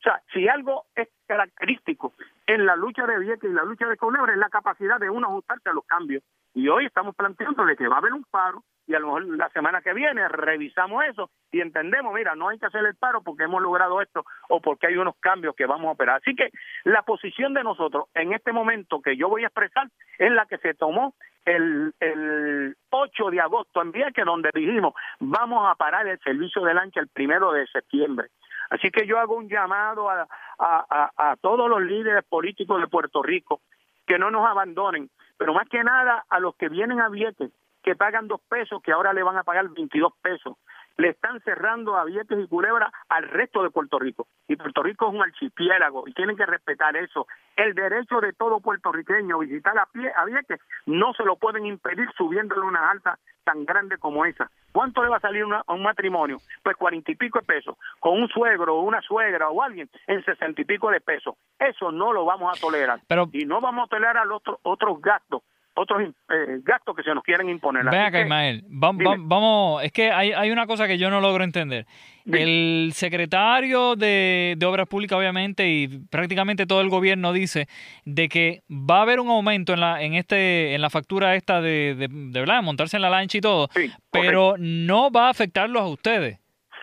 O 0.00 0.02
sea, 0.02 0.22
si 0.32 0.48
algo 0.48 0.86
es 0.94 1.08
característico 1.26 2.14
en 2.46 2.64
la 2.64 2.74
lucha 2.74 3.06
de 3.06 3.18
Vieques 3.18 3.50
y 3.50 3.52
la 3.52 3.64
lucha 3.64 3.86
de 3.86 3.98
Culebra 3.98 4.32
es 4.32 4.38
la 4.38 4.48
capacidad 4.48 4.98
de 4.98 5.10
uno 5.10 5.26
ajustarse 5.28 5.68
a 5.68 5.74
los 5.74 5.84
cambios. 5.84 6.22
Y 6.54 6.68
hoy 6.68 6.86
estamos 6.86 7.14
planteando 7.14 7.64
de 7.66 7.76
que 7.76 7.86
va 7.86 7.96
a 7.96 7.98
haber 7.98 8.14
un 8.14 8.24
paro, 8.24 8.64
y 8.90 8.94
a 8.96 8.98
lo 8.98 9.06
mejor 9.06 9.38
la 9.38 9.48
semana 9.50 9.82
que 9.82 9.94
viene 9.94 10.26
revisamos 10.26 11.04
eso 11.04 11.30
y 11.52 11.60
entendemos, 11.60 12.12
mira, 12.12 12.34
no 12.34 12.48
hay 12.48 12.58
que 12.58 12.66
hacer 12.66 12.84
el 12.84 12.96
paro 12.96 13.22
porque 13.22 13.44
hemos 13.44 13.62
logrado 13.62 14.02
esto 14.02 14.24
o 14.48 14.60
porque 14.60 14.88
hay 14.88 14.96
unos 14.96 15.14
cambios 15.20 15.54
que 15.54 15.64
vamos 15.64 15.86
a 15.86 15.92
operar. 15.92 16.16
Así 16.16 16.34
que 16.34 16.50
la 16.82 17.02
posición 17.02 17.54
de 17.54 17.62
nosotros 17.62 18.06
en 18.14 18.32
este 18.32 18.52
momento 18.52 19.00
que 19.00 19.16
yo 19.16 19.28
voy 19.28 19.44
a 19.44 19.46
expresar 19.46 19.86
es 20.18 20.32
la 20.32 20.44
que 20.46 20.58
se 20.58 20.74
tomó 20.74 21.14
el, 21.44 21.94
el 22.00 22.76
8 22.90 23.30
de 23.30 23.40
agosto 23.40 23.80
en 23.80 23.92
que 23.92 24.24
donde 24.24 24.50
dijimos 24.52 24.94
vamos 25.20 25.70
a 25.70 25.76
parar 25.76 26.08
el 26.08 26.18
servicio 26.18 26.62
de 26.62 26.74
lancha 26.74 26.98
el 26.98 27.08
primero 27.08 27.52
de 27.52 27.68
septiembre. 27.68 28.26
Así 28.70 28.90
que 28.90 29.06
yo 29.06 29.20
hago 29.20 29.36
un 29.36 29.48
llamado 29.48 30.10
a, 30.10 30.26
a, 30.58 31.10
a 31.16 31.36
todos 31.36 31.70
los 31.70 31.80
líderes 31.80 32.24
políticos 32.24 32.80
de 32.80 32.88
Puerto 32.88 33.22
Rico 33.22 33.60
que 34.04 34.18
no 34.18 34.32
nos 34.32 34.44
abandonen, 34.48 35.10
pero 35.38 35.54
más 35.54 35.68
que 35.68 35.84
nada 35.84 36.24
a 36.28 36.40
los 36.40 36.56
que 36.56 36.68
vienen 36.68 37.00
a 37.00 37.08
Vieques 37.08 37.52
que 37.82 37.96
pagan 37.96 38.28
dos 38.28 38.40
pesos, 38.48 38.82
que 38.82 38.92
ahora 38.92 39.12
le 39.12 39.22
van 39.22 39.36
a 39.36 39.44
pagar 39.44 39.68
22 39.68 40.12
pesos. 40.20 40.56
Le 40.96 41.10
están 41.10 41.40
cerrando 41.40 41.96
a 41.96 42.04
y 42.10 42.46
Culebra 42.46 42.92
al 43.08 43.28
resto 43.28 43.62
de 43.62 43.70
Puerto 43.70 43.98
Rico. 43.98 44.26
Y 44.48 44.56
Puerto 44.56 44.82
Rico 44.82 45.08
es 45.08 45.14
un 45.14 45.22
archipiélago 45.22 46.06
y 46.06 46.12
tienen 46.12 46.36
que 46.36 46.44
respetar 46.44 46.94
eso. 46.96 47.26
El 47.56 47.74
derecho 47.74 48.20
de 48.20 48.34
todo 48.34 48.60
puertorriqueño 48.60 49.36
a 49.36 49.40
visitar 49.40 49.78
a, 49.78 49.86
pie, 49.86 50.12
a 50.14 50.24
Vieques 50.26 50.60
no 50.86 51.14
se 51.14 51.24
lo 51.24 51.36
pueden 51.36 51.64
impedir 51.64 52.06
subiéndole 52.16 52.62
una 52.62 52.90
alta 52.90 53.18
tan 53.44 53.64
grande 53.64 53.96
como 53.96 54.26
esa. 54.26 54.50
¿Cuánto 54.72 55.02
le 55.02 55.08
va 55.08 55.16
a 55.16 55.20
salir 55.20 55.44
a 55.44 55.72
un 55.72 55.82
matrimonio? 55.82 56.36
Pues 56.62 56.76
cuarenta 56.76 57.10
y 57.10 57.16
pico 57.16 57.38
de 57.38 57.46
pesos. 57.46 57.76
Con 57.98 58.20
un 58.20 58.28
suegro 58.28 58.76
o 58.76 58.82
una 58.82 59.00
suegra 59.00 59.48
o 59.48 59.62
alguien 59.62 59.88
en 60.06 60.22
sesenta 60.24 60.60
y 60.60 60.64
pico 60.64 60.90
de 60.90 61.00
pesos. 61.00 61.34
Eso 61.58 61.90
no 61.90 62.12
lo 62.12 62.26
vamos 62.26 62.56
a 62.56 62.60
tolerar. 62.60 63.00
y 63.32 63.46
no 63.46 63.60
vamos 63.60 63.86
a 63.86 63.88
tolerar 63.88 64.26
los 64.26 64.42
otros 64.62 65.00
gastos 65.00 65.42
otros 65.80 66.02
eh, 66.02 66.60
gastos 66.62 66.94
que 66.94 67.02
se 67.02 67.14
nos 67.14 67.24
quieren 67.24 67.48
imponer. 67.48 67.84
Ven 67.84 68.00
acá, 68.00 68.20
Ismael, 68.20 68.62
vamos, 68.68 69.82
es 69.82 69.92
que 69.92 70.10
hay, 70.10 70.32
hay 70.32 70.50
una 70.50 70.66
cosa 70.66 70.86
que 70.86 70.98
yo 70.98 71.10
no 71.10 71.20
logro 71.20 71.44
entender. 71.44 71.86
El 72.26 72.90
secretario 72.92 73.96
de, 73.96 74.56
Obras 74.64 74.86
Públicas, 74.86 75.18
obviamente, 75.18 75.68
y 75.68 75.88
prácticamente 76.10 76.66
todo 76.66 76.80
el 76.80 76.88
gobierno 76.88 77.32
dice 77.32 77.66
de 78.04 78.28
que 78.28 78.62
va 78.70 78.98
a 78.98 79.02
haber 79.02 79.20
un 79.20 79.28
aumento 79.28 79.72
en 79.72 79.80
la, 79.80 80.02
en 80.02 80.14
este, 80.14 80.74
en 80.74 80.82
la 80.82 80.90
factura 80.90 81.34
esta 81.34 81.60
de, 81.60 81.94
de, 81.96 82.40
verdad, 82.40 82.62
montarse 82.62 82.96
en 82.96 83.02
la 83.02 83.10
lancha 83.10 83.38
y 83.38 83.40
todo, 83.40 83.68
pero 84.10 84.54
no 84.58 85.10
va 85.10 85.26
a 85.26 85.30
afectarlos 85.30 85.82
a 85.82 85.86
ustedes. 85.86 86.38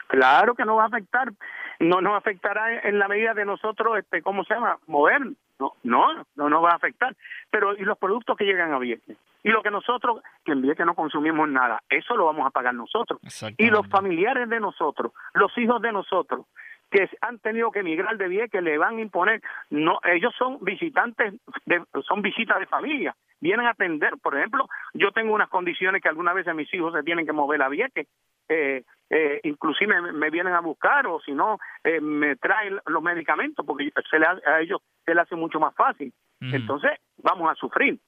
Claro 0.08 0.56
que 0.56 0.66
no 0.66 0.76
va 0.76 0.84
a 0.84 0.88
afectar, 0.88 1.32
no 1.80 2.02
nos 2.02 2.18
afectará 2.18 2.82
en 2.82 2.98
la 2.98 3.08
medida 3.08 3.34
de 3.34 3.46
nosotros, 3.46 4.00
este, 4.00 4.22
¿cómo 4.22 4.44
se 4.44 4.56
llama? 4.56 4.80
Mover, 4.88 5.22
no, 5.60 5.74
no, 5.84 6.26
no 6.36 6.50
nos 6.50 6.64
va 6.64 6.72
a 6.72 6.76
afectar. 6.76 7.16
Pero 7.50 7.76
y 7.76 7.84
los 7.84 7.98
productos 7.98 8.38
que 8.38 8.46
llegan 8.46 8.74
a 8.74 8.80
Vieques 8.80 9.18
y 9.44 9.50
lo 9.50 9.62
que 9.64 9.72
nosotros 9.72 10.22
que 10.44 10.52
en 10.52 10.62
Vieques 10.62 10.86
no 10.86 10.96
consumimos 10.96 11.48
nada, 11.50 11.82
eso 11.90 12.16
lo 12.16 12.26
vamos 12.26 12.46
a 12.46 12.52
pagar 12.52 12.74
nosotros. 12.74 13.20
Y 13.58 13.70
los 13.70 13.88
familiares 13.88 14.50
de 14.50 14.60
nosotros, 14.60 15.14
los 15.34 15.56
hijos 15.58 15.82
de 15.82 15.92
nosotros 15.92 16.46
que 16.90 17.10
han 17.22 17.40
tenido 17.40 17.72
que 17.72 17.80
emigrar 17.80 18.18
de 18.18 18.28
Vieques 18.28 18.64
le 18.64 18.78
van 18.78 18.98
a 18.98 19.02
imponer, 19.02 19.42
no, 19.70 20.00
ellos 20.04 20.34
son 20.38 20.60
visitantes, 20.62 21.34
de, 21.66 21.84
son 22.08 22.22
visitas 22.22 22.60
de 22.60 22.66
familia, 22.66 23.16
vienen 23.42 23.68
a 23.68 23.72
atender, 23.72 24.14
por 24.22 24.38
ejemplo, 24.38 24.68
yo 24.94 25.12
tengo 25.12 25.34
unas 25.34 25.50
condiciones 25.50 26.02
que 26.02 26.10
alguna 26.10 26.34
vez 26.34 26.48
mis 26.56 26.74
hijos 26.74 26.94
se 26.94 27.04
tienen 27.04 27.26
que 27.26 27.34
mover 27.34 27.62
a 27.62 27.70
Vieques, 27.70 28.08
eh, 28.50 28.84
eh, 29.10 29.40
inclusive 29.44 30.02
me, 30.02 30.30
vienen 30.30 30.54
a 30.54 30.60
buscar 30.60 31.08
o 31.08 31.20
si 31.22 31.32
no 31.32 31.58
eh, 31.84 32.02
me 32.02 32.36
traen 32.36 32.80
los 32.86 33.02
medicamentos 33.02 33.66
porque 33.66 33.90
se 34.10 34.20
le, 34.20 34.26
a 34.26 34.60
ellos 34.60 34.82
se 35.06 35.14
les 35.14 35.24
hace 35.24 35.36
mucho 35.36 35.60
más 35.60 35.74
fácil. 35.76 36.14
Entonces 36.40 36.92
vamos 37.18 37.50
a 37.52 37.56
sufrir. 37.56 38.00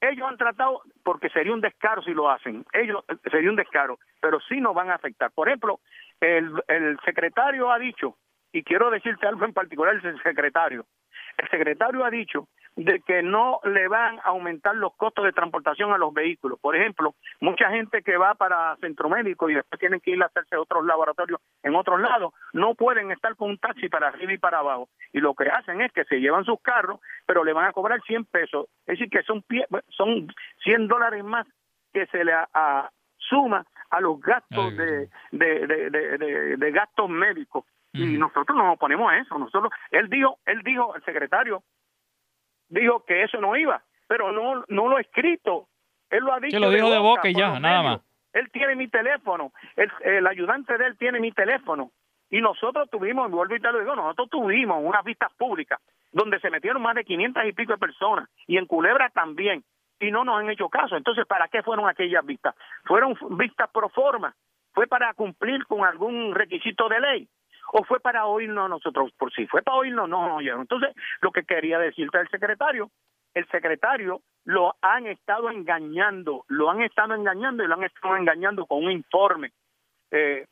Ellos 0.00 0.28
han 0.28 0.36
tratado, 0.36 0.82
porque 1.02 1.28
sería 1.28 1.52
un 1.52 1.60
descaro 1.60 2.02
si 2.02 2.12
lo 2.12 2.30
hacen, 2.30 2.64
ellos 2.72 3.04
sería 3.30 3.50
un 3.50 3.56
descaro, 3.56 3.98
pero 4.20 4.38
sí 4.48 4.60
nos 4.60 4.72
van 4.72 4.90
a 4.90 4.94
afectar. 4.94 5.32
Por 5.32 5.48
ejemplo, 5.48 5.80
el, 6.20 6.52
el 6.68 6.98
secretario 7.04 7.72
ha 7.72 7.78
dicho, 7.80 8.16
y 8.52 8.62
quiero 8.62 8.90
decirte 8.90 9.26
algo 9.26 9.44
en 9.44 9.52
particular, 9.52 9.96
el 9.96 10.22
secretario, 10.22 10.86
el 11.36 11.48
secretario 11.50 12.04
ha 12.04 12.10
dicho 12.10 12.48
de 12.78 13.00
que 13.00 13.24
no 13.24 13.58
le 13.64 13.88
van 13.88 14.20
a 14.20 14.28
aumentar 14.28 14.76
los 14.76 14.94
costos 14.94 15.24
de 15.24 15.32
transportación 15.32 15.92
a 15.92 15.98
los 15.98 16.14
vehículos. 16.14 16.60
Por 16.60 16.76
ejemplo, 16.76 17.16
mucha 17.40 17.70
gente 17.70 18.02
que 18.02 18.16
va 18.16 18.36
para 18.36 18.76
centro 18.76 19.08
médico 19.08 19.50
y 19.50 19.54
después 19.54 19.80
tienen 19.80 19.98
que 19.98 20.12
ir 20.12 20.22
a 20.22 20.26
hacerse 20.26 20.56
otros 20.56 20.86
laboratorios 20.86 21.40
en 21.64 21.74
otros 21.74 22.00
lados, 22.00 22.32
no 22.52 22.76
pueden 22.76 23.10
estar 23.10 23.34
con 23.34 23.50
un 23.50 23.58
taxi 23.58 23.88
para 23.88 24.08
arriba 24.08 24.32
y 24.32 24.38
para 24.38 24.60
abajo. 24.60 24.88
Y 25.12 25.18
lo 25.18 25.34
que 25.34 25.48
hacen 25.48 25.80
es 25.80 25.92
que 25.92 26.04
se 26.04 26.20
llevan 26.20 26.44
sus 26.44 26.60
carros, 26.60 27.00
pero 27.26 27.42
le 27.42 27.52
van 27.52 27.66
a 27.66 27.72
cobrar 27.72 28.00
100 28.00 28.26
pesos. 28.26 28.68
Es 28.86 28.98
decir, 28.98 29.10
que 29.10 29.24
son, 29.24 29.44
son 29.88 30.32
100 30.62 30.86
dólares 30.86 31.24
más 31.24 31.48
que 31.92 32.06
se 32.06 32.24
le 32.24 32.32
suma 33.16 33.66
a 33.90 34.00
los 34.00 34.20
gastos 34.20 34.76
de, 34.76 35.08
de, 35.32 36.70
gastos 36.70 37.10
médicos. 37.10 37.64
Y 37.92 38.18
nosotros 38.18 38.56
nos 38.56 38.74
oponemos 38.74 39.10
a 39.10 39.18
eso. 39.18 39.36
Nosotros, 39.36 39.72
él 39.90 40.08
dijo, 40.08 40.38
él 40.46 40.62
dijo, 40.62 40.94
el 40.94 41.02
secretario, 41.02 41.64
dijo 42.68 43.04
que 43.04 43.22
eso 43.22 43.40
no 43.40 43.56
iba, 43.56 43.82
pero 44.06 44.32
no, 44.32 44.64
no 44.68 44.88
lo 44.88 44.96
ha 44.96 45.00
escrito. 45.00 45.68
Él 46.10 46.24
lo 46.24 46.32
ha 46.32 46.40
dicho. 46.40 46.56
Que 46.56 46.60
lo 46.60 46.70
dijo 46.70 46.90
de 46.90 46.98
boca, 46.98 47.28
y 47.28 47.34
ya, 47.34 47.58
nada 47.60 47.82
más. 47.82 48.00
Él 48.32 48.50
tiene 48.52 48.76
mi 48.76 48.88
teléfono, 48.88 49.52
el, 49.76 49.90
el, 50.02 50.26
ayudante 50.26 50.76
de 50.76 50.86
él 50.86 50.96
tiene 50.98 51.18
mi 51.18 51.32
teléfono. 51.32 51.90
Y 52.30 52.40
nosotros 52.40 52.88
tuvimos, 52.90 53.30
vuelvo 53.30 53.56
y 53.56 53.60
te 53.60 53.72
lo 53.72 53.80
digo, 53.80 53.96
nosotros 53.96 54.28
tuvimos 54.30 54.78
unas 54.82 55.02
vistas 55.02 55.32
públicas 55.34 55.80
donde 56.12 56.38
se 56.40 56.50
metieron 56.50 56.82
más 56.82 56.94
de 56.94 57.04
500 57.04 57.44
y 57.46 57.52
pico 57.52 57.72
de 57.72 57.78
personas, 57.78 58.28
y 58.46 58.58
en 58.58 58.66
Culebra 58.66 59.10
también, 59.10 59.64
y 59.98 60.10
no 60.10 60.24
nos 60.24 60.38
han 60.38 60.50
hecho 60.50 60.68
caso. 60.68 60.96
Entonces, 60.96 61.26
¿para 61.26 61.48
qué 61.48 61.62
fueron 61.62 61.88
aquellas 61.88 62.24
vistas? 62.24 62.54
Fueron 62.84 63.16
vistas 63.30 63.70
pro 63.72 63.88
forma, 63.88 64.34
fue 64.72 64.86
para 64.86 65.12
cumplir 65.14 65.66
con 65.66 65.84
algún 65.84 66.34
requisito 66.34 66.88
de 66.88 67.00
ley 67.00 67.28
o 67.72 67.84
fue 67.84 68.00
para 68.00 68.26
oírnos 68.26 68.68
nosotros 68.68 69.12
por 69.18 69.32
si 69.32 69.46
fue 69.46 69.62
para 69.62 69.76
oírnos 69.76 70.08
no 70.08 70.36
oyeron 70.36 70.62
entonces 70.62 70.94
lo 71.20 71.30
que 71.30 71.44
quería 71.44 71.78
decirte 71.78 72.18
al 72.18 72.28
secretario 72.28 72.90
el 73.34 73.46
secretario 73.48 74.20
lo 74.44 74.74
han 74.80 75.06
estado 75.06 75.50
engañando 75.50 76.44
lo 76.48 76.70
han 76.70 76.82
estado 76.82 77.14
engañando 77.14 77.62
y 77.62 77.68
lo 77.68 77.74
han 77.74 77.84
estado 77.84 78.16
engañando 78.16 78.66
con 78.66 78.84
un 78.84 78.90
informe. 78.90 79.52
Eh, 80.10 80.46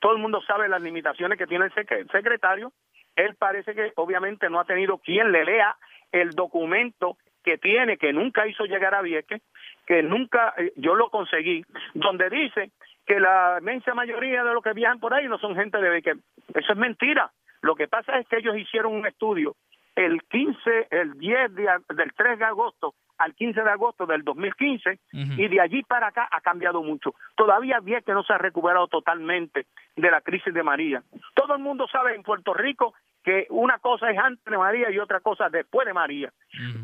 todo 0.00 0.12
el 0.12 0.18
mundo 0.18 0.40
sabe 0.42 0.68
las 0.68 0.82
limitaciones 0.82 1.38
que 1.38 1.46
tiene 1.46 1.66
el 1.66 2.08
secretario. 2.10 2.72
Él 3.14 3.34
parece 3.36 3.74
que 3.74 3.92
obviamente 3.96 4.50
no 4.50 4.60
ha 4.60 4.64
tenido 4.64 4.98
quien 4.98 5.32
le 5.32 5.44
lea 5.44 5.76
el 6.12 6.30
documento 6.30 7.16
que 7.42 7.58
tiene, 7.58 7.96
que 7.96 8.12
nunca 8.12 8.46
hizo 8.46 8.64
llegar 8.64 8.94
a 8.94 9.02
Vieques, 9.02 9.40
que 9.86 10.02
nunca, 10.02 10.52
eh, 10.56 10.72
yo 10.76 10.94
lo 10.94 11.10
conseguí, 11.10 11.64
donde 11.94 12.28
dice 12.28 12.72
que 13.06 13.20
la 13.20 13.58
inmensa 13.60 13.94
mayoría 13.94 14.44
de 14.44 14.52
los 14.52 14.62
que 14.62 14.72
viajan 14.72 15.00
por 15.00 15.14
ahí 15.14 15.28
no 15.28 15.38
son 15.38 15.54
gente 15.54 15.78
de 15.78 15.90
Vieques. 15.90 16.18
Eso 16.54 16.72
es 16.72 16.78
mentira. 16.78 17.30
Lo 17.62 17.74
que 17.74 17.88
pasa 17.88 18.18
es 18.18 18.26
que 18.28 18.38
ellos 18.38 18.56
hicieron 18.56 18.94
un 18.94 19.06
estudio 19.06 19.56
el 19.94 20.22
15, 20.24 20.88
el 20.90 21.18
10 21.18 21.54
del 21.54 22.12
3 22.14 22.38
de 22.38 22.44
agosto 22.44 22.94
al 23.18 23.34
15 23.34 23.62
de 23.62 23.70
agosto 23.70 24.04
del 24.04 24.22
2015 24.22 24.98
y 25.12 25.48
de 25.48 25.60
allí 25.60 25.82
para 25.82 26.08
acá 26.08 26.28
ha 26.30 26.40
cambiado 26.42 26.82
mucho. 26.82 27.14
Todavía 27.34 27.80
bien 27.80 28.02
que 28.04 28.12
no 28.12 28.22
se 28.22 28.34
ha 28.34 28.38
recuperado 28.38 28.88
totalmente 28.88 29.66
de 29.96 30.10
la 30.10 30.20
crisis 30.20 30.52
de 30.52 30.62
María. 30.62 31.02
Todo 31.34 31.54
el 31.54 31.62
mundo 31.62 31.86
sabe 31.90 32.14
en 32.14 32.22
Puerto 32.22 32.52
Rico 32.52 32.94
que 33.24 33.46
una 33.50 33.78
cosa 33.78 34.10
es 34.10 34.18
antes 34.18 34.44
de 34.44 34.58
María 34.58 34.90
y 34.90 34.98
otra 34.98 35.20
cosa 35.20 35.48
después 35.48 35.86
de 35.86 35.94
María. 35.94 36.30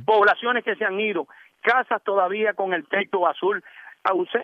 Poblaciones 0.07 0.65
que 0.65 0.75
se 0.77 0.85
han 0.85 0.99
ido, 0.99 1.29
casas 1.61 2.03
todavía 2.03 2.55
con 2.55 2.73
el 2.73 2.89
techo 2.89 3.29
azul, 3.29 3.63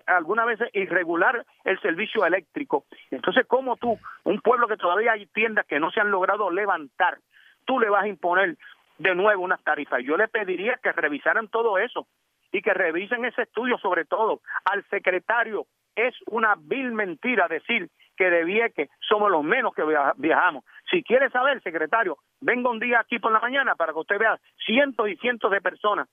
algunas 0.06 0.46
veces 0.46 0.70
irregular 0.72 1.44
el 1.64 1.80
servicio 1.80 2.24
eléctrico. 2.24 2.84
Entonces, 3.10 3.46
¿cómo 3.46 3.76
tú, 3.76 3.98
un 4.24 4.40
pueblo 4.40 4.68
que 4.68 4.76
todavía 4.76 5.12
hay 5.12 5.26
tiendas 5.26 5.66
que 5.66 5.80
no 5.80 5.90
se 5.90 6.00
han 6.00 6.10
logrado 6.10 6.50
levantar, 6.50 7.18
tú 7.64 7.78
le 7.80 7.88
vas 7.88 8.04
a 8.04 8.08
imponer 8.08 8.56
de 8.98 9.14
nuevo 9.14 9.42
unas 9.42 9.62
tarifas? 9.62 10.02
Yo 10.04 10.16
le 10.16 10.28
pediría 10.28 10.78
que 10.82 10.92
revisaran 10.92 11.48
todo 11.48 11.78
eso 11.78 12.06
y 12.52 12.62
que 12.62 12.72
revisen 12.72 13.24
ese 13.24 13.42
estudio 13.42 13.78
sobre 13.78 14.04
todo. 14.04 14.40
Al 14.64 14.84
secretario 14.88 15.66
es 15.94 16.14
una 16.26 16.54
vil 16.56 16.92
mentira 16.92 17.48
decir 17.48 17.90
que 18.16 18.30
de 18.30 18.72
que 18.74 18.88
somos 19.00 19.30
los 19.30 19.44
menos 19.44 19.74
que 19.74 19.82
viajamos. 20.16 20.64
Si 20.90 21.02
quiere 21.02 21.30
saber, 21.30 21.62
secretario, 21.62 22.18
venga 22.40 22.70
un 22.70 22.80
día 22.80 23.00
aquí 23.00 23.18
por 23.18 23.32
la 23.32 23.40
mañana 23.40 23.74
para 23.76 23.92
que 23.92 23.98
usted 24.00 24.18
vea 24.18 24.38
cientos 24.64 25.08
y 25.08 25.16
cientos 25.16 25.50
de 25.50 25.60
personas 25.60 26.08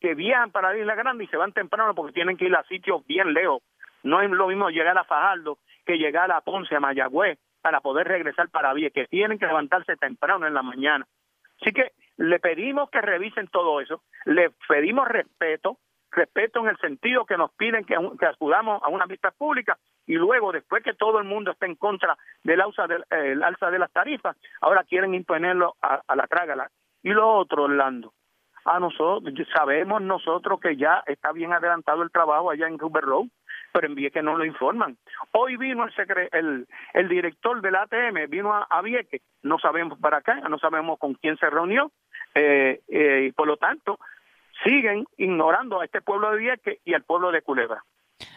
que 0.00 0.14
viajan 0.14 0.50
para 0.50 0.72
la 0.72 0.78
Isla 0.78 0.94
Grande 0.94 1.24
y 1.24 1.28
se 1.28 1.36
van 1.36 1.52
temprano 1.52 1.94
porque 1.94 2.12
tienen 2.12 2.36
que 2.36 2.46
ir 2.46 2.54
a 2.54 2.62
sitios 2.64 3.04
bien 3.06 3.32
lejos. 3.32 3.62
No 4.02 4.20
es 4.20 4.30
lo 4.30 4.48
mismo 4.48 4.70
llegar 4.70 4.96
a 4.96 5.04
Fajardo 5.04 5.58
que 5.84 5.98
llegar 5.98 6.30
a 6.30 6.40
Ponce, 6.40 6.76
a 6.76 6.80
Mayagüez, 6.80 7.38
para 7.60 7.80
poder 7.80 8.06
regresar 8.06 8.48
para 8.50 8.72
que 8.74 9.06
Tienen 9.06 9.38
que 9.38 9.46
levantarse 9.46 9.96
temprano 9.96 10.46
en 10.46 10.54
la 10.54 10.62
mañana. 10.62 11.06
Así 11.60 11.72
que 11.72 11.92
le 12.16 12.38
pedimos 12.38 12.90
que 12.90 13.00
revisen 13.00 13.48
todo 13.48 13.80
eso, 13.80 14.02
le 14.24 14.50
pedimos 14.68 15.08
respeto, 15.08 15.78
respeto 16.10 16.60
en 16.60 16.68
el 16.68 16.78
sentido 16.78 17.24
que 17.24 17.36
nos 17.36 17.52
piden 17.52 17.84
que, 17.84 17.96
acudamos 18.26 18.82
a 18.82 18.88
una 18.88 19.06
vista 19.06 19.30
pública 19.30 19.76
y 20.06 20.14
luego, 20.14 20.52
después 20.52 20.82
que 20.82 20.94
todo 20.94 21.18
el 21.18 21.24
mundo 21.24 21.50
está 21.50 21.66
en 21.66 21.74
contra 21.74 22.16
del 22.42 22.60
alza 22.60 22.86
de, 22.86 23.04
alza 23.44 23.70
de 23.70 23.78
las 23.78 23.92
tarifas, 23.92 24.36
ahora 24.60 24.84
quieren 24.84 25.14
imponerlo 25.14 25.76
a, 25.82 26.00
a 26.06 26.16
la 26.16 26.26
trágala. 26.26 26.70
Y 27.02 27.10
lo 27.10 27.28
otro, 27.28 27.64
Orlando, 27.64 28.12
a 28.64 28.78
nosotros, 28.80 29.34
sabemos 29.54 30.02
nosotros 30.02 30.60
que 30.60 30.76
ya 30.76 31.02
está 31.06 31.32
bien 31.32 31.52
adelantado 31.52 32.02
el 32.02 32.10
trabajo 32.10 32.50
allá 32.50 32.66
en 32.66 32.78
Rubber 32.78 33.04
Road, 33.04 33.26
pero 33.72 33.86
envíe 33.86 34.10
que 34.10 34.22
no 34.22 34.36
lo 34.36 34.44
informan. 34.44 34.96
Hoy 35.32 35.56
vino 35.56 35.84
el, 35.84 36.28
el, 36.32 36.66
el 36.94 37.08
director 37.08 37.60
del 37.60 37.76
ATM, 37.76 38.28
vino 38.28 38.54
a, 38.54 38.66
a 38.68 38.82
Vieques, 38.82 39.22
no 39.42 39.58
sabemos 39.58 39.98
para 39.98 40.18
acá, 40.18 40.36
no 40.48 40.58
sabemos 40.58 40.98
con 40.98 41.14
quién 41.14 41.36
se 41.36 41.50
reunió, 41.50 41.90
eh, 42.34 42.80
eh, 42.88 43.26
y 43.28 43.32
por 43.32 43.46
lo 43.46 43.56
tanto 43.56 43.98
siguen 44.64 45.06
ignorando 45.16 45.80
a 45.80 45.84
este 45.84 46.00
pueblo 46.00 46.30
de 46.32 46.38
Vieques 46.38 46.78
y 46.84 46.94
al 46.94 47.04
pueblo 47.04 47.30
de 47.30 47.42
Culebra. 47.42 47.84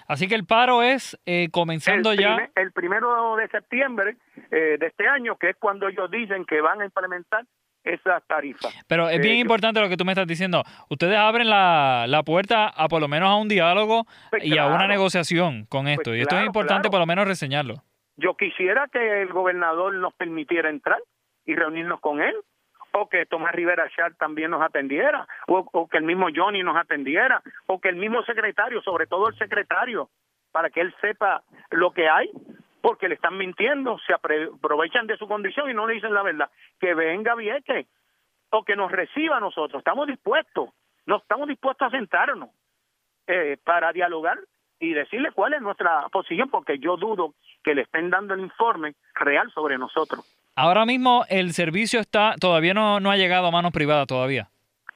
Así 0.08 0.28
que 0.28 0.36
el 0.36 0.46
paro 0.46 0.84
es 0.84 1.20
eh, 1.26 1.50
comenzando 1.52 2.14
ya. 2.14 2.50
el 2.56 2.72
primero 2.72 3.36
de 3.38 3.48
septiembre 3.48 4.18
de 4.52 4.86
este 4.86 5.08
año, 5.08 5.38
que 5.38 5.52
es 5.52 5.56
cuando 5.58 5.88
ellos 5.88 6.12
dicen 6.12 6.46
que 6.46 6.60
van 6.60 6.82
a 6.82 6.86
implementar 6.86 7.46
esa 7.84 8.20
tarifa. 8.22 8.70
Pero 8.88 9.10
es 9.10 9.20
bien 9.20 9.36
eh, 9.36 9.40
importante 9.40 9.80
lo 9.80 9.90
que 9.90 9.98
tú 9.98 10.06
me 10.06 10.12
estás 10.12 10.28
diciendo. 10.28 10.64
Ustedes 10.90 11.18
abren 11.18 11.50
la, 11.50 12.06
la 12.08 12.24
puerta 12.24 12.68
a 12.68 12.88
por 12.88 13.02
lo 13.02 13.08
menos 13.08 13.30
a 13.30 13.36
un 13.36 13.48
diálogo 13.48 14.06
pues 14.30 14.44
y 14.46 14.58
a 14.58 14.68
una 14.68 14.88
negociación 14.88 15.66
con 15.66 15.86
pues 15.86 15.98
esto. 15.98 16.16
y 16.16 16.22
esto 16.22 16.38
es 16.38 16.46
importante 16.46 16.90
por 16.90 17.00
lo 17.00 17.06
menos 17.06 17.28
reseñarlo. 17.28 17.76
Yo 18.18 18.36
quisiera 18.36 18.88
que 18.92 19.22
el 19.22 19.30
gobernador 19.30 19.94
nos 19.96 20.14
permitiera 20.14 20.70
entrar 20.70 21.00
y 21.46 21.56
reunirnos 21.56 22.00
con 22.00 22.22
él, 22.22 22.36
o 22.94 23.08
que 23.10 23.26
Tomás 23.26 23.54
Rivera 23.54 23.90
Char 23.96 24.14
también 24.16 24.52
nos 24.52 24.62
atendiera, 24.62 25.28
o, 25.48 25.66
o 25.72 25.88
que 25.88 25.98
el 25.98 26.04
mismo 26.04 26.28
Johnny 26.34 26.62
nos 26.62 26.76
atendiera, 26.76 27.42
o 27.68 27.80
que 27.80 27.90
el 27.90 27.96
mismo 27.96 28.22
secretario, 28.24 28.82
sobre 28.82 29.08
todo 29.08 29.30
el 29.30 29.38
secretario, 29.38 30.10
para 30.52 30.70
que 30.70 30.82
él 30.82 30.94
sepa 31.02 31.42
lo 31.72 31.92
que 31.92 32.10
hay, 32.10 32.30
porque 32.82 33.08
le 33.08 33.16
están 33.16 33.38
mintiendo, 33.38 34.00
se 34.06 34.14
aprovechan 34.14 35.08
de 35.08 35.18
su 35.18 35.28
condición 35.28 35.70
y 35.70 35.74
no 35.74 35.88
le 35.88 35.96
dicen 35.96 36.14
la 36.14 36.24
verdad. 36.24 36.50
Que 36.80 36.94
venga 36.94 37.36
Vieques 37.36 37.88
o 38.50 38.64
que 38.64 38.76
nos 38.76 38.92
reciba 38.92 39.38
a 39.38 39.40
nosotros. 39.40 39.80
Estamos 39.80 40.08
dispuestos, 40.08 40.70
no 41.06 41.18
estamos 41.18 41.48
dispuestos 41.48 41.88
a 41.88 41.92
sentarnos 41.92 42.50
eh, 43.28 43.58
para 43.64 43.92
dialogar 43.94 44.40
y 44.80 44.94
decirle 44.94 45.32
cuál 45.32 45.54
es 45.54 45.62
nuestra 45.62 46.08
posición, 46.10 46.50
porque 46.50 46.80
yo 46.80 46.98
dudo 46.98 47.36
que 47.64 47.76
le 47.76 47.84
estén 47.84 48.10
dando 48.10 48.34
el 48.34 48.42
informe 48.42 48.96
real 49.14 49.52
sobre 49.54 49.78
nosotros. 49.78 50.26
Ahora 50.56 50.86
mismo 50.86 51.24
el 51.30 51.54
servicio 51.54 52.00
está, 52.00 52.36
todavía 52.40 52.74
no, 52.74 53.00
no 53.00 53.12
ha 53.12 53.16
llegado 53.16 53.48
a 53.48 53.52
manos 53.52 53.72
privadas 53.72 54.08
todavía. 54.08 54.50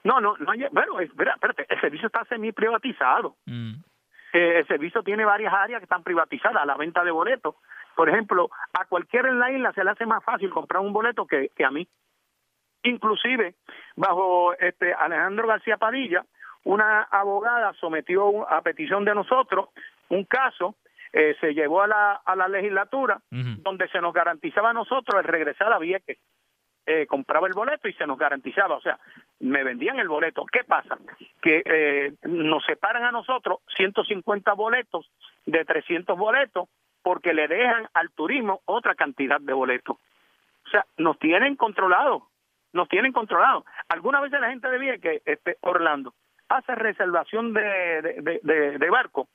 No, 0.04 0.20
no, 0.20 0.36
no 0.38 0.54
bueno, 0.72 1.00
espérate, 1.00 1.66
el 1.70 1.82
servicio 1.82 2.08
está 2.08 2.26
semi 2.26 2.52
privatizado. 2.52 3.36
Mm. 3.46 3.76
Eh, 4.36 4.60
el 4.60 4.68
servicio 4.68 5.02
tiene 5.02 5.24
varias 5.24 5.54
áreas 5.54 5.80
que 5.80 5.86
están 5.86 6.04
privatizadas, 6.04 6.66
la 6.66 6.76
venta 6.76 7.06
de 7.06 7.12
boletos, 7.12 7.56
por 7.96 8.10
ejemplo, 8.10 8.50
a 8.74 8.84
cualquiera 8.84 9.30
en 9.30 9.40
la 9.40 9.50
isla 9.50 9.72
se 9.72 9.82
le 9.82 9.92
hace 9.92 10.06
más 10.06 10.22
fácil 10.26 10.50
comprar 10.50 10.82
un 10.82 10.92
boleto 10.92 11.26
que, 11.26 11.50
a 11.64 11.72
mí. 11.72 11.88
Inclusive, 12.84 13.56
bajo 13.96 14.54
este 14.56 14.94
Alejandro 14.94 15.48
García 15.48 15.78
Padilla, 15.78 16.26
una 16.66 17.04
abogada 17.04 17.72
sometió 17.80 18.46
a 18.52 18.62
petición 18.62 19.06
de 19.06 19.16
nosotros 19.16 19.70
un 20.10 20.26
caso, 20.26 20.76
eh, 21.14 21.38
se 21.40 21.54
llevó 21.54 21.84
a 21.84 21.88
la, 21.88 22.12
a 22.26 22.36
la 22.36 22.50
legislatura, 22.50 23.22
donde 23.32 23.88
se 23.88 24.02
nos 24.02 24.14
garantizaba 24.14 24.72
a 24.72 24.74
nosotros 24.74 25.18
el 25.18 25.32
regresar 25.32 25.72
a 25.72 25.80
Vieques. 25.80 26.18
Eh, 26.88 27.08
compraba 27.08 27.48
el 27.48 27.54
boleto 27.54 27.88
y 27.88 27.94
se 27.94 28.06
nos 28.06 28.18
garantizaba, 28.20 28.76
o 28.76 28.82
sea, 28.82 29.00
me 29.40 29.64
vendían 29.64 29.98
el 29.98 30.08
boleto. 30.08 30.46
¿Qué 30.46 30.64
pasa? 30.64 31.00
Que 31.42 31.64
eh, 31.66 32.14
nos 32.28 32.64
separan 32.66 33.04
a 33.04 33.12
nosotros 33.12 33.60
150 33.76 34.54
boletos 34.54 35.10
de 35.48 35.66
300 35.66 36.16
boletos 36.16 36.70
porque 37.02 37.34
le 37.34 37.48
dejan 37.48 37.88
al 37.94 38.12
turismo 38.12 38.62
otra 38.66 38.94
cantidad 38.94 39.42
de 39.42 39.54
boletos. 39.54 39.98
O 39.98 40.70
sea, 40.70 40.86
nos 40.98 41.18
tienen 41.18 41.56
controlados, 41.56 42.22
nos 42.72 42.88
tienen 42.88 43.14
controlados. 43.14 43.64
Algunas 43.90 44.22
veces 44.22 44.40
la 44.40 44.50
gente 44.50 44.70
de 44.70 45.00
que 45.00 45.22
este, 45.26 45.58
Orlando, 45.62 46.14
hace 46.50 46.76
reservación 46.76 47.54
de, 47.54 48.40
de, 48.44 48.90
barco 48.90 49.28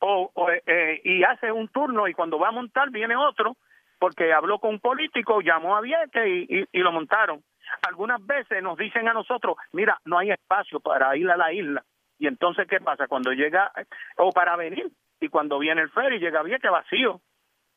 O, 0.00 0.30
eh, 0.66 1.00
y 1.04 1.22
hace 1.22 1.52
un 1.52 1.68
turno 1.68 2.08
y 2.08 2.14
cuando 2.14 2.38
va 2.38 2.48
a 2.48 2.52
montar 2.52 2.90
viene 2.90 3.14
otro 3.16 3.56
porque 3.98 4.32
habló 4.32 4.58
con 4.58 4.70
un 4.70 4.80
político, 4.80 5.40
llamó 5.40 5.76
a 5.76 5.80
Vieques 5.80 6.26
y, 6.26 6.66
y, 6.72 6.78
lo 6.80 6.92
montaron. 6.92 7.42
Algunas 7.86 8.24
veces 8.24 8.62
nos 8.62 8.76
dicen 8.76 9.08
a 9.08 9.12
nosotros, 9.14 9.56
mira, 9.72 9.98
no 10.04 10.18
hay 10.18 10.30
espacio 10.30 10.80
para 10.80 11.16
ir 11.16 11.30
a 11.30 11.36
la 11.36 11.52
isla. 11.52 11.84
Y 12.18 12.26
entonces, 12.26 12.66
¿qué 12.68 12.80
pasa? 12.80 13.08
Cuando 13.08 13.32
llega, 13.32 13.72
o 14.18 14.30
para 14.30 14.56
venir, 14.56 14.90
y 15.20 15.28
cuando 15.28 15.58
viene 15.58 15.82
el 15.82 15.90
ferry 15.90 16.18
llega 16.18 16.42
bien 16.42 16.60
que 16.60 16.68
vacío. 16.68 17.20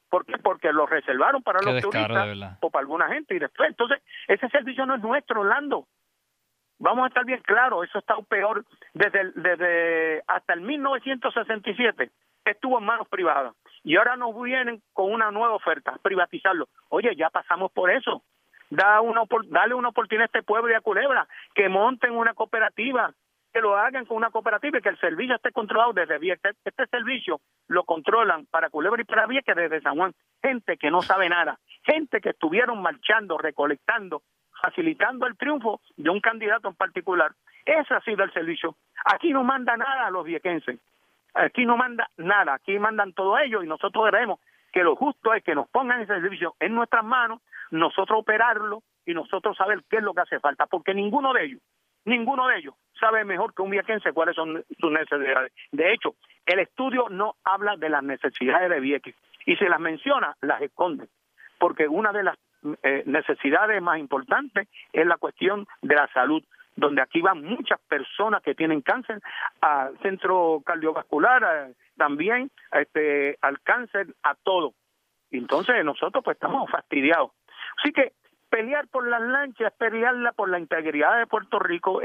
¿Por 0.09 0.25
qué? 0.25 0.37
Porque 0.37 0.71
lo 0.71 0.85
reservaron 0.85 1.43
para 1.43 1.59
los 1.61 1.81
turistas 1.81 2.57
o 2.61 2.69
para 2.69 2.81
alguna 2.81 3.07
gente 3.09 3.35
y 3.35 3.39
después. 3.39 3.69
Entonces, 3.69 4.01
ese 4.27 4.47
servicio 4.49 4.85
no 4.85 4.95
es 4.95 5.01
nuestro, 5.01 5.41
Orlando. 5.41 5.87
Vamos 6.79 7.05
a 7.05 7.07
estar 7.07 7.25
bien 7.25 7.41
claros, 7.41 7.87
eso 7.87 7.99
está 7.99 8.15
peor. 8.29 8.63
Desde, 8.93 9.31
desde 9.35 10.23
hasta 10.27 10.53
el 10.53 10.61
1967 10.61 12.11
estuvo 12.45 12.79
en 12.79 12.85
manos 12.85 13.07
privadas 13.09 13.53
y 13.87 13.95
ahora 13.95 14.17
nos 14.17 14.35
vienen 14.41 14.81
con 14.91 15.13
una 15.13 15.31
nueva 15.31 15.53
oferta, 15.53 15.97
privatizarlo. 16.01 16.67
Oye, 16.89 17.15
ya 17.15 17.29
pasamos 17.29 17.71
por 17.71 17.89
eso. 17.89 18.21
Da 18.69 18.99
una, 18.99 19.21
dale 19.45 19.75
una 19.75 19.87
oportunidad 19.87 20.23
a 20.23 20.25
este 20.25 20.43
pueblo 20.43 20.69
y 20.69 20.75
a 20.75 20.81
Culebra, 20.81 21.25
que 21.55 21.69
monten 21.69 22.11
una 22.11 22.33
cooperativa, 22.33 23.13
que 23.53 23.61
lo 23.61 23.77
hagan 23.77 24.03
con 24.03 24.17
una 24.17 24.29
cooperativa 24.29 24.77
y 24.77 24.81
que 24.81 24.89
el 24.89 24.99
servicio 24.99 25.35
esté 25.35 25.53
controlado 25.53 25.93
desde 25.93 26.19
Vieques. 26.19 26.51
Este, 26.53 26.69
este 26.69 26.85
servicio 26.87 27.39
lo 27.69 27.85
controlan 27.85 28.45
para 28.47 28.69
Culebra 28.69 29.01
y 29.01 29.05
para 29.05 29.25
Vieques 29.25 29.55
desde 29.55 29.79
San 29.79 29.95
Juan. 29.95 30.13
Gente 30.41 30.75
que 30.75 30.91
no 30.91 31.01
sabe 31.01 31.29
nada, 31.29 31.57
gente 31.83 32.19
que 32.19 32.31
estuvieron 32.31 32.81
marchando, 32.81 33.37
recolectando, 33.37 34.21
facilitando 34.61 35.27
el 35.27 35.37
triunfo 35.37 35.79
de 35.95 36.09
un 36.09 36.19
candidato 36.19 36.67
en 36.67 36.75
particular. 36.75 37.31
Ese 37.65 37.93
ha 37.93 38.01
sido 38.01 38.25
el 38.25 38.33
servicio. 38.33 38.75
Aquí 39.05 39.31
no 39.31 39.45
manda 39.45 39.77
nada 39.77 40.07
a 40.07 40.11
los 40.11 40.25
viequenses. 40.25 40.77
Aquí 41.33 41.65
no 41.65 41.77
manda 41.77 42.09
nada. 42.17 42.55
Aquí 42.55 42.77
mandan 42.79 43.13
todo 43.13 43.37
ellos 43.37 43.63
y 43.63 43.67
nosotros 43.67 44.03
veremos 44.05 44.39
que 44.71 44.83
lo 44.83 44.95
justo 44.95 45.33
es 45.33 45.43
que 45.43 45.55
nos 45.55 45.67
pongan 45.69 46.01
ese 46.01 46.19
servicio 46.19 46.55
en 46.59 46.75
nuestras 46.75 47.03
manos, 47.03 47.41
nosotros 47.71 48.19
operarlo 48.19 48.83
y 49.05 49.13
nosotros 49.13 49.55
saber 49.57 49.83
qué 49.89 49.97
es 49.97 50.03
lo 50.03 50.13
que 50.13 50.21
hace 50.21 50.39
falta, 50.39 50.65
porque 50.65 50.93
ninguno 50.93 51.33
de 51.33 51.45
ellos 51.45 51.61
Ninguno 52.07 52.47
de 52.47 52.59
ellos 52.59 52.73
sabe 52.97 53.25
mejor 53.25 53.53
que 53.53 53.61
un 53.61 53.69
viequense 53.69 54.13
cuáles 54.13 54.33
son 54.33 54.63
sus 54.79 54.89
necesidades. 54.89 55.51
De 55.73 55.91
hecho, 55.91 56.15
el 56.45 56.59
estudio 56.59 57.09
no 57.09 57.35
habla 57.43 57.75
de 57.75 57.89
las 57.89 58.01
necesidades 58.01 58.69
de 58.69 58.79
Vieques 58.79 59.13
y 59.45 59.57
si 59.57 59.65
las 59.65 59.81
menciona, 59.81 60.33
las 60.39 60.61
esconde, 60.61 61.09
porque 61.59 61.85
una 61.85 62.13
de 62.13 62.23
las 62.23 62.37
eh, 62.81 63.03
necesidades 63.05 63.81
más 63.81 63.99
importantes 63.99 64.69
es 64.93 65.05
la 65.05 65.17
cuestión 65.17 65.67
de 65.81 65.95
la 65.95 66.07
salud, 66.13 66.41
donde 66.77 67.01
aquí 67.01 67.21
van 67.21 67.43
muchas 67.43 67.79
personas 67.81 68.41
que 68.41 68.55
tienen 68.55 68.81
cáncer 68.81 69.19
al 69.59 69.97
centro 69.99 70.61
cardiovascular, 70.65 71.71
también 71.97 72.49
este, 72.71 73.37
al 73.41 73.59
cáncer, 73.61 74.07
a 74.23 74.35
todo. 74.35 74.73
Entonces 75.31 75.83
nosotros 75.83 76.23
pues 76.23 76.35
estamos 76.35 76.69
fastidiados. 76.69 77.31
Así 77.79 77.91
que 77.91 78.13
pelear 78.49 78.87
por 78.87 79.07
las 79.07 79.21
lanchas, 79.21 79.73
pelearla 79.73 80.31
por 80.31 80.49
la 80.49 80.59
integridad 80.59 81.17
de 81.17 81.27
Puerto 81.27 81.59
Rico, 81.59 82.01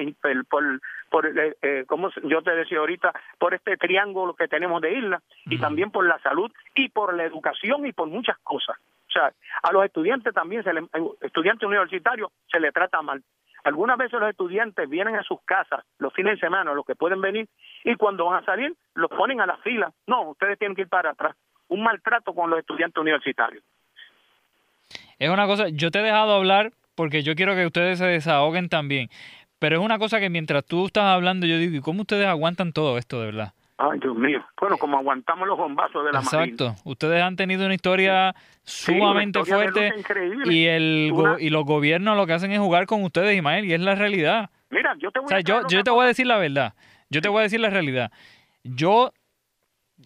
por, 0.48 0.80
por 1.08 1.26
eh, 1.26 1.56
eh, 1.62 1.84
como 1.86 2.10
yo 2.24 2.42
te 2.42 2.50
decía 2.54 2.78
ahorita, 2.78 3.12
por 3.38 3.54
este 3.54 3.76
triángulo 3.76 4.34
que 4.34 4.48
tenemos 4.48 4.80
de 4.82 4.92
isla, 4.92 5.22
y 5.46 5.58
también 5.58 5.90
por 5.90 6.06
la 6.06 6.18
salud, 6.20 6.50
y 6.74 6.88
por 6.88 7.14
la 7.14 7.24
educación, 7.24 7.86
y 7.86 7.92
por 7.92 8.08
muchas 8.08 8.38
cosas. 8.38 8.76
O 9.08 9.12
sea, 9.12 9.32
a 9.62 9.72
los 9.72 9.84
estudiantes 9.84 10.34
también, 10.34 10.64
se 10.64 10.72
le, 10.72 10.80
eh, 10.80 11.10
estudiantes 11.20 11.66
universitarios, 11.66 12.30
se 12.50 12.58
les 12.58 12.72
trata 12.72 13.02
mal. 13.02 13.22
Algunas 13.64 13.96
veces 13.96 14.18
los 14.18 14.30
estudiantes 14.30 14.88
vienen 14.88 15.16
a 15.16 15.22
sus 15.22 15.40
casas 15.44 15.84
los 15.98 16.12
fines 16.12 16.34
de 16.34 16.40
semana, 16.40 16.74
los 16.74 16.84
que 16.84 16.96
pueden 16.96 17.20
venir, 17.20 17.48
y 17.84 17.94
cuando 17.96 18.26
van 18.26 18.42
a 18.42 18.44
salir, 18.44 18.74
los 18.94 19.10
ponen 19.10 19.40
a 19.40 19.46
la 19.46 19.56
fila. 19.58 19.92
No, 20.06 20.30
ustedes 20.30 20.58
tienen 20.58 20.74
que 20.74 20.82
ir 20.82 20.88
para 20.88 21.10
atrás. 21.10 21.36
Un 21.68 21.82
maltrato 21.82 22.34
con 22.34 22.50
los 22.50 22.58
estudiantes 22.58 23.00
universitarios. 23.00 23.62
Es 25.18 25.30
una 25.30 25.46
cosa, 25.46 25.68
yo 25.68 25.90
te 25.90 26.00
he 26.00 26.02
dejado 26.02 26.34
hablar 26.34 26.72
porque 26.94 27.22
yo 27.22 27.34
quiero 27.34 27.54
que 27.54 27.66
ustedes 27.66 27.98
se 27.98 28.06
desahoguen 28.06 28.68
también. 28.68 29.08
Pero 29.58 29.78
es 29.78 29.84
una 29.84 29.98
cosa 29.98 30.18
que 30.18 30.28
mientras 30.28 30.64
tú 30.64 30.86
estás 30.86 31.04
hablando, 31.04 31.46
yo 31.46 31.56
digo, 31.56 31.76
¿y 31.76 31.80
cómo 31.80 32.00
ustedes 32.00 32.26
aguantan 32.26 32.72
todo 32.72 32.98
esto 32.98 33.20
de 33.20 33.26
verdad? 33.26 33.52
Ay, 33.78 33.98
Dios 34.00 34.16
mío. 34.16 34.44
Bueno, 34.60 34.76
como 34.78 34.98
aguantamos 34.98 35.48
los 35.48 35.58
bombazos 35.58 36.04
de 36.04 36.12
la 36.12 36.20
Exacto. 36.20 36.74
Ustedes 36.84 37.22
han 37.22 37.36
tenido 37.36 37.64
una 37.64 37.74
historia 37.74 38.34
sumamente 38.62 39.44
fuerte 39.44 39.92
y 40.44 40.66
el 40.66 41.12
y 41.38 41.50
los 41.50 41.64
gobiernos 41.64 42.16
lo 42.16 42.26
que 42.26 42.34
hacen 42.34 42.52
es 42.52 42.60
jugar 42.60 42.86
con 42.86 43.02
ustedes, 43.02 43.36
Ismael, 43.36 43.64
y 43.64 43.72
es 43.72 43.80
la 43.80 43.94
realidad. 43.94 44.50
Mira, 44.70 44.94
yo 44.98 45.10
te 45.10 45.20
voy 45.20 45.32
a 45.32 45.40
yo, 45.40 45.66
yo 45.68 45.82
te 45.82 45.90
voy 45.90 46.04
a 46.04 46.08
decir 46.08 46.26
la 46.26 46.38
verdad. 46.38 46.74
Yo 47.10 47.20
te 47.20 47.28
voy 47.28 47.40
a 47.40 47.42
decir 47.42 47.60
la 47.60 47.70
realidad. 47.70 48.10
Yo 48.62 49.12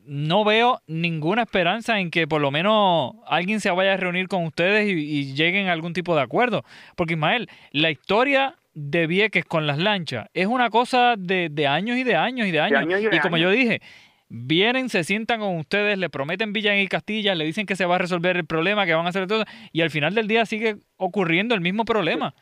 no 0.04 0.44
veo 0.44 0.80
ninguna 0.86 1.42
esperanza 1.42 2.00
en 2.00 2.10
que 2.10 2.26
por 2.26 2.40
lo 2.40 2.50
menos 2.50 3.14
alguien 3.26 3.60
se 3.60 3.70
vaya 3.70 3.94
a 3.94 3.96
reunir 3.96 4.28
con 4.28 4.44
ustedes 4.44 4.88
y, 4.88 5.34
lleguen 5.34 5.68
a 5.68 5.72
algún 5.72 5.92
tipo 5.92 6.14
de 6.16 6.22
acuerdo. 6.22 6.64
Porque 6.96 7.14
Ismael, 7.14 7.48
la 7.72 7.90
historia 7.90 8.56
de 8.77 9.07
Vieques 9.07 9.47
con 9.47 9.66
las 9.66 9.79
lanchas 9.79 10.29
es 10.35 10.47
una 10.47 10.68
cosa 10.68 11.14
de, 11.16 11.66
años 11.66 11.97
y 11.97 12.05
de 12.05 12.14
años 12.14 12.47
y 12.47 12.51
de 12.51 12.61
años. 12.61 12.85
y, 13.11 13.18
como 13.20 13.39
yo 13.39 13.49
dije, 13.51 13.81
vienen, 14.29 14.91
se 14.91 15.03
sientan 15.03 15.41
con 15.41 15.57
ustedes, 15.57 15.99
le 15.99 16.11
prometen 16.11 16.53
Villa 16.53 16.77
y 16.77 16.87
Castilla, 16.87 17.35
le 17.35 17.47
dicen 17.47 17.64
que 17.64 17.74
se 17.74 17.87
va 17.87 17.95
a 17.95 17.99
resolver 17.99 18.37
el 18.37 18.47
problema, 18.47 18.85
que 18.85 18.95
van 18.95 19.07
a 19.07 19.09
hacer 19.09 19.27
todo, 19.27 19.45
y 19.72 19.81
al 19.81 19.91
final 19.91 20.14
del 20.14 20.29
día 20.29 20.45
sigue 20.45 20.77
ocurriendo 20.99 21.55
el 21.55 21.62
mismo 21.62 21.87
problema. 21.87 22.35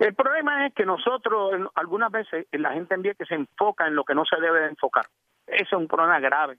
El 0.00 0.14
problema 0.14 0.66
es 0.66 0.74
que 0.74 0.84
nosotros, 0.84 1.52
algunas 1.74 2.10
veces, 2.10 2.46
la 2.52 2.72
gente 2.72 2.94
en 2.94 3.02
Vieques 3.02 3.28
se 3.28 3.34
enfoca 3.34 3.86
en 3.86 3.94
lo 3.94 4.02
que 4.02 4.14
no 4.14 4.24
se 4.24 4.40
debe 4.40 4.60
de 4.60 4.68
enfocar. 4.68 5.06
Ese 5.46 5.62
es 5.62 5.72
un 5.74 5.86
problema 5.86 6.18
grave. 6.18 6.56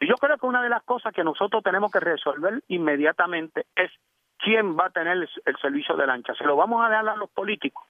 Y 0.00 0.08
yo 0.08 0.14
creo 0.16 0.36
que 0.38 0.46
una 0.46 0.62
de 0.62 0.70
las 0.70 0.82
cosas 0.82 1.12
que 1.12 1.22
nosotros 1.22 1.62
tenemos 1.62 1.92
que 1.92 2.00
resolver 2.00 2.62
inmediatamente 2.68 3.66
es 3.76 3.90
quién 4.38 4.76
va 4.76 4.86
a 4.86 4.90
tener 4.90 5.16
el, 5.16 5.56
servicio 5.60 5.96
de 5.96 6.06
lancha. 6.06 6.34
Se 6.34 6.44
lo 6.44 6.56
vamos 6.56 6.82
a 6.84 6.88
dejar 6.88 7.08
a 7.08 7.16
los 7.16 7.30
políticos, 7.30 7.84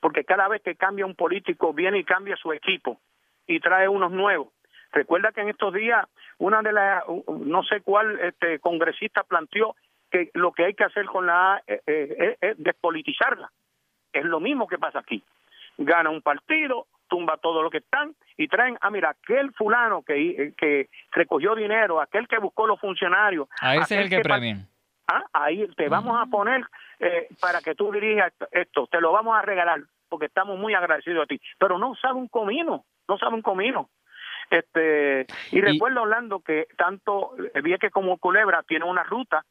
porque 0.00 0.24
cada 0.24 0.48
vez 0.48 0.62
que 0.62 0.76
cambia 0.76 1.06
un 1.06 1.14
político 1.14 1.72
viene 1.72 1.98
y 1.98 2.04
cambia 2.04 2.36
su 2.36 2.52
equipo 2.52 3.00
y 3.46 3.60
trae 3.60 3.88
unos 3.88 4.12
nuevos. 4.12 4.48
Recuerda 4.92 5.32
que 5.32 5.42
en 5.42 5.48
estos 5.48 5.74
días 5.74 6.06
una 6.38 6.62
de 6.62 6.72
las, 6.72 7.04
no 7.28 7.62
sé 7.64 7.80
cuál 7.82 8.18
este, 8.20 8.58
congresista 8.60 9.22
planteó 9.22 9.76
que 10.10 10.30
lo 10.34 10.52
que 10.52 10.64
hay 10.64 10.74
que 10.74 10.84
hacer 10.84 11.06
con 11.06 11.26
la 11.26 11.62
eh, 11.66 11.82
eh, 11.86 12.36
es 12.40 12.56
despolitizarla. 12.58 13.50
Es 14.12 14.24
lo 14.24 14.40
mismo 14.40 14.66
que 14.66 14.78
pasa 14.78 15.00
aquí. 15.00 15.22
Gana 15.76 16.10
un 16.10 16.22
partido, 16.22 16.86
tumba 17.08 17.36
todo 17.36 17.62
lo 17.62 17.70
que 17.70 17.78
están 17.78 18.14
y 18.36 18.48
traen, 18.48 18.78
ah, 18.80 18.90
mira, 18.90 19.10
aquel 19.10 19.52
fulano 19.52 20.02
que, 20.02 20.54
que 20.56 20.88
recogió 21.12 21.54
dinero, 21.54 22.00
aquel 22.00 22.26
que 22.26 22.38
buscó 22.38 22.66
los 22.66 22.80
funcionarios. 22.80 23.48
A 23.60 23.76
ese 23.76 23.96
es 23.96 24.04
el 24.04 24.10
que, 24.10 24.20
premian. 24.20 24.66
Ah, 25.06 25.24
ahí 25.32 25.66
te 25.76 25.88
vamos 25.88 26.20
a 26.20 26.26
poner 26.26 26.64
eh, 27.00 27.28
para 27.40 27.60
que 27.60 27.74
tú 27.74 27.92
dirijas 27.92 28.32
esto, 28.50 28.86
te 28.86 29.00
lo 29.00 29.12
vamos 29.12 29.36
a 29.36 29.42
regalar 29.42 29.80
porque 30.08 30.26
estamos 30.26 30.58
muy 30.58 30.74
agradecidos 30.74 31.24
a 31.24 31.26
ti. 31.26 31.40
Pero 31.58 31.78
no 31.78 31.94
sabe 31.96 32.14
un 32.14 32.28
comino, 32.28 32.84
no 33.06 33.18
sabe 33.18 33.34
un 33.34 33.42
comino. 33.42 33.90
Este, 34.50 35.26
y, 35.52 35.60
recuerdo, 35.60 36.02
Orlando, 36.02 36.40
que 36.40 36.66
tanto 36.76 37.32
Vieques 37.62 37.92
como 37.92 38.16
Culebra 38.16 38.62
tienen 38.62 38.88
una 38.88 39.02
ruta 39.02 39.44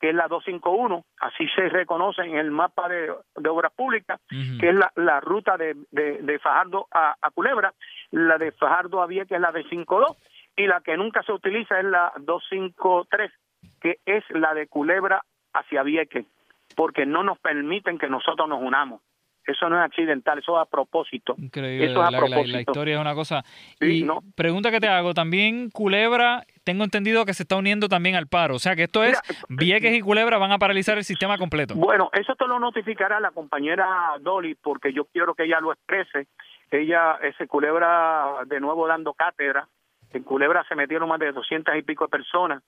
que 0.00 0.10
es 0.10 0.14
la 0.14 0.28
251, 0.28 1.02
así 1.20 1.48
se 1.54 1.68
reconoce 1.70 2.20
en 2.22 2.36
el 2.36 2.50
mapa 2.50 2.90
de, 2.90 3.10
obras 3.48 3.72
públicas, 3.72 4.20
que 4.28 4.68
es 4.68 4.74
la, 4.96 5.20
ruta 5.20 5.56
de, 5.56 5.74
de, 5.92 6.38
Fajardo 6.40 6.86
a, 6.90 7.16
Culebra, 7.32 7.72
la 8.10 8.36
de 8.36 8.52
Fajardo 8.52 9.00
a 9.00 9.06
Vieques 9.06 9.36
es 9.36 9.40
la 9.40 9.50
de 9.50 9.64
52 9.64 10.14
y 10.56 10.66
la 10.66 10.82
que 10.82 10.98
nunca 10.98 11.22
se 11.22 11.32
utiliza 11.32 11.78
es 11.78 11.86
la 11.86 12.12
253, 12.18 13.32
que 13.80 13.98
es 14.04 14.24
la 14.28 14.52
de 14.52 14.66
Culebra 14.66 15.22
hacia 15.54 15.82
Vieques, 15.82 16.26
porque 16.74 17.06
no 17.06 17.22
nos 17.22 17.38
permiten 17.38 17.98
que 17.98 18.08
nosotros 18.08 18.48
nos 18.48 18.62
unamos. 18.62 19.00
Eso 19.46 19.68
no 19.68 19.78
es 19.78 19.84
accidental, 19.84 20.38
eso 20.38 20.56
es 20.56 20.66
a 20.66 20.70
propósito. 20.70 21.34
Increíble. 21.36 21.90
Eso 21.90 22.00
es 22.00 22.08
a 22.08 22.10
la, 22.10 22.18
propósito. 22.18 22.52
La, 22.56 22.60
historia 22.60 22.94
es 22.94 23.00
una 23.00 23.14
cosa. 23.14 23.44
y 23.80 24.06
pregunta 24.34 24.70
que 24.70 24.80
te 24.80 24.88
hago, 24.88 25.12
también 25.12 25.68
Culebra, 25.70 26.44
tengo 26.64 26.82
entendido 26.82 27.26
que 27.26 27.34
se 27.34 27.42
está 27.42 27.56
uniendo 27.56 27.88
también 27.88 28.14
al 28.14 28.26
paro. 28.26 28.54
O 28.54 28.58
sea 28.58 28.74
que 28.74 28.84
esto 28.84 29.04
es, 29.04 29.20
Vieques 29.50 29.94
y 29.94 30.00
Culebra 30.00 30.38
van 30.38 30.52
a 30.52 30.58
paralizar 30.58 30.96
el 30.96 31.04
sistema 31.04 31.36
completo. 31.36 31.74
Bueno, 31.74 32.08
eso 32.14 32.34
te 32.36 32.46
lo 32.46 32.58
notificará 32.58 33.20
la 33.20 33.32
compañera 33.32 34.14
Dolly, 34.20 34.54
porque 34.54 34.94
yo 34.94 35.04
quiero 35.06 35.34
que 35.34 35.44
ella 35.44 35.60
lo 35.60 35.72
exprese. 35.72 36.26
Ella, 36.70 37.18
ese 37.22 37.46
Culebra, 37.46 38.44
de 38.46 38.60
nuevo 38.60 38.86
dando 38.86 39.12
cátedra. 39.12 39.68
En 40.14 40.22
Culebra 40.22 40.64
se 40.68 40.76
metieron 40.76 41.08
más 41.08 41.18
de 41.18 41.32
doscientas 41.32 41.76
y 41.76 41.82
pico 41.82 42.04
de 42.04 42.10
personas. 42.10 42.62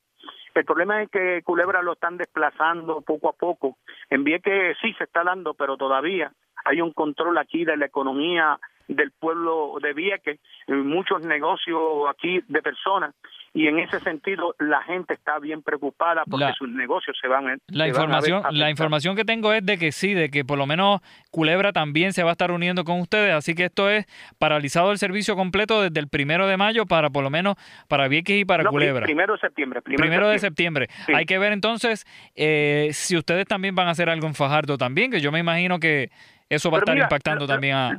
El 0.54 0.64
problema 0.64 1.02
es 1.02 1.10
que 1.10 1.42
Culebra 1.44 1.80
lo 1.80 1.92
están 1.92 2.16
desplazando 2.16 3.02
poco 3.02 3.28
a 3.28 3.32
poco. 3.32 3.78
En 4.10 4.24
Vieques 4.24 4.76
sí 4.82 4.92
se 4.94 5.04
está 5.04 5.22
dando, 5.22 5.54
pero 5.54 5.76
todavía 5.76 6.32
hay 6.64 6.80
un 6.80 6.92
control 6.92 7.38
aquí 7.38 7.64
de 7.64 7.76
la 7.76 7.86
economía 7.86 8.58
del 8.88 9.12
pueblo 9.12 9.76
de 9.80 9.92
Vieques, 9.92 10.40
muchos 10.66 11.24
negocios 11.24 12.08
aquí 12.08 12.40
de 12.48 12.62
personas 12.62 13.14
y 13.56 13.68
en 13.68 13.78
ese 13.78 14.00
sentido 14.00 14.54
la 14.58 14.82
gente 14.82 15.14
está 15.14 15.38
bien 15.38 15.62
preocupada 15.62 16.24
porque 16.28 16.52
sus 16.58 16.68
negocios 16.68 17.16
se 17.20 17.26
van, 17.26 17.58
la 17.68 17.88
información 17.88 18.42
la 18.50 18.68
información 18.68 19.16
que 19.16 19.24
tengo 19.24 19.52
es 19.54 19.64
de 19.64 19.78
que 19.78 19.92
sí 19.92 20.12
de 20.12 20.30
que 20.30 20.44
por 20.44 20.58
lo 20.58 20.66
menos 20.66 21.00
Culebra 21.30 21.72
también 21.72 22.12
se 22.12 22.22
va 22.22 22.30
a 22.30 22.32
estar 22.32 22.50
uniendo 22.50 22.84
con 22.84 23.00
ustedes. 23.00 23.34
Así 23.34 23.54
que 23.54 23.64
esto 23.64 23.90
es 23.90 24.06
paralizado 24.38 24.92
el 24.92 24.98
servicio 24.98 25.36
completo 25.36 25.82
desde 25.82 26.00
el 26.00 26.08
primero 26.08 26.46
de 26.46 26.56
mayo 26.56 26.86
para 26.86 27.10
por 27.10 27.22
lo 27.24 27.30
menos 27.30 27.56
para 27.88 28.08
Vieques 28.08 28.40
y 28.40 28.44
para 28.44 28.64
Culebra. 28.64 29.04
primero 29.04 29.34
de 29.34 29.40
septiembre 29.40 29.82
primero, 29.82 30.28
de 30.28 30.38
septiembre. 30.38 30.88
hay 31.08 31.24
que 31.24 31.38
ver 31.38 31.52
entonces 31.52 32.06
eh, 32.34 32.90
si 32.92 33.16
ustedes 33.16 33.46
también 33.46 33.74
van 33.74 33.88
a 33.88 33.92
hacer 33.92 34.10
algo 34.10 34.26
en 34.26 34.34
Fajardo 34.34 34.76
también 34.76 35.10
que 35.10 35.20
yo 35.20 35.32
me 35.32 35.38
imagino 35.38 35.78
que 35.78 36.10
eso 36.48 36.70
va 36.70 36.78
a 36.78 36.80
estar 36.80 36.96
impactando 36.96 37.46
también 37.46 37.74
a... 37.74 37.98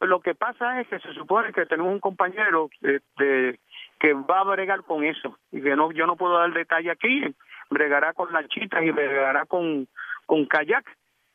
Lo, 0.00 0.20
que 0.20 0.34
pasa 0.34 0.80
es 0.80 0.88
que 0.88 0.98
se 0.98 1.14
supone 1.14 1.52
que 1.52 1.64
tenemos 1.64 1.92
un 1.92 2.00
compañero 2.00 2.68
de, 2.80 3.58
que 3.98 4.12
va 4.12 4.40
a 4.40 4.44
bregar 4.44 4.82
con 4.82 5.04
eso 5.04 5.38
y 5.50 5.62
que 5.62 5.76
no 5.76 5.90
yo 5.92 6.06
no 6.06 6.16
puedo 6.16 6.38
dar 6.38 6.52
detalle 6.52 6.90
aquí, 6.90 7.22
bregará 7.70 8.12
con 8.12 8.32
lanchitas 8.32 8.82
y 8.82 8.90
bregará 8.90 9.46
con, 9.46 9.88
con 10.26 10.46
kayak 10.46 10.84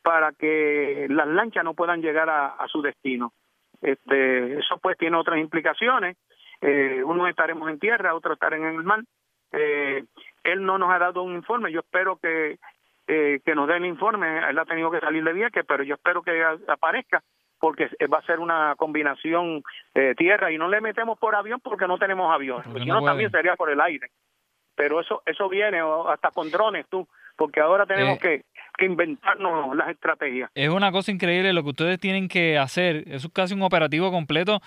para 0.02 0.32
que 0.32 1.06
las 1.10 1.28
lanchas 1.28 1.64
no 1.64 1.74
puedan 1.74 2.02
llegar 2.02 2.28
a, 2.28 2.66
su 2.68 2.82
destino. 2.82 3.32
Este, 3.80 4.58
eso 4.58 4.78
pues 4.78 4.96
tiene 4.98 5.16
otras 5.16 5.38
implicaciones. 5.38 6.16
Eh, 6.60 7.02
unos 7.04 7.28
estaremos 7.28 7.68
en 7.70 7.78
tierra, 7.78 8.14
otros 8.14 8.34
estarán 8.34 8.64
en 8.64 8.76
el 8.76 8.84
mar. 8.84 9.00
Eh, 9.52 10.04
él 10.44 10.64
no 10.64 10.78
nos 10.78 10.90
ha 10.90 10.98
dado 10.98 11.22
un 11.22 11.34
informe. 11.34 11.72
Yo 11.72 11.80
espero 11.80 12.16
que 12.16 12.58
eh, 13.08 13.40
que 13.44 13.54
nos 13.54 13.68
dé 13.68 13.76
el 13.76 13.86
informe. 13.86 14.48
Él 14.48 14.58
ha 14.58 14.64
tenido 14.64 14.90
que 14.90 15.00
salir 15.00 15.24
de 15.24 15.32
viaje, 15.32 15.64
pero 15.64 15.82
yo 15.82 15.94
espero 15.94 16.22
que 16.22 16.42
aparezca 16.68 17.22
porque 17.62 17.88
va 18.12 18.18
a 18.18 18.26
ser 18.26 18.40
una 18.40 18.74
combinación 18.76 19.62
de 19.94 20.16
tierra 20.16 20.50
y 20.50 20.58
no 20.58 20.66
le 20.66 20.80
metemos 20.80 21.16
por 21.16 21.36
avión 21.36 21.60
porque 21.62 21.86
no 21.86 21.96
tenemos 21.96 22.34
avión. 22.34 22.60
si 22.64 22.86
no, 22.86 23.04
también 23.04 23.30
sería 23.30 23.54
por 23.54 23.70
el 23.70 23.80
aire. 23.80 24.08
Pero 24.74 25.00
eso 25.00 25.22
eso 25.26 25.48
viene 25.48 25.80
hasta 26.08 26.32
con 26.32 26.50
drones, 26.50 26.86
tú, 26.88 27.06
porque 27.36 27.60
ahora 27.60 27.86
tenemos 27.86 28.18
eh. 28.24 28.42
que, 28.76 28.84
inventarnos 28.84 29.76
las 29.76 29.90
estrategias. 29.90 30.50
Es 30.56 30.70
una 30.70 30.90
cosa 30.90 31.12
increíble 31.12 31.52
lo 31.52 31.62
que 31.62 31.68
ustedes 31.68 32.00
tienen 32.00 32.26
que 32.26 32.58
hacer. 32.58 33.04
Eso 33.06 33.28
es 33.28 33.32
casi 33.32 33.54
un 33.54 33.62
operativo 33.62 34.10
completo. 34.10 34.60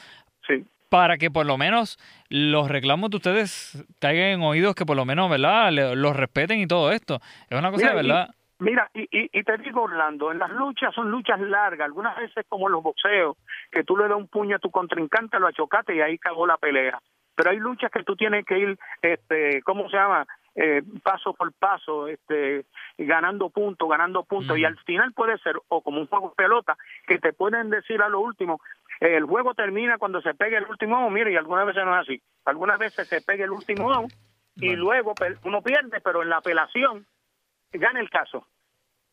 Sí 0.47 0.63
para 0.87 1.17
que 1.17 1.29
por 1.29 1.45
lo 1.45 1.57
menos 1.57 1.97
los 2.29 2.69
reclamos 2.69 3.09
de 3.09 3.17
ustedes 3.17 3.83
caigan 3.99 4.27
en 4.27 4.41
oídos 4.43 4.75
que 4.75 4.85
por 4.85 4.95
lo 4.95 5.03
menos, 5.03 5.29
¿verdad?, 5.29 5.69
los 5.71 6.15
respeten 6.15 6.59
y 6.59 6.67
todo 6.67 6.93
esto. 6.93 7.19
Es 7.49 7.57
una 7.57 7.71
cosa 7.71 7.89
de 7.89 7.95
verdad. 7.95 8.29
Mira, 8.59 8.89
y, 8.93 9.07
y, 9.11 9.43
te 9.43 9.57
digo, 9.57 9.83
Orlando, 9.83 10.31
en 10.31 10.39
las 10.39 10.51
luchas 10.51 10.93
son 10.93 11.11
luchas 11.11 11.39
largas, 11.39 11.85
algunas 11.85 12.15
veces 12.17 12.45
como 12.47 12.69
los 12.69 12.83
boxeos, 12.83 13.37
que 13.71 13.83
tú 13.83 13.97
le 13.97 14.07
das 14.07 14.17
un 14.17 14.27
puño 14.27 14.55
a 14.55 14.59
tu 14.59 14.71
contrincante, 14.71 15.39
lo 15.39 15.47
achocate 15.47 15.95
y 15.95 16.01
ahí 16.01 16.17
cagó 16.17 16.47
la 16.47 16.57
pelea. 16.57 16.99
Pero 17.35 17.51
hay 17.51 17.57
luchas 17.57 17.91
que 17.91 18.03
tú 18.03 18.15
tienes 18.15 18.45
que 18.45 18.57
ir, 18.57 18.79
este, 19.01 19.61
¿cómo 19.63 19.89
se 19.89 19.97
llama? 19.97 20.25
Eh, 20.55 20.81
paso 21.03 21.33
por 21.33 21.51
paso, 21.51 22.07
este, 22.07 22.65
ganando 22.97 23.49
puntos, 23.49 23.89
ganando 23.89 24.23
puntos, 24.23 24.57
y 24.57 24.63
al 24.63 24.77
final 24.85 25.11
puede 25.11 25.37
ser, 25.39 25.57
o 25.67 25.81
como 25.81 25.99
un 25.99 26.07
juego 26.07 26.29
de 26.29 26.35
pelota, 26.35 26.77
que 27.05 27.19
te 27.19 27.33
pueden 27.33 27.69
decir 27.69 28.01
a 28.01 28.07
lo 28.07 28.21
último, 28.21 28.61
el 29.01 29.25
juego 29.25 29.53
termina 29.53 29.97
cuando 29.97 30.21
se 30.21 30.33
pegue 30.33 30.55
el 30.55 30.65
último 30.65 30.95
out, 30.95 31.11
mire, 31.11 31.33
y 31.33 31.35
algunas 31.35 31.65
veces 31.65 31.83
no 31.83 31.93
es 31.93 32.07
así, 32.07 32.21
algunas 32.45 32.79
veces 32.79 33.05
se 33.05 33.19
pega 33.19 33.43
el 33.43 33.51
último 33.51 33.93
out, 33.93 34.13
y 34.55 34.77
luego 34.77 35.13
uno 35.43 35.61
pierde, 35.61 35.99
pero 35.99 36.23
en 36.23 36.29
la 36.29 36.37
apelación 36.37 37.05
gana 37.77 37.99
el 37.99 38.09
caso. 38.09 38.47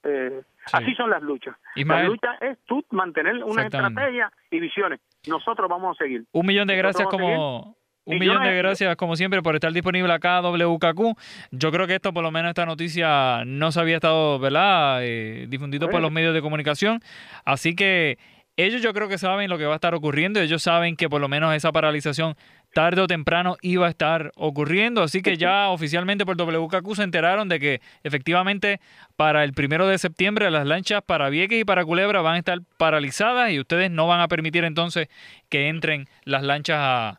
Eh, 0.04 0.42
Así 0.72 0.94
son 0.94 1.10
las 1.10 1.22
luchas. 1.22 1.56
La 1.76 2.04
lucha 2.04 2.36
es 2.40 2.58
tú 2.66 2.84
mantener 2.90 3.42
una 3.44 3.64
estrategia 3.64 4.32
y 4.50 4.60
visiones. 4.60 5.00
Nosotros 5.26 5.68
vamos 5.68 5.96
a 5.96 6.04
seguir. 6.04 6.24
Un 6.32 6.46
millón 6.46 6.68
de 6.68 6.76
gracias 6.76 7.08
como... 7.08 7.76
Un 8.04 8.18
millón 8.18 8.42
de 8.42 8.56
gracias, 8.56 8.96
como 8.96 9.14
siempre, 9.14 9.42
por 9.42 9.54
estar 9.54 9.72
disponible 9.72 10.12
acá 10.12 10.40
WKQ. 10.40 11.16
Yo 11.52 11.70
creo 11.70 11.86
que 11.86 11.94
esto, 11.94 12.12
por 12.12 12.24
lo 12.24 12.32
menos, 12.32 12.48
esta 12.48 12.66
noticia 12.66 13.44
no 13.44 13.70
se 13.70 13.78
había 13.78 13.94
estado, 13.96 14.40
¿verdad?, 14.40 15.04
eh, 15.04 15.46
difundido 15.48 15.88
por 15.88 16.00
los 16.00 16.10
medios 16.10 16.34
de 16.34 16.42
comunicación. 16.42 16.98
Así 17.44 17.76
que 17.76 18.18
ellos 18.56 18.82
yo 18.82 18.92
creo 18.92 19.08
que 19.08 19.18
saben 19.18 19.48
lo 19.48 19.58
que 19.58 19.64
va 19.64 19.72
a 19.72 19.76
estar 19.76 19.94
ocurriendo. 19.94 20.40
Ellos 20.40 20.62
saben 20.62 20.96
que 20.96 21.08
por 21.08 21.20
lo 21.20 21.28
menos 21.28 21.54
esa 21.54 21.72
paralización 21.72 22.36
tarde 22.74 23.00
o 23.00 23.06
temprano 23.06 23.56
iba 23.62 23.86
a 23.86 23.90
estar 23.90 24.30
ocurriendo. 24.36 25.02
Así 25.02 25.22
que 25.22 25.36
ya 25.36 25.68
oficialmente 25.70 26.26
por 26.26 26.36
WKQ 26.36 26.94
se 26.94 27.02
enteraron 27.02 27.48
de 27.48 27.58
que 27.58 27.80
efectivamente 28.02 28.80
para 29.16 29.44
el 29.44 29.52
primero 29.52 29.86
de 29.86 29.98
septiembre 29.98 30.50
las 30.50 30.66
lanchas 30.66 31.02
para 31.02 31.30
Vieques 31.30 31.60
y 31.60 31.64
para 31.64 31.84
Culebra 31.84 32.20
van 32.20 32.34
a 32.34 32.38
estar 32.38 32.58
paralizadas 32.76 33.50
y 33.50 33.60
ustedes 33.60 33.90
no 33.90 34.06
van 34.06 34.20
a 34.20 34.28
permitir 34.28 34.64
entonces 34.64 35.08
que 35.48 35.68
entren 35.68 36.06
las 36.24 36.42
lanchas 36.42 36.78
a, 36.78 37.18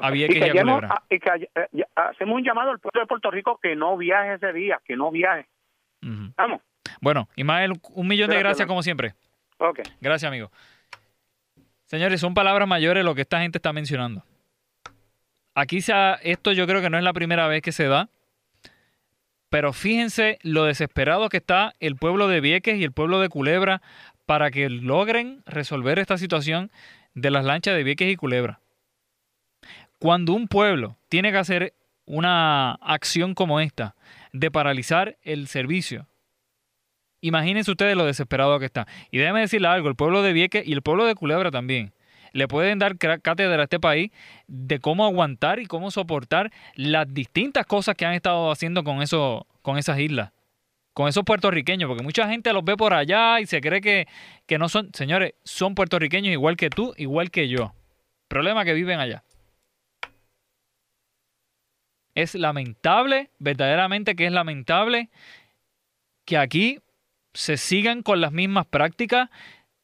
a 0.00 0.10
Vieques 0.10 0.38
y, 0.38 0.48
a 0.48 0.62
Culebra. 0.62 1.02
y 1.10 1.18
que 1.18 1.30
eh, 1.54 1.84
hacemos 1.96 2.36
un 2.36 2.44
llamado 2.44 2.70
al 2.70 2.78
pueblo 2.78 3.00
de 3.00 3.06
Puerto 3.06 3.30
Rico 3.30 3.58
que 3.60 3.74
no 3.74 3.96
viaje 3.96 4.34
ese 4.34 4.52
día, 4.52 4.80
que 4.84 4.96
no 4.96 5.10
viaje. 5.10 5.46
Vamos. 6.00 6.62
Bueno, 7.00 7.28
Ismael, 7.36 7.72
un 7.90 8.06
millón 8.06 8.30
de 8.30 8.38
gracias 8.38 8.66
como 8.66 8.82
siempre. 8.82 9.14
Ok. 9.58 9.80
Gracias, 10.00 10.28
amigo. 10.28 10.50
Señores, 11.86 12.20
son 12.20 12.34
palabras 12.34 12.68
mayores 12.68 13.04
lo 13.04 13.14
que 13.14 13.22
esta 13.22 13.40
gente 13.40 13.58
está 13.58 13.72
mencionando. 13.72 14.24
Aquí 15.54 15.78
esto 16.22 16.52
yo 16.52 16.66
creo 16.66 16.80
que 16.80 16.90
no 16.90 16.98
es 16.98 17.04
la 17.04 17.12
primera 17.12 17.48
vez 17.48 17.62
que 17.62 17.72
se 17.72 17.86
da. 17.86 18.08
Pero 19.50 19.72
fíjense 19.72 20.38
lo 20.42 20.64
desesperado 20.64 21.28
que 21.28 21.38
está 21.38 21.72
el 21.80 21.96
pueblo 21.96 22.28
de 22.28 22.40
Vieques 22.40 22.78
y 22.78 22.84
el 22.84 22.92
pueblo 22.92 23.20
de 23.20 23.28
Culebra 23.28 23.80
para 24.26 24.50
que 24.50 24.68
logren 24.68 25.42
resolver 25.46 25.98
esta 25.98 26.18
situación 26.18 26.70
de 27.14 27.30
las 27.30 27.44
lanchas 27.44 27.74
de 27.74 27.82
Vieques 27.82 28.12
y 28.12 28.16
Culebra. 28.16 28.60
Cuando 29.98 30.34
un 30.34 30.48
pueblo 30.48 30.98
tiene 31.08 31.32
que 31.32 31.38
hacer 31.38 31.74
una 32.04 32.72
acción 32.72 33.34
como 33.34 33.60
esta 33.60 33.96
de 34.32 34.50
paralizar 34.50 35.16
el 35.22 35.48
servicio, 35.48 36.06
imagínense 37.20 37.70
ustedes 37.70 37.96
lo 37.96 38.04
desesperado 38.04 38.58
que 38.58 38.66
está. 38.66 38.86
Y 39.10 39.18
déjeme 39.18 39.40
decirle 39.40 39.68
algo, 39.68 39.88
el 39.88 39.96
pueblo 39.96 40.22
de 40.22 40.32
Vieques 40.32 40.66
y 40.66 40.72
el 40.72 40.82
pueblo 40.82 41.06
de 41.06 41.14
Culebra 41.14 41.50
también 41.50 41.92
le 42.32 42.48
pueden 42.48 42.78
dar 42.78 42.96
cátedra 42.98 43.60
a 43.60 43.64
este 43.64 43.80
país 43.80 44.10
de 44.46 44.80
cómo 44.80 45.04
aguantar 45.04 45.60
y 45.60 45.66
cómo 45.66 45.90
soportar 45.90 46.52
las 46.74 47.12
distintas 47.12 47.66
cosas 47.66 47.94
que 47.96 48.06
han 48.06 48.14
estado 48.14 48.50
haciendo 48.50 48.84
con, 48.84 49.02
eso, 49.02 49.46
con 49.62 49.78
esas 49.78 49.98
islas, 49.98 50.32
con 50.92 51.08
esos 51.08 51.24
puertorriqueños, 51.24 51.88
porque 51.88 52.02
mucha 52.02 52.28
gente 52.28 52.52
los 52.52 52.64
ve 52.64 52.76
por 52.76 52.94
allá 52.94 53.40
y 53.40 53.46
se 53.46 53.60
cree 53.60 53.80
que, 53.80 54.06
que 54.46 54.58
no 54.58 54.68
son, 54.68 54.90
señores, 54.92 55.34
son 55.44 55.74
puertorriqueños 55.74 56.32
igual 56.32 56.56
que 56.56 56.70
tú, 56.70 56.94
igual 56.96 57.30
que 57.30 57.48
yo. 57.48 57.72
Problema 58.28 58.64
que 58.64 58.74
viven 58.74 59.00
allá. 59.00 59.24
Es 62.14 62.34
lamentable, 62.34 63.30
verdaderamente 63.38 64.16
que 64.16 64.26
es 64.26 64.32
lamentable 64.32 65.08
que 66.24 66.36
aquí 66.36 66.80
se 67.34 67.56
sigan 67.56 68.02
con 68.02 68.20
las 68.20 68.32
mismas 68.32 68.66
prácticas, 68.66 69.30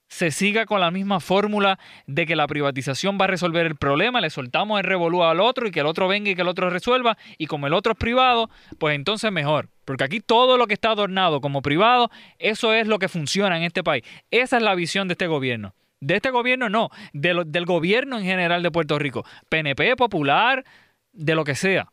se 0.09 0.31
siga 0.31 0.67
con 0.67 0.81
la 0.81 0.91
misma 0.91 1.19
fórmula 1.19 1.79
de 2.07 2.27
que 2.27 2.37
la 2.37 2.47
privatización 2.47 3.19
va 3.21 3.25
a 3.25 3.29
resolver 3.29 3.67
el 3.67 3.77
problema, 3.77 4.21
le 4.21 4.31
soltamos 4.31 4.79
el 4.79 4.85
revolú 4.85 5.25
al 5.25 5.41
otro 5.41 5.67
y 5.67 5.71
que 5.71 5.81
el 5.81 5.87
otro 5.87 6.07
venga 6.07 6.31
y 6.31 6.35
que 6.35 6.43
el 6.43 6.49
otro 6.49 6.71
resuelva, 6.71 7.19
y 7.37 7.47
como 7.47 7.67
el 7.67 7.75
otro 7.75 7.93
es 7.93 7.99
privado, 7.99 8.49
pues 8.79 8.95
entonces 8.95 9.33
mejor. 9.33 9.71
Porque 9.85 10.05
aquí 10.05 10.21
todo 10.21 10.57
lo 10.57 10.67
que 10.67 10.75
está 10.75 10.91
adornado 10.91 11.41
como 11.41 11.63
privado, 11.63 12.11
eso 12.39 12.73
es 12.73 12.87
lo 12.87 12.99
que 12.99 13.09
funciona 13.09 13.57
en 13.57 13.65
este 13.65 13.83
país. 13.83 14.05
Esa 14.31 14.59
es 14.59 14.63
la 14.63 14.75
visión 14.75 15.09
de 15.09 15.13
este 15.13 15.27
gobierno. 15.27 15.75
De 16.01 16.17
este 16.17 16.31
gobierno 16.31 16.69
no, 16.69 16.91
del 17.13 17.65
gobierno 17.65 18.19
en 18.19 18.25
general 18.25 18.63
de 18.63 18.71
Puerto 18.71 18.99
Rico. 18.99 19.25
PNP, 19.49 19.97
popular, 19.97 20.65
de 21.13 21.35
lo 21.35 21.45
que 21.45 21.55
sea. 21.55 21.89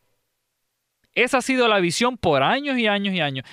Esa 1.14 1.38
ha 1.38 1.42
sido 1.42 1.68
la 1.68 1.80
visión 1.80 2.16
por 2.16 2.42
años 2.42 2.78
y 2.78 2.86
años 2.86 3.14
y 3.14 3.20
años. 3.20 3.44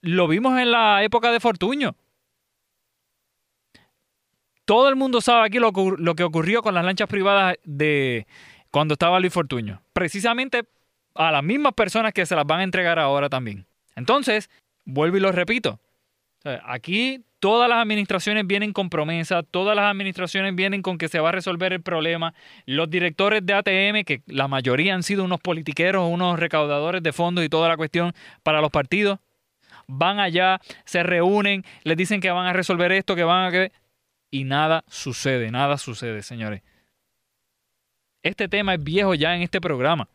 Lo 0.00 0.28
vimos 0.28 0.58
en 0.58 0.70
la 0.70 1.02
época 1.02 1.32
de 1.32 1.40
Fortuño. 1.40 1.96
Todo 4.64 4.88
el 4.88 4.96
mundo 4.96 5.20
sabe 5.20 5.46
aquí 5.46 5.58
lo, 5.58 5.72
que 5.72 6.24
ocurrió 6.24 6.62
con 6.62 6.74
las 6.74 6.84
lanchas 6.84 7.08
privadas 7.08 7.56
de 7.64 8.26
cuando 8.70 8.92
estaba 8.94 9.18
Luis 9.18 9.32
Fortuño. 9.32 9.80
Precisamente 9.92 10.64
a 11.14 11.32
las 11.32 11.42
mismas 11.42 11.72
personas 11.72 12.12
que 12.12 12.26
se 12.26 12.36
las 12.36 12.46
van 12.46 12.60
a 12.60 12.64
entregar 12.64 12.98
ahora 12.98 13.28
también. 13.28 13.66
Entonces, 13.96 14.50
vuelvo 14.84 15.16
y 15.16 15.20
lo 15.20 15.32
repito. 15.32 15.80
Aquí 16.64 17.24
todas 17.40 17.68
las 17.68 17.78
administraciones 17.78 18.46
vienen 18.46 18.72
con 18.72 18.90
promesa, 18.90 19.42
todas 19.42 19.74
las 19.74 19.86
administraciones 19.86 20.54
vienen 20.54 20.82
con 20.82 20.98
que 20.98 21.08
se 21.08 21.18
va 21.18 21.30
a 21.30 21.32
resolver 21.32 21.72
el 21.72 21.82
problema. 21.82 22.34
Los 22.66 22.90
directores 22.90 23.44
de 23.44 23.54
ATM, 23.54 24.04
que 24.04 24.22
la 24.26 24.48
mayoría 24.48 24.94
han 24.94 25.02
sido 25.02 25.24
unos 25.24 25.40
politiqueros, 25.40 26.08
unos 26.08 26.38
recaudadores 26.38 27.02
de 27.02 27.12
fondos 27.12 27.44
y 27.44 27.48
toda 27.48 27.68
la 27.68 27.76
cuestión 27.76 28.12
para 28.42 28.60
los 28.60 28.70
partidos, 28.70 29.18
van 29.88 30.20
allá, 30.20 30.60
se 30.84 31.02
reúnen, 31.02 31.64
les 31.82 31.96
dicen 31.96 32.20
que 32.20 32.30
van 32.30 32.46
a 32.46 32.52
resolver 32.52 32.92
esto, 32.92 33.16
que 33.16 33.24
van 33.24 33.54
a 33.54 33.70
y 34.30 34.44
nada 34.44 34.84
sucede, 34.88 35.50
nada 35.50 35.78
sucede, 35.78 36.22
señores. 36.22 36.62
Este 38.22 38.48
tema 38.48 38.74
es 38.74 38.84
viejo 38.84 39.14
ya 39.14 39.34
en 39.34 39.42
este 39.42 39.60
programa. 39.60 40.08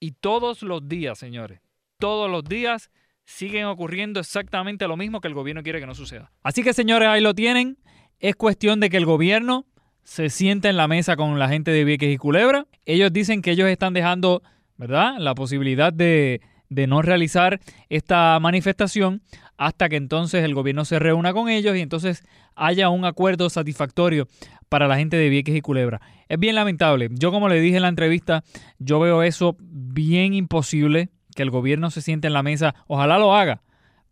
Y 0.00 0.12
todos 0.12 0.62
los 0.62 0.88
días, 0.88 1.18
señores, 1.18 1.60
todos 1.98 2.30
los 2.30 2.44
días 2.44 2.90
siguen 3.24 3.66
ocurriendo 3.66 4.20
exactamente 4.20 4.86
lo 4.88 4.96
mismo 4.96 5.20
que 5.20 5.28
el 5.28 5.34
gobierno 5.34 5.62
quiere 5.62 5.80
que 5.80 5.86
no 5.86 5.94
suceda. 5.94 6.32
Así 6.42 6.62
que, 6.62 6.72
señores, 6.72 7.08
ahí 7.08 7.20
lo 7.20 7.34
tienen. 7.34 7.78
Es 8.18 8.36
cuestión 8.36 8.80
de 8.80 8.88
que 8.88 8.96
el 8.96 9.04
gobierno 9.04 9.66
se 10.04 10.30
sienta 10.30 10.70
en 10.70 10.76
la 10.76 10.86
mesa 10.88 11.16
con 11.16 11.38
la 11.38 11.48
gente 11.48 11.70
de 11.70 11.84
Vieques 11.84 12.14
y 12.14 12.18
Culebra. 12.18 12.66
Ellos 12.84 13.12
dicen 13.12 13.42
que 13.42 13.50
ellos 13.50 13.68
están 13.68 13.92
dejando, 13.92 14.42
¿verdad?, 14.76 15.16
la 15.18 15.34
posibilidad 15.34 15.92
de, 15.92 16.40
de 16.68 16.86
no 16.86 17.02
realizar 17.02 17.60
esta 17.88 18.38
manifestación 18.40 19.22
hasta 19.56 19.88
que 19.88 19.96
entonces 19.96 20.44
el 20.44 20.54
gobierno 20.54 20.84
se 20.84 20.98
reúna 20.98 21.32
con 21.32 21.48
ellos 21.48 21.76
y 21.76 21.80
entonces 21.80 22.24
haya 22.54 22.88
un 22.88 23.04
acuerdo 23.04 23.50
satisfactorio 23.50 24.28
para 24.68 24.88
la 24.88 24.96
gente 24.96 25.16
de 25.16 25.28
Vieques 25.28 25.54
y 25.54 25.60
Culebra. 25.60 26.00
Es 26.28 26.38
bien 26.38 26.54
lamentable. 26.54 27.08
Yo 27.12 27.30
como 27.30 27.48
le 27.48 27.60
dije 27.60 27.76
en 27.76 27.82
la 27.82 27.88
entrevista, 27.88 28.42
yo 28.78 28.98
veo 28.98 29.22
eso 29.22 29.56
bien 29.60 30.34
imposible, 30.34 31.10
que 31.34 31.42
el 31.42 31.50
gobierno 31.50 31.90
se 31.90 32.02
siente 32.02 32.26
en 32.26 32.32
la 32.32 32.42
mesa. 32.42 32.74
Ojalá 32.86 33.18
lo 33.18 33.36
haga, 33.36 33.62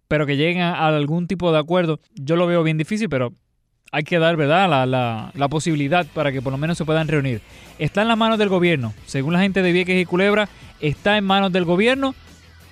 pero 0.08 0.26
que 0.26 0.36
lleguen 0.36 0.62
a 0.62 0.86
algún 0.86 1.26
tipo 1.26 1.50
de 1.52 1.58
acuerdo. 1.58 2.00
Yo 2.14 2.36
lo 2.36 2.46
veo 2.46 2.62
bien 2.62 2.78
difícil, 2.78 3.08
pero 3.08 3.32
hay 3.90 4.04
que 4.04 4.18
dar 4.18 4.36
¿verdad? 4.36 4.68
La, 4.68 4.86
la, 4.86 5.30
la, 5.34 5.48
posibilidad 5.48 6.06
para 6.14 6.32
que 6.32 6.42
por 6.42 6.52
lo 6.52 6.58
menos 6.58 6.76
se 6.78 6.84
puedan 6.84 7.08
reunir. 7.08 7.40
Está 7.78 8.02
en 8.02 8.08
las 8.08 8.18
manos 8.18 8.38
del 8.38 8.48
gobierno. 8.48 8.92
Según 9.06 9.32
la 9.32 9.40
gente 9.40 9.62
de 9.62 9.72
Vieques 9.72 10.00
y 10.00 10.04
Culebra, 10.04 10.48
está 10.80 11.16
en 11.16 11.24
manos 11.24 11.52
del 11.52 11.64
gobierno 11.64 12.14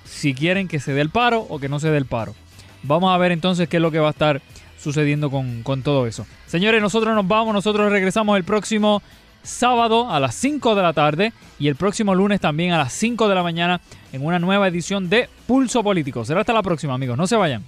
si 0.04 0.34
quieren 0.34 0.68
que 0.68 0.80
se 0.80 0.92
dé 0.92 1.00
el 1.00 1.10
paro 1.10 1.46
o 1.48 1.58
que 1.58 1.68
no 1.68 1.80
se 1.80 1.90
dé 1.90 1.96
el 1.96 2.06
paro. 2.06 2.34
Vamos 2.82 3.14
a 3.14 3.18
ver 3.18 3.32
entonces 3.32 3.68
qué 3.68 3.76
es 3.76 3.82
lo 3.82 3.90
que 3.90 3.98
va 3.98 4.08
a 4.08 4.10
estar 4.10 4.42
sucediendo 4.78 5.30
con, 5.30 5.82
todo 5.82 6.06
eso. 6.06 6.26
Señores, 6.46 6.82
nosotros 6.82 7.14
nos 7.14 7.26
vamos, 7.26 7.54
nosotros 7.54 7.90
regresamos 7.90 8.36
el 8.36 8.44
próximo 8.44 9.02
sábado 9.42 10.10
a 10.10 10.20
las 10.20 10.34
5 10.34 10.74
de 10.74 10.82
la 10.82 10.92
tarde 10.92 11.32
y 11.58 11.68
el 11.68 11.76
próximo 11.76 12.14
lunes 12.14 12.40
también 12.40 12.72
a 12.72 12.78
las 12.78 12.92
5 12.92 13.28
de 13.28 13.34
la 13.34 13.42
mañana 13.42 13.80
en 14.12 14.24
una 14.24 14.38
nueva 14.38 14.68
edición 14.68 15.08
de 15.08 15.28
Pulso 15.46 15.82
Político. 15.82 16.24
Será 16.24 16.40
hasta 16.40 16.52
la 16.52 16.62
próxima, 16.62 16.94
amigos. 16.94 17.16
No 17.16 17.26
se 17.26 17.36
vayan. 17.36 17.64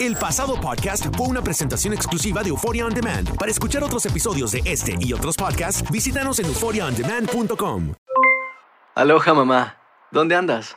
El 0.00 0.16
pasado 0.16 0.60
podcast 0.60 1.06
fue 1.16 1.28
una 1.28 1.42
presentación 1.42 1.94
exclusiva 1.94 2.42
de 2.42 2.48
Euphoria 2.48 2.84
On 2.86 2.92
Demand. 2.92 3.36
Para 3.36 3.50
escuchar 3.50 3.82
otros 3.84 4.04
episodios 4.06 4.50
de 4.52 4.62
este 4.64 4.96
y 4.98 5.12
otros 5.12 5.36
podcasts, 5.36 5.88
visítanos 5.90 6.38
en 6.40 6.46
euphoriaondemand.com. 6.46 7.94
Aloha, 8.96 9.34
mamá. 9.34 9.76
¿Dónde 10.10 10.36
andas? 10.36 10.76